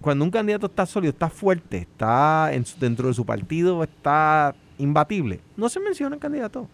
cuando 0.00 0.24
un 0.24 0.30
candidato 0.30 0.66
está 0.66 0.86
sólido, 0.86 1.10
está 1.12 1.28
fuerte, 1.28 1.78
está 1.78 2.50
dentro 2.78 3.08
de 3.08 3.14
su 3.14 3.24
partido, 3.26 3.82
está 3.82 4.54
imbatible, 4.78 5.40
no 5.56 5.68
se 5.68 5.80
menciona 5.80 6.16
el 6.16 6.20
candidato. 6.20 6.68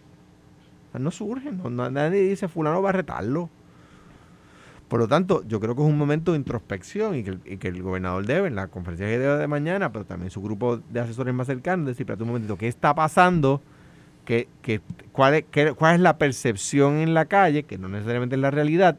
no 0.99 1.11
surge, 1.11 1.51
nadie 1.53 2.21
dice 2.23 2.49
fulano 2.49 2.81
va 2.83 2.91
a 2.91 2.93
retarlo. 2.93 3.51
Por 4.89 5.01
lo 5.01 5.09
tanto, 5.09 5.43
yo 5.49 5.59
creo 5.59 5.75
que 5.75 5.83
es 5.83 5.89
un 5.89 5.99
momento 5.99 6.31
de 6.33 6.39
introspección 6.39 7.17
y 7.17 7.25
que, 7.25 7.31
el, 7.31 7.41
y 7.45 7.57
que 7.57 7.67
el 7.69 7.83
gobernador 7.83 8.25
debe, 8.25 8.47
en 8.47 8.55
la 8.55 8.69
conferencia 8.69 9.07
que 9.09 9.19
debe 9.19 9.37
de 9.37 9.49
mañana, 9.49 9.91
pero 9.91 10.05
también 10.05 10.31
su 10.31 10.41
grupo 10.41 10.77
de 10.77 11.01
asesores 11.01 11.35
más 11.35 11.49
cercanos, 11.49 11.87
decir, 11.87 12.03
espérate 12.05 12.23
un 12.23 12.29
momentito, 12.29 12.57
¿qué 12.57 12.69
está 12.69 12.95
pasando? 12.95 13.61
¿Qué, 14.25 14.49
qué, 14.62 14.81
cuál, 15.11 15.35
es, 15.35 15.45
qué- 15.51 15.73
¿Cuál 15.73 15.97
es 15.97 16.01
la 16.01 16.19
percepción 16.19 16.99
en 16.99 17.15
la 17.15 17.25
calle? 17.25 17.65
Que 17.65 17.79
no 17.79 17.89
necesariamente 17.89 18.37
es 18.37 18.41
la 18.41 18.53
realidad, 18.53 18.97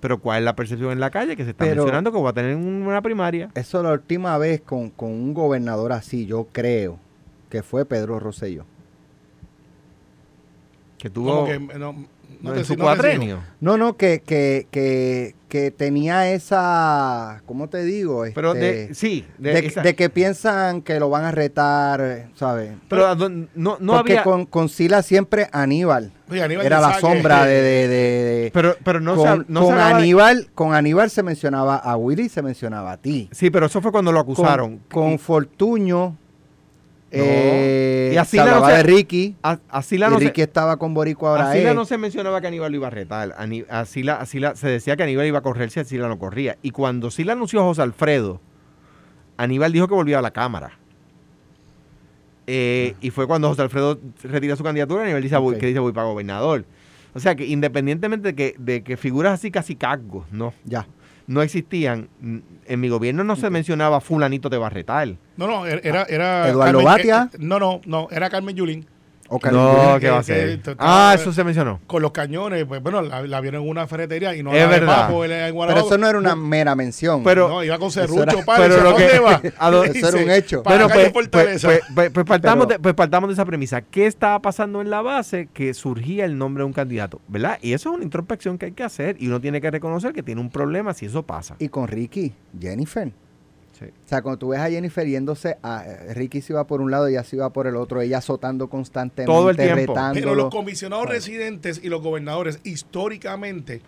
pero 0.00 0.20
cuál 0.20 0.38
es 0.40 0.44
la 0.44 0.54
percepción 0.56 0.92
en 0.92 1.00
la 1.00 1.10
calle 1.10 1.36
que 1.36 1.44
se 1.44 1.50
está 1.50 1.64
Pero- 1.64 1.82
mencionando 1.82 2.12
que 2.12 2.20
va 2.20 2.30
a 2.30 2.32
tener 2.32 2.54
un- 2.56 2.82
una 2.86 3.02
primaria. 3.02 3.50
Eso 3.54 3.82
la 3.82 3.92
última 3.92 4.36
vez 4.38 4.60
con, 4.60 4.90
con 4.90 5.10
un 5.10 5.34
gobernador 5.34 5.92
así, 5.92 6.26
yo 6.26 6.48
creo, 6.52 6.98
que 7.50 7.62
fue 7.62 7.84
Pedro 7.84 8.18
Rosselló. 8.20 8.64
Que 10.98 11.10
Como 11.10 11.26
tuvo 11.30 11.44
que 11.46 11.58
no, 11.78 11.94
no 12.40 12.54
en 12.54 12.64
su 12.64 12.76
no 12.76 12.84
cuatrenio. 12.84 13.40
No, 13.60 13.76
no, 13.76 13.96
que, 13.96 14.20
que, 14.24 14.66
que, 14.70 15.34
que 15.48 15.70
tenía 15.70 16.30
esa, 16.30 17.42
¿cómo 17.46 17.68
te 17.68 17.82
digo? 17.84 18.24
Pero 18.34 18.52
Este, 18.52 18.88
de, 18.88 18.94
sí, 18.94 19.24
de, 19.38 19.52
de, 19.54 19.66
esa- 19.66 19.82
de 19.82 19.94
que 19.94 20.10
piensan 20.10 20.82
que 20.82 21.00
lo 21.00 21.08
van 21.10 21.24
a 21.24 21.30
retar, 21.32 22.28
¿sabes? 22.34 22.72
pero 22.88 23.06
¿a 23.06 23.14
dónde- 23.14 23.48
no, 23.54 23.76
no 23.80 23.94
Porque 23.96 24.12
había... 24.12 24.24
con, 24.24 24.46
con 24.46 24.68
Sila 24.68 25.02
siempre 25.02 25.48
Aníbal 25.52 26.12
Oye, 26.30 26.42
Aníbal 26.42 26.66
era 26.66 26.80
la 26.80 27.00
sombra 27.00 27.44
de... 27.46 27.54
de, 27.62 27.88
de- 27.88 27.88
de- 27.88 28.50
pero, 28.52 28.76
pero 28.84 29.00
no 29.00 29.16
con 29.16 29.46
se, 29.46 29.52
no 29.52 29.60
con 29.60 29.68
se 29.68 29.72
hablaba 29.72 29.88
de- 29.90 29.94
Aníbal, 30.02 30.48
con 30.54 30.74
Aníbal 30.74 31.10
se 31.10 31.22
mencionaba 31.22 31.76
a 31.76 31.96
Willy 31.96 32.24
y 32.24 32.28
se 32.28 32.42
mencionaba 32.42 32.92
a 32.92 32.96
ti. 32.98 33.28
Sí, 33.32 33.50
pero 33.50 33.66
eso 33.66 33.80
fue 33.80 33.90
cuando 33.92 34.12
lo 34.12 34.20
acusaron. 34.20 34.78
Con, 34.90 35.04
con 35.04 35.12
Y- 35.14 35.18
Fortuño, 35.18 36.16
eh, 37.10 38.10
Y 38.12 38.16
así 38.16 38.36
la 38.36 38.44
no 38.60 38.66
se- 38.66 38.72
de 38.72 38.82
Ricky. 38.82 39.36
a, 39.42 39.58
a 39.68 39.82
Sila 39.82 40.08
y 40.08 40.10
no 40.10 40.18
se- 40.18 40.26
Ricky 40.26 40.42
estaba 40.42 40.76
con 40.78 40.92
Boricua 40.94 41.30
ahora 41.30 41.50
a 41.50 41.52
Sila 41.54 41.70
es. 41.70 41.74
no 41.76 41.84
se 41.84 41.96
mencionaba 41.98 42.40
que 42.40 42.46
Aníbal 42.48 42.70
lo 42.72 42.76
iba 42.78 42.86
a 42.88 42.90
retar. 42.90 43.34
Ani- 43.38 43.64
A 43.70 43.84
Sila, 43.84 44.16
a 44.16 44.26
Sila- 44.26 44.54
se 44.56 44.68
decía 44.68 44.96
que 44.96 45.02
Aníbal 45.04 45.26
iba 45.26 45.38
a 45.38 45.42
correr 45.42 45.70
si 45.70 45.82
Sila 45.84 46.08
no 46.08 46.18
corría. 46.18 46.58
Y 46.62 46.70
cuando 46.70 47.10
Sila 47.10 47.32
anunció 47.32 47.60
a 47.60 47.64
José 47.64 47.82
Alfredo, 47.82 48.40
Aníbal 49.36 49.72
dijo 49.72 49.88
que 49.88 49.94
volvía 49.94 50.18
a 50.18 50.22
la 50.22 50.32
Cámara. 50.32 50.72
Eh, 52.46 52.94
y 53.00 53.10
fue 53.10 53.26
cuando 53.26 53.48
José 53.48 53.62
Alfredo 53.62 53.98
retira 54.24 54.56
su 54.56 54.64
candidatura, 54.64 55.02
Aníbal 55.04 55.22
dice, 55.22 55.36
Ok. 55.36 55.58
que 55.58 55.66
dice 55.66 55.78
voy 55.80 55.92
para 55.92 56.06
gobernador. 56.06 56.64
O 57.14 57.20
sea 57.20 57.34
que 57.34 57.46
independientemente 57.46 58.28
de 58.28 58.34
que, 58.34 58.54
de 58.58 58.82
que 58.82 58.96
figuras 58.96 59.34
así 59.34 59.50
casi 59.50 59.76
cargos, 59.76 60.26
no, 60.30 60.52
Ya. 60.64 60.86
No 61.28 61.42
existían, 61.42 62.08
mm, 62.20 62.38
en 62.66 62.80
mi 62.80 62.88
gobierno 62.88 63.22
no 63.22 63.36
se 63.36 63.48
mencionaba 63.50 64.00
fulanito 64.00 64.48
de 64.48 64.58
Barretal. 64.58 65.18
No, 65.36 65.46
no, 65.46 65.66
era. 65.66 66.02
era 66.04 66.48
Eduardo 66.48 66.78
Carmen- 66.80 66.84
Batia. 66.84 67.30
eh, 67.32 67.36
no, 67.38 67.60
no, 67.60 67.80
no, 67.86 68.08
era 68.10 68.28
Carmen 68.30 68.56
Yulín. 68.56 68.86
O 69.30 69.38
No. 69.50 69.98
¿qué 70.00 70.08
va 70.08 70.18
a 70.18 70.22
ser? 70.22 70.60
que- 70.60 70.74
Ah, 70.78 71.12
eso 71.14 71.32
se 71.32 71.44
mencionó. 71.44 71.80
Con 71.86 72.00
los 72.02 72.12
cañones, 72.12 72.64
pues 72.64 72.82
bueno, 72.82 73.02
la, 73.02 73.22
la 73.22 73.40
vieron 73.40 73.62
en 73.62 73.68
una 73.68 73.86
ferretería 73.86 74.34
y 74.34 74.42
no 74.42 74.52
Es 74.52 74.60
la 74.62 74.66
verdad. 74.68 75.06
Papo, 75.08 75.24
él 75.24 75.32
en 75.32 75.54
Pero 75.54 75.80
eso 75.80 75.98
no 75.98 76.08
era 76.08 76.18
una 76.18 76.34
mera 76.34 76.74
mención. 76.74 77.22
Pero- 77.22 77.48
no, 77.48 77.62
iba 77.62 77.78
con 77.78 77.90
serrucho, 77.90 78.22
era- 78.22 78.44
padre. 78.44 78.68
pero 78.68 78.82
lo 78.82 78.96
que- 78.96 79.02
¿Dónde 79.04 79.18
va? 79.20 79.42
a 79.58 79.70
Le 79.70 79.86
Eso 79.98 80.08
era 80.08 80.16
un 80.24 80.30
hecho. 80.30 80.62
Calle 80.62 80.84
pues, 80.88 81.28
pues, 81.28 81.28
pues, 81.28 81.80
pues- 81.94 82.10
pues 82.10 82.26
partamos 82.26 82.66
Pero- 82.66 82.78
de, 82.78 82.82
pues 82.82 82.94
partamos 82.94 83.28
de 83.28 83.34
esa 83.34 83.44
premisa. 83.44 83.82
¿Qué 83.82 84.06
estaba 84.06 84.40
pasando 84.40 84.80
en 84.80 84.88
la 84.90 85.02
base 85.02 85.48
que 85.52 85.74
surgía 85.74 86.24
el 86.24 86.38
nombre 86.38 86.62
de 86.62 86.66
un 86.66 86.72
candidato? 86.72 87.20
¿Verdad? 87.28 87.58
Y 87.60 87.74
eso 87.74 87.90
es 87.90 87.94
una 87.96 88.04
introspección 88.04 88.56
que 88.58 88.66
hay 88.66 88.72
que 88.72 88.82
hacer 88.84 89.16
y 89.18 89.26
uno 89.28 89.40
tiene 89.40 89.60
que 89.60 89.70
reconocer 89.70 90.12
que 90.14 90.22
tiene 90.22 90.40
un 90.40 90.50
problema 90.50 90.94
si 90.94 91.06
eso 91.06 91.22
pasa. 91.24 91.56
Y 91.58 91.68
con 91.68 91.86
Ricky, 91.86 92.32
Jennifer. 92.58 93.12
Sí. 93.78 93.84
O 93.84 94.08
sea, 94.08 94.22
cuando 94.22 94.38
tú 94.38 94.48
ves 94.48 94.60
a 94.60 94.68
Jennifer 94.68 95.06
yéndose, 95.06 95.56
a, 95.62 95.84
eh, 95.86 96.14
Ricky 96.14 96.40
se 96.40 96.52
iba 96.52 96.66
por 96.66 96.80
un 96.80 96.90
lado, 96.90 97.06
ella 97.06 97.22
se 97.22 97.36
iba 97.36 97.52
por 97.52 97.66
el 97.66 97.76
otro, 97.76 98.00
ella 98.00 98.18
azotando 98.18 98.68
constantemente, 98.68 99.32
Todo 99.32 99.50
el 99.50 99.56
tiempo. 99.56 99.94
Pero 100.14 100.34
los 100.34 100.50
comisionados 100.50 101.08
residentes 101.08 101.80
y 101.82 101.88
los 101.88 102.02
gobernadores 102.02 102.60
históricamente 102.64 103.82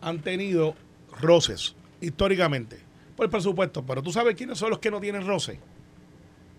han 0.00 0.20
tenido 0.20 0.74
roces, 1.20 1.74
históricamente, 2.00 2.78
por 3.16 3.24
el 3.24 3.30
presupuesto. 3.30 3.84
Pero 3.84 4.02
tú 4.02 4.12
sabes 4.12 4.36
quiénes 4.36 4.58
son 4.58 4.70
los 4.70 4.78
que 4.78 4.90
no 4.90 5.00
tienen 5.00 5.26
roce. 5.26 5.58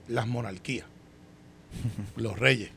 Las 0.10 0.28
monarquías, 0.28 0.86
los 2.18 2.38
reyes. 2.38 2.72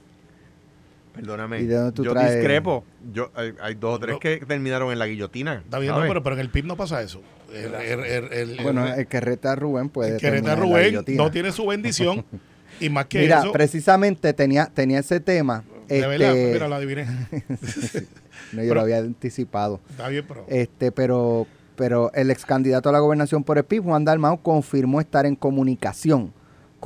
Perdóname. 1.16 1.60
¿Y 1.60 1.66
de 1.66 1.74
dónde 1.74 1.92
tú 1.92 2.04
yo 2.04 2.12
traes? 2.12 2.34
discrepo. 2.36 2.84
Yo, 3.12 3.30
hay, 3.34 3.52
hay 3.60 3.74
dos 3.74 3.96
o 3.96 3.98
tres 3.98 4.14
No. 4.14 4.20
que 4.20 4.36
terminaron 4.46 4.92
en 4.92 4.98
la 4.98 5.06
guillotina. 5.06 5.62
Está 5.64 5.78
bien, 5.78 5.92
no, 5.94 6.00
pero, 6.06 6.22
pero 6.22 6.34
en 6.36 6.40
el 6.40 6.50
PIB 6.50 6.66
no 6.66 6.76
pasa 6.76 7.02
eso. 7.02 7.20
El, 7.52 7.74
el- 7.74 8.00
el- 8.04 8.32
el- 8.32 8.62
Bueno, 8.62 8.86
el- 8.86 9.00
el 9.00 9.06
que 9.06 9.20
reta 9.20 9.52
a 9.52 9.56
Rubén 9.56 9.88
puede 9.88 10.14
el 10.14 10.20
que 10.20 10.30
reta 10.30 10.52
a 10.52 10.54
terminar 10.54 10.58
en 10.58 10.70
la 10.70 10.76
Rubén 10.78 10.90
guillotina. 10.90 11.22
no 11.24 11.30
tiene 11.30 11.52
su 11.52 11.66
bendición. 11.66 12.24
y 12.80 12.88
más 12.90 13.06
que 13.06 13.20
Mira, 13.20 13.40
eso, 13.40 13.52
precisamente 13.52 14.32
tenía, 14.32 14.66
tenía 14.66 14.98
ese 15.00 15.20
tema. 15.20 15.64
de 15.88 15.96
este, 15.98 16.06
verdad, 16.08 16.34
mira, 16.34 16.68
la 16.68 16.76
adiviné. 16.76 17.04
no, 18.52 18.62
yo 18.62 18.68
pero- 18.68 18.74
lo 18.74 18.80
había 18.82 18.98
anticipado. 18.98 19.80
Está 19.90 20.08
bien, 20.08 20.24
pero... 20.26 20.44
Este, 20.48 20.92
pero, 20.92 21.46
pero 21.76 22.10
el 22.14 22.30
ex 22.30 22.44
candidato 22.44 22.88
a 22.88 22.92
la 22.92 22.98
gobernación 22.98 23.44
por 23.44 23.56
el 23.58 23.64
PIB, 23.64 23.84
Juan 23.84 24.04
Dalmau, 24.04 24.42
confirmó 24.42 25.00
estar 25.00 25.24
en 25.26 25.36
comunicación 25.36 26.32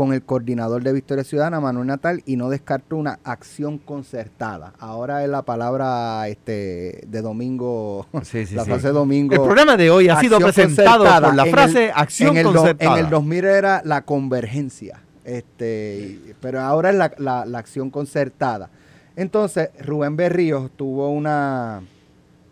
con 0.01 0.15
el 0.15 0.23
coordinador 0.23 0.83
de 0.83 0.95
Victoria 0.95 1.25
Ciudadana, 1.25 1.61
Manuel 1.61 1.87
Natal, 1.87 2.23
y 2.25 2.37
no 2.37 2.49
descartó 2.49 2.97
una 2.97 3.19
acción 3.23 3.77
concertada. 3.77 4.73
Ahora 4.79 5.23
es 5.25 5.29
la 5.29 5.43
palabra 5.43 6.27
este 6.29 7.03
de 7.07 7.21
domingo, 7.21 8.07
Sí, 8.23 8.47
sí, 8.47 8.55
la 8.57 8.65
sí. 8.65 8.71
frase 8.71 8.89
domingo. 8.89 9.35
El 9.35 9.43
programa 9.43 9.77
de 9.77 9.91
hoy 9.91 10.09
ha 10.09 10.19
sido 10.19 10.39
presentado 10.41 11.05
por 11.05 11.35
la 11.35 11.45
En 11.45 11.51
frase 11.51 11.85
el- 11.89 11.93
acción 11.95 12.31
en 12.31 12.47
el 12.47 12.53
concertada. 12.55 12.99
en 12.99 13.05
el 13.05 13.11
2000 13.11 13.45
era 13.45 13.83
la 13.85 14.01
convergencia, 14.07 15.03
este, 15.23 15.99
y- 16.29 16.33
pero 16.41 16.61
ahora 16.61 16.89
es 16.89 16.97
la, 16.97 17.13
la- 17.19 17.45
la 17.45 17.59
acción 17.59 17.91
concertada. 17.91 18.71
Entonces, 19.17 19.69
Rubén 19.85 20.17
Berríos 20.17 20.71
tuvo 20.79 21.11
una... 21.11 21.83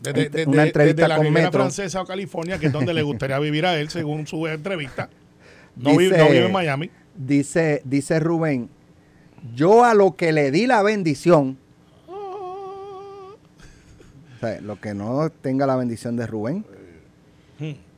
Desde, 0.03 0.27
ent- 0.27 0.31
desde- 0.33 0.51
una 0.51 0.65
entrevista 0.65 0.97
desde 1.03 1.09
la 1.09 1.17
con 1.17 1.25
Riviera 1.25 1.47
Metro. 1.49 1.61
Francesa 1.63 2.03
o 2.03 2.05
California, 2.05 2.59
que 2.59 2.67
es 2.67 2.73
donde 2.73 2.93
le 2.93 3.01
gustaría 3.11 3.39
vivir 3.39 3.65
a 3.65 3.81
él, 3.81 3.89
según 3.89 4.27
su 4.27 4.47
entrevista. 4.47 5.09
No, 5.77 5.91
Dice- 5.91 5.99
vive, 6.03 6.19
no 6.19 6.25
vive 6.29 6.47
en 6.47 6.53
Miami. 6.53 6.91
Dice, 7.18 7.83
dice 7.85 8.20
Rubén, 8.20 8.70
yo 9.54 9.85
a 9.85 9.92
lo 9.92 10.14
que 10.14 10.33
le 10.33 10.50
di 10.52 10.66
la 10.66 10.83
bendición, 10.83 11.59
o 14.37 14.40
sea, 14.40 14.61
lo 14.61 14.81
que 14.81 14.94
no 14.94 15.28
tenga 15.31 15.66
la 15.66 15.76
bendición 15.76 16.16
de 16.16 16.26
Rubén, 16.28 16.64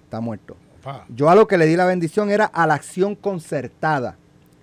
está 0.03 0.21
muerto. 0.21 0.57
Yo 1.15 1.29
a 1.29 1.35
lo 1.35 1.47
que 1.47 1.59
le 1.59 1.67
di 1.67 1.77
la 1.77 1.85
bendición 1.85 2.31
era 2.31 2.47
a 2.47 2.67
la 2.67 2.75
acción 2.75 3.15
concertada 3.15 4.17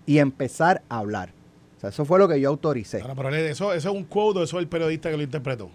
y 0.07 0.17
empezar 0.17 0.81
a 0.89 0.97
hablar. 0.97 1.29
O 1.77 1.79
sea, 1.79 1.91
eso 1.91 2.03
fue 2.05 2.17
lo 2.17 2.27
que 2.27 2.41
yo 2.41 2.49
autoricé. 2.49 3.01
Ahora, 3.01 3.13
pero 3.13 3.35
eso, 3.35 3.71
eso 3.73 3.89
es 3.89 3.95
un 3.95 4.03
quote, 4.05 4.41
eso 4.41 4.57
es 4.57 4.63
el 4.63 4.67
periodista 4.67 5.11
que 5.11 5.17
lo 5.17 5.23
interpretó. 5.23 5.69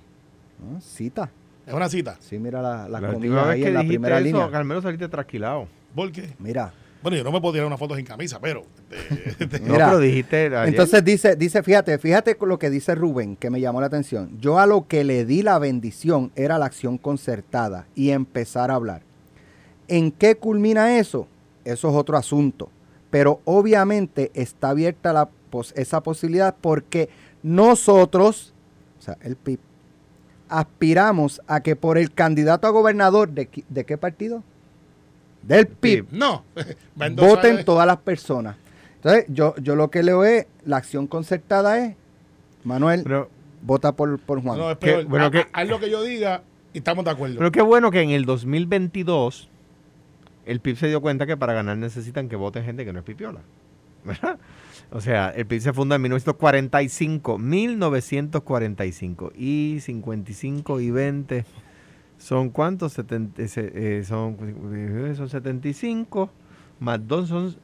¿no? 0.59 0.81
Cita. 0.81 1.31
Es 1.65 1.73
una 1.73 1.89
cita. 1.89 2.17
Sí, 2.19 2.41
mira 2.41 2.61
la, 2.61 2.89
la 2.89 3.01
La 3.01 3.11
última 3.11 3.37
comida 3.37 3.51
ahí 3.51 3.63
que 3.63 3.69
en 3.69 3.75
la 3.75 3.85
primera 3.85 4.17
eso, 4.17 4.25
línea. 4.25 4.51
Carmelo 4.51 4.83
saliste 4.83 5.09
trasquilado. 5.09 5.69
¿Por 5.95 6.11
qué? 6.11 6.31
Mira. 6.41 6.73
Bueno, 7.03 7.17
yo 7.17 7.25
no 7.25 7.33
me 7.33 7.41
puedo 7.41 7.53
tirar 7.53 7.67
una 7.67 7.77
foto 7.77 7.97
sin 7.97 8.05
camisa, 8.05 8.39
pero... 8.41 8.65
No, 9.63 9.73
Mira, 9.73 9.87
pero 9.87 9.99
dijiste 9.99 10.47
ayer. 10.47 10.69
Entonces 10.69 11.05
dice, 11.05 11.37
dice, 11.37 11.63
fíjate, 11.63 11.99
fíjate 11.99 12.37
con 12.37 12.49
lo 12.49 12.59
que 12.59 12.71
dice 12.71 12.95
Rubén, 12.95 13.37
que 13.37 13.51
me 13.51 13.61
llamó 13.61 13.81
la 13.81 13.89
atención. 13.89 14.39
Yo 14.41 14.59
a 14.59 14.67
lo 14.67 14.87
que 14.87 15.05
le 15.05 15.25
di 15.25 15.43
la 15.43 15.59
bendición 15.59 16.33
era 16.37 16.59
la 16.59 16.67
acción 16.67 16.99
concertada 16.99 17.87
y 17.95 18.11
empezar 18.11 18.71
a 18.71 18.75
hablar. 18.75 19.03
¿En 19.89 20.11
qué 20.13 20.37
culmina 20.37 20.99
eso? 20.99 21.27
Eso 21.65 21.89
es 21.91 21.95
otro 21.95 22.17
asunto. 22.17 22.71
Pero 23.11 23.41
obviamente 23.45 24.31
está 24.35 24.71
abierta 24.71 25.13
la 25.13 25.29
esa 25.75 26.03
posibilidad 26.03 26.55
porque 26.61 27.09
nosotros, 27.43 28.55
o 28.99 29.03
sea, 29.03 29.19
el 29.21 29.37
PIB, 29.37 29.59
aspiramos 30.49 31.41
a 31.47 31.61
que 31.61 31.77
por 31.77 31.99
el 31.99 32.13
candidato 32.13 32.67
a 32.67 32.71
gobernador 32.71 33.31
de, 33.31 33.49
¿de 33.69 33.85
qué 33.85 33.99
partido? 33.99 34.43
Del 35.43 35.67
PIB 35.67 36.07
no. 36.13 36.45
Voten 37.17 37.65
todas 37.65 37.87
las 37.87 37.99
personas. 37.99 38.57
Entonces, 38.97 39.25
yo, 39.29 39.55
yo 39.57 39.75
lo 39.75 39.91
que 39.91 40.03
leo 40.03 40.25
es, 40.25 40.47
la 40.65 40.77
acción 40.77 41.07
concertada 41.09 41.85
es, 41.85 41.97
Manuel, 42.65 43.03
Pero, 43.03 43.29
vota 43.63 43.93
por, 43.93 44.19
por 44.21 44.41
Juan. 44.43 44.57
No, 44.59 44.71
es 44.71 44.79
Que- 44.79 44.87
peor. 44.87 45.05
bueno, 45.07 45.31
que- 45.33 45.39
ha- 45.41 45.49
haz 45.53 45.69
lo 45.69 45.81
que 45.81 45.91
yo 45.91 46.03
diga 46.05 46.43
y 46.73 46.79
estamos 46.79 47.05
de 47.05 47.11
acuerdo. 47.11 47.37
pero 47.39 47.51
qué 47.51 47.63
bueno 47.63 47.91
que 47.91 48.01
en 48.01 48.11
el 48.11 48.25
2022 48.25 49.49
el 50.47 50.61
PIB 50.61 50.77
se 50.77 50.87
dio 50.89 51.01
cuenta 51.01 51.27
que 51.27 51.37
para 51.37 51.53
ganar 51.53 51.77
necesitan 51.79 52.29
que 52.29 52.37
voten 52.37 52.65
gente 52.65 52.85
que 52.85 52.93
no 52.93 53.01
es 53.01 53.05
pipiola. 53.05 53.41
¿Verdad? 54.05 54.39
O 54.93 55.01
sea, 55.01 55.31
el 55.31 55.47
PIB 55.47 55.61
se 55.61 55.73
funda 55.73 55.97
en 55.97 56.03
1945, 56.03 57.39
1945. 57.39 59.33
Y 59.37 59.79
55 59.81 60.81
y 60.81 60.91
20 60.91 61.45
son 62.23 62.51
cuántos? 62.51 62.93
70, 62.93 63.43
ese, 63.43 63.73
eh, 63.75 64.05
son, 64.05 64.37
eh, 64.75 65.15
son 65.17 65.29
75, 65.29 66.31
más 66.79 67.07
2 67.07 67.29
son 67.29 67.57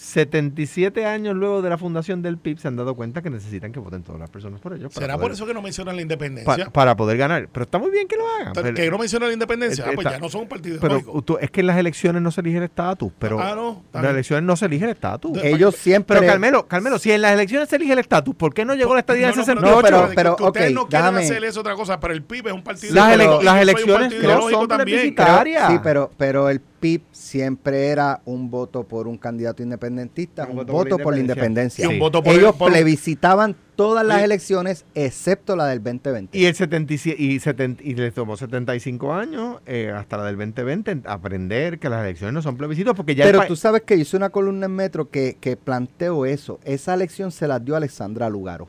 77 0.00 1.04
años 1.06 1.34
luego 1.34 1.60
de 1.60 1.68
la 1.70 1.76
fundación 1.76 2.22
del 2.22 2.38
PIB 2.38 2.58
se 2.58 2.68
han 2.68 2.76
dado 2.76 2.94
cuenta 2.94 3.20
que 3.20 3.30
necesitan 3.30 3.72
que 3.72 3.80
voten 3.80 4.02
todas 4.04 4.20
las 4.20 4.30
personas 4.30 4.60
por 4.60 4.72
ellos. 4.72 4.92
¿Será 4.94 5.14
poder- 5.14 5.20
por 5.20 5.32
eso 5.32 5.44
que 5.46 5.54
no 5.54 5.60
mencionan 5.60 5.96
la 5.96 5.98
pa- 5.98 6.02
independencia? 6.02 6.70
para 6.70 6.96
poder 6.96 7.16
ganar. 7.16 7.48
Pero 7.52 7.64
está 7.64 7.78
muy 7.78 7.90
bien 7.90 8.06
que 8.06 8.16
lo 8.16 8.26
hagan. 8.28 8.52
¿Que 8.52 8.72
pero- 8.72 8.92
no 8.92 8.98
mencionan 8.98 9.28
la 9.28 9.32
independencia? 9.32 9.84
Ah, 9.88 9.92
pues 9.94 10.06
ya 10.08 10.18
no 10.18 10.28
son 10.28 10.42
un 10.42 10.48
partido 10.48 10.78
pero 10.80 11.00
tú- 11.22 11.36
es 11.40 11.50
que 11.50 11.60
en 11.60 11.66
las 11.66 11.76
elecciones 11.78 12.22
no 12.22 12.30
se 12.30 12.40
elige 12.40 12.58
el 12.58 12.64
estatus, 12.64 13.12
pero 13.18 13.40
Ah, 13.40 13.54
no, 13.54 13.82
en 13.92 14.02
las 14.02 14.12
elecciones 14.12 14.44
no 14.44 14.56
se 14.56 14.66
elige 14.66 14.84
el 14.84 14.90
estatus. 14.92 15.38
Ellos 15.42 15.74
siempre... 15.74 16.18
Pero 16.18 16.30
Carmelo, 16.30 16.66
Carmelo, 16.68 16.98
si 16.98 17.10
en 17.12 17.20
las 17.22 17.32
elecciones 17.32 17.68
se 17.68 17.76
elige 17.76 17.92
el 17.92 17.98
estatus, 17.98 18.34
¿por 18.36 18.54
qué 18.54 18.64
no 18.64 18.74
llegó 18.74 18.94
la 18.94 19.00
estadía 19.00 19.30
No, 19.30 19.36
no, 19.36 19.42
68? 19.44 19.76
No, 19.76 19.82
pero- 19.82 20.08
que- 20.08 20.14
pero, 20.14 20.36
que 20.36 20.42
ustedes 20.44 20.72
no 20.72 20.86
quieren 20.88 21.06
déjame- 21.06 21.24
hacer 21.24 21.44
eso 21.44 21.60
otra 21.60 21.74
cosa, 21.74 21.98
pero 21.98 22.14
el 22.14 22.22
PIB 22.22 22.46
es 22.48 22.52
un 22.52 22.62
partido 22.62 22.94
Las 22.94 23.12
ele- 23.14 23.28
las 23.42 23.60
elecciones 23.60 24.12
partido 24.14 24.34
no 24.36 24.48
son 24.50 24.68
también. 24.68 25.14
Área. 25.18 25.68
Sí, 25.68 25.78
pero, 25.82 26.10
pero 26.16 26.48
el 26.48 26.60
PIB 26.80 27.02
siempre 27.12 27.88
era 27.88 28.20
un 28.24 28.50
voto 28.50 28.84
por 28.84 29.06
un 29.08 29.18
candidato 29.18 29.62
independentista, 29.62 30.44
Un 30.44 30.50
un, 30.50 30.56
voto 30.58 30.72
voto, 30.72 30.88
por 30.90 30.98
la 30.98 31.04
por 31.04 31.14
la 31.14 31.20
independencia. 31.20 31.84
Y 31.84 31.88
un 31.88 31.98
voto 31.98 32.22
por 32.22 32.34
Ellos 32.34 32.54
por- 32.56 32.70
plebiscitaban 32.72 33.56
todas 33.76 34.04
las 34.06 34.18
Sí. 34.18 34.24
elecciones 34.24 34.84
excepto 34.94 35.54
la 35.56 35.66
del 35.66 35.82
2020. 35.82 36.36
Y 36.36 36.46
el 36.46 36.54
77 36.54 37.22
y, 37.22 37.38
70 37.40 37.82
y 37.82 37.94
les 37.94 38.12
tomó 38.14 38.36
75 38.36 39.12
años 39.14 39.60
eh, 39.66 39.92
hasta 39.94 40.16
la 40.16 40.24
del 40.24 40.36
2020 40.36 40.90
en 40.90 41.02
aprender 41.06 41.78
que 41.78 41.88
las 41.88 42.02
elecciones 42.04 42.34
no 42.34 42.42
son 42.42 42.56
plebiscitos 42.56 42.94
porque 42.96 43.14
ya 43.14 43.24
Pero 43.24 43.46
tú 43.46 43.56
sabes 43.56 43.82
que 43.82 43.94
hice 43.96 44.16
una 44.16 44.30
columna 44.30 44.66
en 44.66 44.72
Metro 44.72 45.10
que, 45.10 45.36
que 45.40 45.56
planteó 45.56 46.26
eso. 46.26 46.58
Esa 46.64 46.94
elección 46.94 47.30
se 47.30 47.46
la 47.46 47.58
dio 47.60 47.76
Alexandra 47.76 48.28
Lugaro 48.28 48.68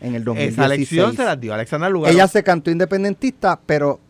en 0.00 0.14
el 0.14 0.24
2016. 0.24 0.52
esa 0.58 0.74
elección 0.74 1.16
se 1.16 1.24
la 1.24 1.36
dio 1.36 1.52
Alexandra 1.52 1.90
Lugaro. 1.90 2.12
Ella 2.14 2.26
se 2.26 2.42
cantó 2.42 2.70
independentista, 2.70 3.60
pero 3.66 4.00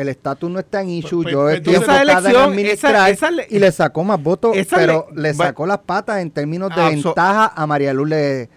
el 0.00 0.08
estatus 0.08 0.48
no 0.50 0.58
está 0.60 0.80
en 0.82 0.90
issue. 0.90 1.22
Pues- 1.22 1.32
Yo 1.32 1.42
pues 1.42 1.56
estoy 1.56 1.74
Esa 1.74 1.96
en 1.96 2.08
elección, 2.08 2.42
administrar 2.50 2.92
esa- 2.94 3.10
esa 3.10 3.30
le- 3.32 3.46
y 3.50 3.58
le 3.58 3.72
sacó 3.72 4.04
más 4.04 4.22
votos, 4.22 4.56
pero 4.70 5.08
le- 5.14 5.22
le 5.22 5.32
va- 5.32 5.46
sacó 5.46 5.66
las 5.66 5.78
patas 5.78 6.20
en 6.20 6.30
términos 6.30 6.70
de 6.74 6.80
Abso- 6.80 7.08
ventaja 7.14 7.52
a 7.54 7.66
María 7.66 7.92
Luz 7.92 8.10
de 8.10 8.48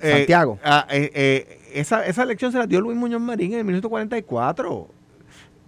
Eh, 0.00 0.10
Santiago. 0.12 0.58
ah, 0.64 0.86
eh, 0.90 1.10
eh, 1.14 1.58
esa, 1.74 2.04
esa 2.06 2.22
elección 2.24 2.50
se 2.52 2.58
la 2.58 2.66
dio 2.66 2.80
Luis 2.80 2.96
Muñoz 2.96 3.20
Marín 3.20 3.52
en 3.52 3.58
el 3.60 3.64
1944. 3.64 4.88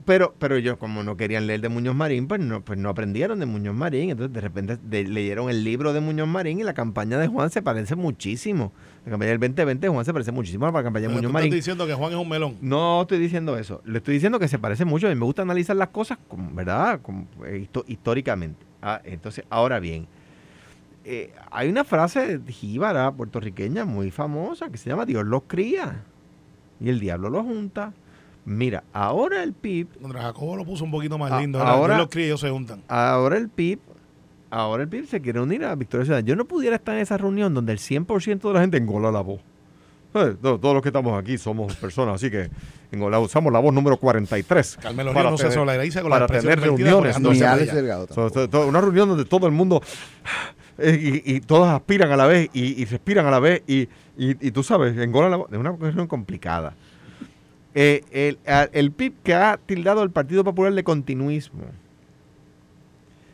Pero, 0.07 0.35
pero 0.39 0.57
ellos, 0.57 0.77
como 0.79 1.03
no 1.03 1.17
querían 1.17 1.47
leer 1.47 1.61
de 1.61 1.69
Muñoz 1.69 1.95
Marín, 1.95 2.27
pues 2.27 2.41
no, 2.41 2.63
pues 2.63 2.79
no 2.79 2.89
aprendieron 2.89 3.39
de 3.39 3.47
Muñoz 3.47 3.75
Marín. 3.75 4.11
Entonces, 4.11 4.33
de 4.33 4.41
repente 4.41 4.79
de- 4.83 5.05
leyeron 5.05 5.51
el 5.51 5.63
libro 5.63 5.93
de 5.93 6.01
Muñoz 6.01 6.27
Marín 6.27 6.59
y 6.61 6.63
la 6.63 6.73
campaña 6.75 7.19
de 7.19 7.29
Juan 7.29 7.51
se 7.51 7.61
parece 7.63 7.95
muchísimo. 7.97 8.73
La 9.05 9.11
campaña 9.13 9.31
del 9.33 9.41
2020 9.41 9.87
de 9.87 9.93
Juan 9.93 10.05
se 10.05 10.13
parece 10.13 10.33
muchísimo 10.33 10.67
a 10.67 10.73
la 10.73 10.83
campaña 10.83 11.03
de 11.03 11.09
Pero 11.09 11.11
tú 11.11 11.17
Muñoz 11.17 11.29
estás 11.31 11.33
Marín. 11.35 11.53
diciendo 11.55 11.87
que 11.87 11.95
Juan 11.95 12.13
es 12.13 12.19
un 12.19 12.29
melón. 12.29 12.57
No 12.61 13.03
estoy 13.03 13.19
diciendo 13.19 13.57
eso. 13.59 13.83
Le 13.85 13.99
estoy 13.99 14.15
diciendo 14.15 14.39
que 14.39 14.49
se 14.49 14.59
parece 14.59 14.85
mucho. 14.85 15.07
A 15.07 15.11
mí 15.11 15.17
me 15.17 15.25
gusta 15.27 15.43
analizar 15.43 15.77
las 15.77 15.89
cosas, 15.89 16.19
¿verdad? 16.55 17.01
Como, 17.03 17.27
eh, 17.47 17.67
históricamente. 17.87 18.65
Ah, 18.83 19.01
entonces, 19.05 19.45
ahora 19.51 19.81
bien, 19.81 20.07
eh, 21.05 21.33
hay 21.51 21.69
una 21.69 21.85
frase 21.85 22.41
jíbara 22.49 23.11
puertorriqueña 23.13 23.85
muy 23.85 24.11
famosa 24.11 24.71
que 24.71 24.79
se 24.79 24.89
llama 24.91 25.07
Dios 25.07 25.25
los 25.27 25.43
cría 25.47 26.03
y 26.81 26.89
el 26.89 27.01
diablo 27.01 27.31
los 27.31 27.43
junta. 27.45 27.93
Mira, 28.51 28.83
ahora 28.93 29.43
el 29.45 29.53
PIB, 29.53 29.87
Contra 30.03 30.23
Jacobo 30.23 30.57
lo 30.57 30.65
puso 30.65 30.83
un 30.85 30.91
poquito 30.91 31.17
más 31.19 31.41
lindo. 31.41 31.59
ahora- 31.61 31.73
Ahora 31.73 31.99
los 31.99 32.09
críos 32.09 32.41
se 32.41 32.51
juntan. 32.51 32.83
ahora 32.89 33.37
el 33.37 33.49
PIB, 33.49 33.79
ahora 34.51 34.83
el 34.83 34.89
PIB 34.89 35.07
se 35.07 35.21
quiere 35.21 35.41
unir 35.41 35.65
a 35.65 35.75
Victoria 35.77 36.05
Ciudadana. 36.05 36.27
Yo 36.27 36.35
no 36.35 36.45
pudiera 36.47 36.75
estar 36.75 36.97
en 36.97 37.03
esa 37.03 37.17
reunión 37.17 37.55
donde 37.55 37.73
el 37.73 37.79
100% 37.79 38.49
de 38.49 38.55
la 38.55 38.61
gente 38.61 38.77
engola 38.77 39.13
la 39.13 39.21
voz. 39.21 39.41
Eh, 40.15 40.35
todos 40.43 40.75
los 40.75 40.83
que 40.83 40.89
estamos 40.89 41.17
aquí 41.17 41.39
somos 41.39 41.77
personas, 41.77 42.17
así 42.17 42.29
que 42.29 42.51
engola- 42.91 43.21
usamos 43.21 43.53
la 43.53 43.61
voz 43.61 43.73
número 43.73 43.97
43. 43.97 44.79
Carmelo 44.83 45.15
para 45.15 45.31
no 45.31 45.37
se 45.39 45.45
tener- 45.45 45.55
solidariza 45.59 46.01
con 46.03 46.11
la 46.11 46.17
para 46.17 46.25
expresión 46.27 46.51
tener 46.51 46.65
reuniones 46.77 47.15
So, 48.51 48.67
una 48.67 48.81
reunión 48.81 49.09
donde 49.11 49.25
todo 49.27 49.47
el 49.47 49.53
mundo 49.53 49.81
eh, 50.79 51.23
y, 51.25 51.37
y 51.37 51.41
todos 51.41 51.69
aspiran 51.69 52.11
a 52.11 52.17
la 52.17 52.27
vez 52.27 52.51
y, 52.53 52.83
y 52.83 52.85
respiran 52.87 53.27
a 53.27 53.31
la 53.31 53.39
vez 53.39 53.63
y, 53.69 53.83
y- 54.19 54.49
y 54.49 54.51
tú 54.51 54.65
sabes, 54.65 54.97
engolan 54.99 55.31
la 55.31 55.37
voz. 55.37 55.53
Es 55.53 55.59
una 55.59 55.71
cuestión 55.75 56.09
complicada. 56.09 56.75
Eh, 57.75 58.03
el, 58.11 58.39
el 58.73 58.91
PIB 58.93 59.15
que 59.23 59.35
ha 59.35 59.57
tildado 59.65 60.03
al 60.03 60.11
Partido 60.11 60.43
Popular 60.45 60.73
de 60.75 60.83
continuismo. 60.85 61.63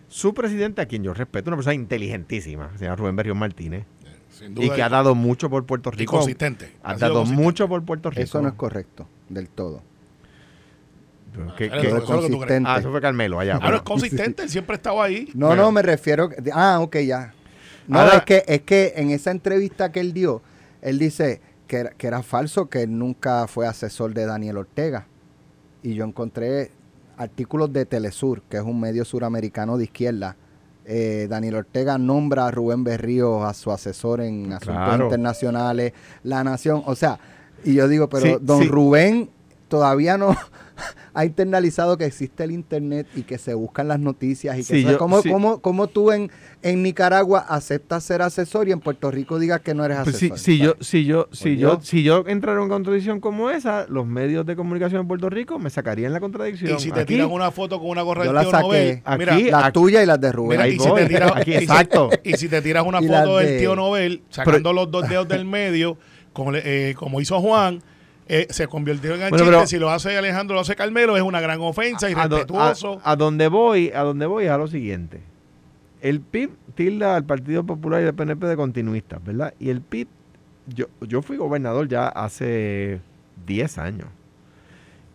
Su 0.09 0.35
presidente, 0.35 0.81
a 0.83 0.87
quien 0.87 1.03
yo 1.03 1.15
respeto, 1.15 1.51
una 1.51 1.57
persona 1.57 1.75
inteligentísima, 1.75 2.71
se 2.77 2.85
llama 2.85 2.97
Rubén 2.97 3.17
Berrión 3.17 3.39
Martínez, 3.39 3.85
Sin 4.31 4.53
y 4.63 4.71
que 4.71 4.83
ha 4.83 4.89
dado 4.89 5.15
mucho 5.15 5.51
por 5.51 5.65
Puerto 5.67 5.91
y 5.93 5.99
Rico. 5.99 6.17
consistente. 6.19 6.73
Ha 6.83 6.95
dado 6.97 7.15
consistente. 7.15 7.43
mucho 7.43 7.69
por 7.69 7.83
Puerto 7.85 8.11
Rico. 8.11 8.23
Eso 8.23 8.41
no 8.43 8.49
es 8.49 8.55
correcto 8.55 9.09
del 9.29 9.49
todo. 9.49 9.83
Que- 11.59 11.67
Eso 11.67 11.75
que- 11.81 11.87
es 11.89 11.93
lo 11.93 12.01
que 12.01 12.07
tú 12.07 12.07
crees. 12.07 12.29
consistente. 12.31 12.71
ah, 12.71 12.79
eso 12.79 12.91
fue 12.91 13.01
Carmelo 13.01 13.39
allá. 13.41 13.53
Ah, 13.55 13.57
no, 13.57 13.61
bueno. 13.63 13.77
es 13.77 13.83
consistente, 13.83 14.43
él 14.45 14.49
siempre 14.49 14.77
estaba 14.77 15.05
ahí. 15.05 15.29
No, 15.35 15.49
Bueno. 15.49 15.63
no, 15.65 15.73
me 15.73 15.83
refiero. 15.83 16.31
Ah, 16.55 16.79
ok, 16.81 16.97
ya. 17.01 17.35
No, 17.89 17.99
Ahora- 18.01 18.19
es, 18.19 18.25
que, 18.25 18.45
es 18.47 18.63
que 18.63 18.95
en 18.97 19.11
esa 19.11 19.33
entrevista 19.33 19.93
que 19.93 20.01
él 20.01 20.13
dio, 20.15 20.41
él 20.81 20.99
dice 20.99 21.41
que 21.67 21.77
era, 21.79 21.91
que 21.91 22.07
era 22.07 22.23
falso, 22.23 22.67
que 22.69 22.83
él 22.83 22.99
nunca 22.99 23.47
fue 23.47 23.67
asesor 23.67 24.15
de 24.15 24.27
Daniel 24.27 24.59
Ortega. 24.59 25.07
Y 25.83 25.95
yo 25.95 26.05
encontré 26.05 26.71
artículos 27.17 27.73
de 27.73 27.87
Telesur, 27.87 28.43
que 28.43 28.57
es 28.59 28.63
un 28.63 28.81
medio 28.81 29.05
suramericano 29.05 29.77
de 29.79 29.85
izquierda. 29.85 30.37
Eh, 30.85 31.27
Daniel 31.29 31.57
Ortega 31.57 31.99
nombra 31.99 32.47
a 32.47 32.51
Rubén 32.51 32.85
Berrío 32.85 33.45
a 33.45 33.55
su 33.55 33.73
asesor 33.73 34.21
en 34.21 34.53
asuntos 34.53 34.85
Claro. 34.85 35.05
internacionales, 35.05 35.93
La 36.23 36.45
Nación. 36.45 36.83
O 36.87 36.95
sea, 36.95 37.19
y 37.65 37.75
yo 37.75 37.89
digo, 37.89 38.09
pero 38.09 38.27
Sí, 38.27 38.37
don 38.41 38.63
sí. 38.63 38.69
Rubén 38.69 39.31
todavía 39.69 40.17
no 40.17 40.37
ha 41.15 41.25
internalizado 41.25 41.97
que 41.99 42.05
existe 42.05 42.45
el 42.45 42.51
Internet 42.51 43.07
y 43.15 43.23
que 43.23 43.39
se 43.39 43.55
buscan 43.55 43.89
las 43.89 43.99
noticias. 44.01 44.55
y 44.57 44.61
que 44.65 44.75
Sí, 44.77 44.85
yo- 44.85 44.99
¿cómo, 44.99 45.23
sí. 45.23 45.31
cómo- 45.31 45.61
cómo 45.61 45.87
tú 45.87 46.13
en, 46.13 46.31
en 46.63 46.83
Nicaragua 46.83 47.41
aceptas 47.49 48.05
ser 48.05 48.23
asesor 48.23 48.69
y 48.69 48.73
en 48.73 48.81
Puerto 48.81 49.11
Rico 49.11 49.39
digas 49.39 49.61
que 49.61 49.75
no 49.75 49.85
eres 49.85 49.99
Pues 50.05 50.17
asesor? 50.17 50.39
si, 50.39 50.45
si 50.57 50.59
yo, 50.59 50.75
si 50.81 51.05
yo, 51.05 51.29
si 51.33 51.57
yo, 51.57 51.81
si 51.83 52.03
yo 52.03 52.25
entrara 52.27 52.63
en 52.63 52.69
contradicción 52.69 53.21
como 53.21 53.51
esa, 53.51 53.87
los 53.89 54.07
medios 54.07 54.45
de 54.47 54.57
comunicación 54.57 55.03
en 55.03 55.09
Puerto 55.09 55.31
Rico 55.31 55.59
me 55.59 55.71
sacarían 55.71 56.13
la 56.13 56.21
contradicción. 56.21 56.77
Y 56.77 56.81
si 56.81 56.91
te 56.93 57.01
Aquí- 57.01 57.15
tiran 57.15 57.31
una 57.31 57.51
foto 57.51 57.79
con 57.79 57.89
una 57.91 58.03
gorra 58.03 58.25
Yo 58.25 58.31
del 58.33 58.35
la 58.35 58.43
tío 58.43 58.51
saqué. 58.51 58.63
Nobel, 58.65 59.19
mira, 59.19 59.35
Aquí- 59.35 59.51
las 59.51 59.73
tuyas 59.73 60.03
y 60.03 60.07
las 60.07 60.21
de 60.21 60.33
Rubén. 60.33 60.59
Mira, 60.61 60.69
y, 60.69 60.79
si 60.79 60.89
voy. 60.89 61.03
te 61.03 61.09
tiras, 61.09 61.33
Aquí, 61.35 61.51
y 61.53 61.59
si- 61.59 61.65
exacto. 61.65 62.11
y 62.25 62.33
si 62.35 62.49
te 62.49 62.63
tiras 62.63 62.85
una 62.87 63.01
Y 63.03 63.07
foto 63.09 63.39
del 63.39 63.47
de- 63.47 63.59
tío 63.59 63.77
Nobel, 63.77 64.23
sacando 64.31 64.73
los 64.73 64.91
dos 64.91 65.09
dedos 65.09 65.27
del 65.29 65.45
medio, 65.45 65.97
como, 66.33 66.53
eh, 66.55 66.95
como 66.99 67.21
hizo 67.21 67.41
Juan, 67.41 67.83
eh, 68.29 68.47
se 68.51 68.67
convirtió 68.67 69.13
en 69.15 69.21
Bueno, 69.21 69.37
chiste. 69.37 69.45
pero- 69.51 69.67
si 69.67 69.79
lo 69.79 69.91
hace 69.91 70.17
Alejandro, 70.17 70.55
lo 70.55 70.61
hace 70.61 70.75
Carmelo, 70.77 71.17
es 71.17 71.23
una 71.23 71.41
gran 71.41 71.61
ofensa, 71.61 72.07
a, 72.07 72.11
irrespetuoso. 72.11 73.01
a- 73.05 73.13
a 73.13 73.17
donde 73.17 73.49
voy, 73.49 73.91
a 73.95 74.01
donde 74.03 74.27
voy 74.27 74.45
es 74.47 74.51
a 74.51 74.59
lo 74.59 74.67
siguiente. 74.67 75.21
El 76.01 76.21
PIB 76.21 76.51
tilda 76.75 77.17
al 77.17 77.25
Partido 77.25 77.65
Popular 77.65 78.03
y 78.03 78.07
al 78.07 78.15
PNP 78.15 78.47
de 78.47 78.57
continuistas, 78.57 79.25
¿verdad? 79.25 79.55
Y 79.59 79.71
el 79.71 79.81
PIB, 79.81 80.09
yo, 80.67 80.87
yo 81.01 81.23
fui 81.23 81.37
gobernador 81.37 81.89
ya 81.89 82.09
hace 82.09 83.01
10 83.47 83.79
años. 83.79 84.09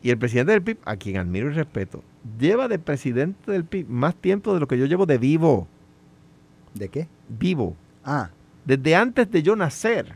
Y 0.04 0.10
el 0.10 0.18
presidente 0.18 0.54
del 0.54 0.64
PIB, 0.64 0.78
a 0.86 0.96
quien 0.96 1.18
admiro 1.18 1.52
y 1.52 1.54
respeto, 1.54 2.04
lleva 2.40 2.68
de 2.68 2.80
presidente 2.80 3.52
del 3.52 3.66
PIB 3.66 3.88
más 3.88 4.16
tiempo 4.16 4.54
de 4.54 4.60
lo 4.60 4.68
que 4.68 4.78
yo 4.78 4.86
llevo 4.86 5.06
de 5.06 5.18
vivo. 5.18 5.68
¿De 6.74 6.90
qué? 6.90 7.08
Vivo. 7.30 7.76
Ah, 8.04 8.30
Desde 8.66 8.96
antes 8.96 9.30
de 9.32 9.44
yo 9.44 9.56
nacer. 9.56 10.16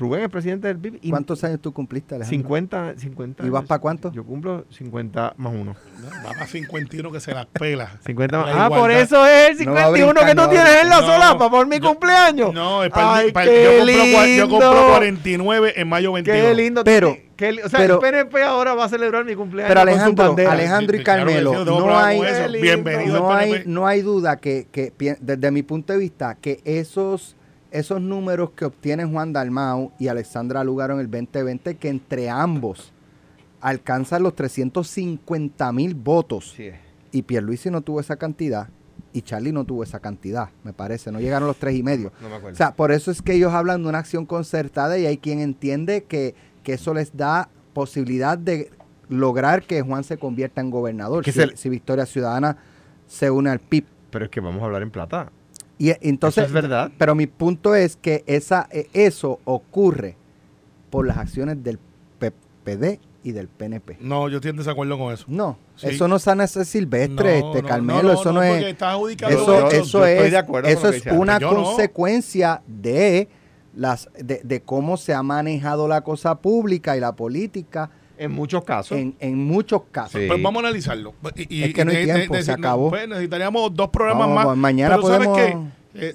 Rubén 0.00 0.22
es 0.22 0.28
presidente 0.30 0.66
del 0.66 0.78
PIB. 0.78 0.98
y 1.02 1.10
¿cuántos 1.10 1.44
años 1.44 1.60
tú 1.60 1.72
cumpliste, 1.72 2.14
Alejandro? 2.16 2.36
50, 2.38 2.94
50 2.96 3.46
¿Y 3.46 3.50
vas 3.50 3.58
años. 3.60 3.68
pa' 3.68 3.78
cuánto? 3.78 4.10
Yo 4.12 4.24
cumplo 4.24 4.64
50 4.70 5.34
más 5.36 5.52
uno. 5.54 5.76
Va 6.26 6.32
para 6.32 6.46
51 6.46 7.12
que 7.12 7.20
se 7.20 7.32
las 7.34 7.46
pela. 7.46 7.98
50 8.06 8.38
más. 8.38 8.46
La 8.54 8.64
Ah, 8.64 8.68
por 8.70 8.90
eso 8.90 9.26
es 9.26 9.60
el 9.60 9.66
No 9.66 9.72
va 9.74 9.80
a 9.82 9.84
51 9.92 10.14
que 10.20 10.24
brincar, 10.24 10.30
tú 10.30 10.36
no 10.36 10.42
va 10.42 10.46
a 10.46 10.50
tienes 10.50 10.82
en 10.82 10.88
la 10.88 10.96
brincar. 10.98 11.14
solapa 11.20 11.44
No, 11.44 11.50
por 11.50 11.66
mi 11.66 11.78
yo- 11.78 11.88
cumpleaños. 11.88 12.54
No, 12.54 12.82
es 12.82 12.90
para, 12.90 13.20
el- 13.20 13.26
Ay, 13.26 13.32
para 13.32 13.46
el- 13.46 13.86
qué 13.86 13.94
yo, 13.94 14.00
compro, 14.00 14.26
yo 14.26 14.48
compro 14.48 14.70
lindo. 14.72 14.88
49 14.88 15.72
en 15.76 15.88
mayo 15.88 16.12
21. 16.12 16.40
Qué 16.42 16.54
lindo. 16.54 16.82
Pero- 16.84 17.16
li- 17.38 17.60
o 17.62 17.68
sea, 17.68 17.78
pero- 17.80 17.94
el 17.94 18.00
PNP 18.00 18.42
ahora 18.42 18.74
va 18.74 18.84
a 18.84 18.88
celebrar 18.88 19.24
mi 19.24 19.34
cumpleaños. 19.34 19.68
Pero 19.68 19.80
con 19.80 19.88
su 19.90 19.94
Alejandro. 20.22 20.50
Alejandro 20.50 20.96
y 20.96 21.02
claro 21.04 21.26
que 21.26 21.32
Carmelo, 21.32 21.64
no 21.64 21.80
no 21.80 21.98
hay, 21.98 22.20
no 23.06 23.32
hay, 23.32 23.62
no 23.66 23.86
hay 23.86 24.00
duda 24.02 24.36
que, 24.38 24.66
que 24.72 24.92
desde 25.20 25.50
mi 25.50 25.62
punto 25.62 25.92
de 25.92 25.98
vista, 25.98 26.36
que 26.40 26.60
esos, 26.64 27.36
esos 27.70 28.00
números 28.00 28.50
que 28.50 28.64
obtienen 28.64 29.12
Juan 29.12 29.32
Dalmau 29.32 29.92
y 29.98 30.08
Alexandra 30.08 30.64
Lugaro 30.64 30.94
en 30.94 31.00
el 31.00 31.10
2020, 31.10 31.76
que 31.76 31.88
entre 31.88 32.28
ambos 32.30 32.92
alcanzan 33.60 34.22
los 34.22 34.34
350 34.34 35.72
mil 35.72 35.94
votos. 35.94 36.54
Sí. 36.56 36.70
Y 37.12 37.22
Pierluisi 37.22 37.70
no 37.70 37.80
tuvo 37.82 38.00
esa 38.00 38.16
cantidad 38.16 38.68
y 39.12 39.22
Charlie 39.22 39.52
no 39.52 39.64
tuvo 39.64 39.82
esa 39.82 39.98
cantidad, 40.00 40.50
me 40.62 40.72
parece. 40.72 41.10
No 41.10 41.20
llegaron 41.20 41.48
los 41.48 41.56
tres 41.56 41.74
y 41.74 41.82
medio. 41.82 42.12
No 42.22 42.28
me 42.28 42.36
acuerdo. 42.36 42.54
O 42.54 42.56
sea, 42.56 42.74
por 42.74 42.92
eso 42.92 43.10
es 43.10 43.22
que 43.22 43.34
ellos 43.34 43.52
hablan 43.52 43.82
de 43.82 43.88
una 43.88 43.98
acción 43.98 44.24
concertada 44.26 44.98
y 44.98 45.06
hay 45.06 45.18
quien 45.18 45.40
entiende 45.40 46.04
que, 46.04 46.34
que 46.62 46.74
eso 46.74 46.94
les 46.94 47.16
da 47.16 47.48
posibilidad 47.72 48.38
de 48.38 48.70
lograr 49.08 49.62
que 49.64 49.82
Juan 49.82 50.04
se 50.04 50.16
convierta 50.18 50.60
en 50.60 50.70
gobernador 50.70 51.24
si, 51.24 51.32
se- 51.32 51.56
si 51.56 51.68
Victoria 51.68 52.06
Ciudadana 52.06 52.56
se 53.08 53.30
une 53.30 53.50
al 53.50 53.58
PIB. 53.58 53.84
Pero 54.10 54.24
es 54.26 54.30
que 54.30 54.40
vamos 54.40 54.62
a 54.62 54.66
hablar 54.66 54.82
en 54.82 54.90
plata. 54.90 55.32
Y 55.80 55.90
eh, 55.90 55.98
entonces, 56.02 56.44
Eso 56.44 56.48
es 56.48 56.52
verdad. 56.52 56.92
pero 56.98 57.14
mi 57.14 57.26
punto 57.26 57.74
es 57.74 57.96
que 57.96 58.22
esa, 58.26 58.68
eh, 58.70 58.88
eso 58.92 59.40
ocurre 59.46 60.14
por 60.90 61.06
las 61.06 61.16
acciones 61.16 61.64
del 61.64 61.78
PPD 62.18 63.00
y 63.24 63.32
del 63.32 63.48
PNP. 63.48 63.96
No, 64.00 64.28
yo 64.28 64.36
estoy 64.36 64.50
en 64.50 64.58
desacuerdo 64.58 64.98
con 64.98 65.12
eso. 65.12 65.24
No, 65.28 65.56
Sí. 65.76 65.88
eso 65.88 66.06
no 66.06 66.18
sana 66.18 66.44
ese 66.44 66.64
silvestre, 66.66 67.40
No, 67.40 67.46
este 67.48 67.62
no, 67.62 67.68
Carmelo, 67.68 68.02
no, 68.02 68.08
no, 68.08 68.12
eso 68.20 68.32
no, 68.32 68.40
no, 68.40 68.42
es 68.44 68.82
adjudicando 68.82 69.36
eso, 69.42 69.68
eso 69.70 69.98
Yo 70.00 70.06
estoy 70.06 70.26
es 70.26 70.30
de 70.32 70.36
acuerdo 70.38 70.68
con 70.68 70.78
eso 70.78 70.88
es 70.90 71.06
una 71.06 71.38
Yo 71.38 71.50
no. 71.52 71.64
consecuencia 71.64 72.60
de 72.66 73.28
las 73.74 74.10
de, 74.18 74.40
de 74.44 74.60
cómo 74.60 74.96
se 74.98 75.14
ha 75.14 75.22
manejado 75.22 75.88
la 75.88 76.02
cosa 76.02 76.34
pública 76.40 76.94
y 76.96 77.00
la 77.00 77.12
política 77.16 77.88
En 78.20 78.32
muchos 78.32 78.64
casos. 78.64 78.98
en, 78.98 79.14
en 79.18 79.36
muchos 79.38 79.82
casos. 79.90 80.20
Sí. 80.20 80.26
Pues 80.28 80.42
vamos 80.42 80.62
a 80.62 80.66
analizarlo. 80.68 81.14
Y, 81.36 81.62
Es 81.64 81.74
que 81.74 81.84
no 81.84 81.90
hay 81.90 82.04
tiempo, 82.04 82.40
se 82.42 82.52
acabó. 82.52 82.90
pues 82.90 83.08
necesitaríamos 83.08 83.74
dos 83.74 83.88
programas 83.88 84.28
más. 84.28 84.44
pues 84.46 84.58
mañana 84.58 84.96
Pero 84.96 85.08
¿sabes 85.08 85.28
podemos- 85.28 85.72
qué? 85.94 86.06
Eh, 86.08 86.14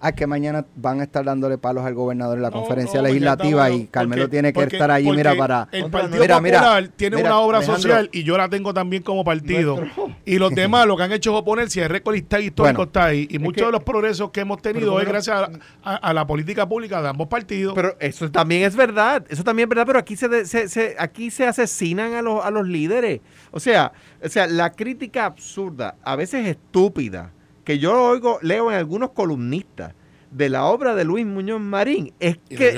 Ah, 0.00 0.12
que 0.12 0.26
mañana 0.26 0.64
van 0.76 1.00
a 1.00 1.04
estar 1.04 1.24
dándole 1.24 1.58
palos 1.58 1.84
al 1.84 1.94
gobernador 1.94 2.36
en 2.38 2.42
la 2.42 2.50
no, 2.50 2.58
conferencia 2.58 3.00
no, 3.00 3.02
porque 3.04 3.12
legislativa 3.14 3.70
y 3.70 3.86
Carmelo 3.86 4.22
porque- 4.22 4.30
tiene 4.30 4.52
que 4.52 4.60
porque- 4.60 4.76
estar 4.76 4.90
allí, 4.90 5.10
mira, 5.10 5.34
para... 5.36 5.68
El 5.72 5.90
Partido 5.90 6.20
Mira, 6.20 6.40
mira, 6.40 6.88
tiene 6.96 7.16
mira, 7.16 7.28
una 7.30 7.38
obra 7.40 7.58
Alejandro. 7.58 7.82
social 7.82 8.08
y 8.12 8.22
yo 8.24 8.36
la 8.38 8.48
tengo 8.48 8.72
también 8.74 9.02
como 9.02 9.24
partido. 9.24 9.78
Y 10.24 10.38
los 10.38 10.54
demás 10.54 10.86
lo 10.86 10.96
que 10.96 11.02
han 11.02 11.12
hecho 11.12 11.32
es 11.32 11.36
oponerse. 11.40 11.82
El 11.82 11.88
récord 11.88 12.14
histórico 12.14 12.62
Bueno, 12.62 12.82
está 12.84 13.06
ahí. 13.06 13.26
Y 13.30 13.38
muchos 13.38 13.62
que- 13.62 13.66
de 13.66 13.72
los 13.72 13.82
progresos 13.82 14.30
que 14.30 14.40
hemos 14.40 14.60
tenido 14.62 14.94
Pero 14.96 15.00
es 15.00 15.08
gracias 15.08 15.36
a, 15.36 15.50
a- 15.82 15.96
a 15.96 16.12
la 16.14 16.26
política 16.26 16.68
pública 16.68 17.00
de 17.02 17.08
ambos 17.08 17.28
partidos. 17.28 17.74
Pero 17.74 17.96
eso 18.00 18.30
también 18.30 18.62
es 18.62 18.76
verdad, 18.76 19.24
eso 19.28 19.44
también 19.44 19.66
es 19.66 19.70
verdad, 19.70 19.86
pero 19.86 19.98
aquí 19.98 20.16
se, 20.16 20.28
de- 20.28 20.46
se- 20.46 20.68
se- 20.68 20.96
aquí 20.98 21.30
se 21.30 21.46
asesinan 21.46 22.14
a 22.14 22.22
los, 22.22 22.44
a 22.44 22.50
los 22.50 22.66
líderes. 22.66 23.20
O 23.50 23.60
sea, 23.60 23.92
o 24.24 24.28
sea, 24.28 24.46
la 24.46 24.70
crítica 24.72 25.26
absurda, 25.26 25.96
a 26.02 26.16
veces 26.16 26.46
estúpida, 26.46 27.32
que 27.64 27.78
yo 27.78 28.00
oigo, 28.02 28.38
leo 28.42 28.70
en 28.70 28.76
algunos 28.76 29.10
columnistas 29.10 29.94
de 30.30 30.48
la 30.48 30.64
obra 30.64 30.94
de 30.94 31.04
Luis 31.04 31.26
Muñoz 31.26 31.60
Marín, 31.60 32.12
es 32.20 32.38
¿Y 32.48 32.56
que, 32.56 32.68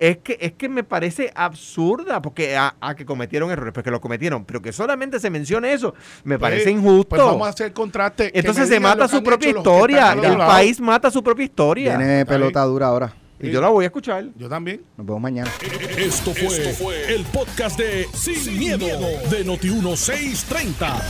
es, 0.00 0.18
que 0.18 0.38
es 0.40 0.52
que 0.52 0.68
me 0.68 0.82
parece 0.82 1.30
absurda, 1.34 2.20
porque 2.22 2.56
a, 2.56 2.74
a 2.80 2.94
que 2.96 3.04
cometieron 3.04 3.50
errores, 3.50 3.72
porque 3.74 3.90
lo 3.90 4.00
cometieron, 4.00 4.44
pero 4.44 4.60
que 4.62 4.72
solamente 4.72 5.20
se 5.20 5.30
mencione 5.30 5.72
eso, 5.72 5.94
me 6.24 6.38
Pues- 6.38 6.50
parece 6.50 6.70
injusto. 6.70 7.10
Pues 7.10 7.22
vamos 7.22 7.46
a 7.46 7.50
hacer 7.50 7.72
contraste. 7.72 8.30
Entonces 8.36 8.68
se 8.68 8.80
mata 8.80 9.02
lo 9.04 9.08
su 9.08 9.22
propia 9.22 9.50
historia, 9.50 10.12
el 10.12 10.36
país 10.36 10.80
mata 10.80 11.10
su 11.10 11.22
propia 11.22 11.44
historia. 11.44 11.96
Tiene 11.96 12.24
pelota 12.26 12.62
dura 12.64 12.86
ahora. 12.88 13.12
Y 13.42 13.50
yo 13.50 13.60
la 13.60 13.68
voy 13.68 13.84
a 13.84 13.86
escuchar. 13.86 14.26
Yo 14.36 14.48
también. 14.48 14.82
Nos 14.96 15.06
vemos 15.06 15.22
mañana. 15.22 15.50
Esto 15.96 16.32
fue, 16.34 17.14
el 17.14 17.24
podcast 17.24 17.78
de 17.78 18.06
Sin, 18.12 18.58
miedo, 18.58 18.86
de 18.86 19.44
Noti1630. 19.46 21.02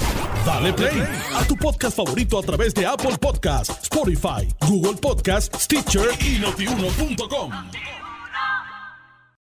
Dale 0.46 0.72
play 0.72 1.02
a 1.34 1.44
tu 1.44 1.56
podcast 1.56 1.96
favorito 1.96 2.38
a 2.38 2.42
través 2.42 2.74
de 2.74 2.86
Apple 2.86 3.18
Podcasts, 3.20 3.82
Spotify, 3.82 4.48
Google 4.66 4.98
Podcasts, 5.00 5.64
Stitcher 5.64 6.08
y 6.20 6.38
notiuno.com. 6.38 7.50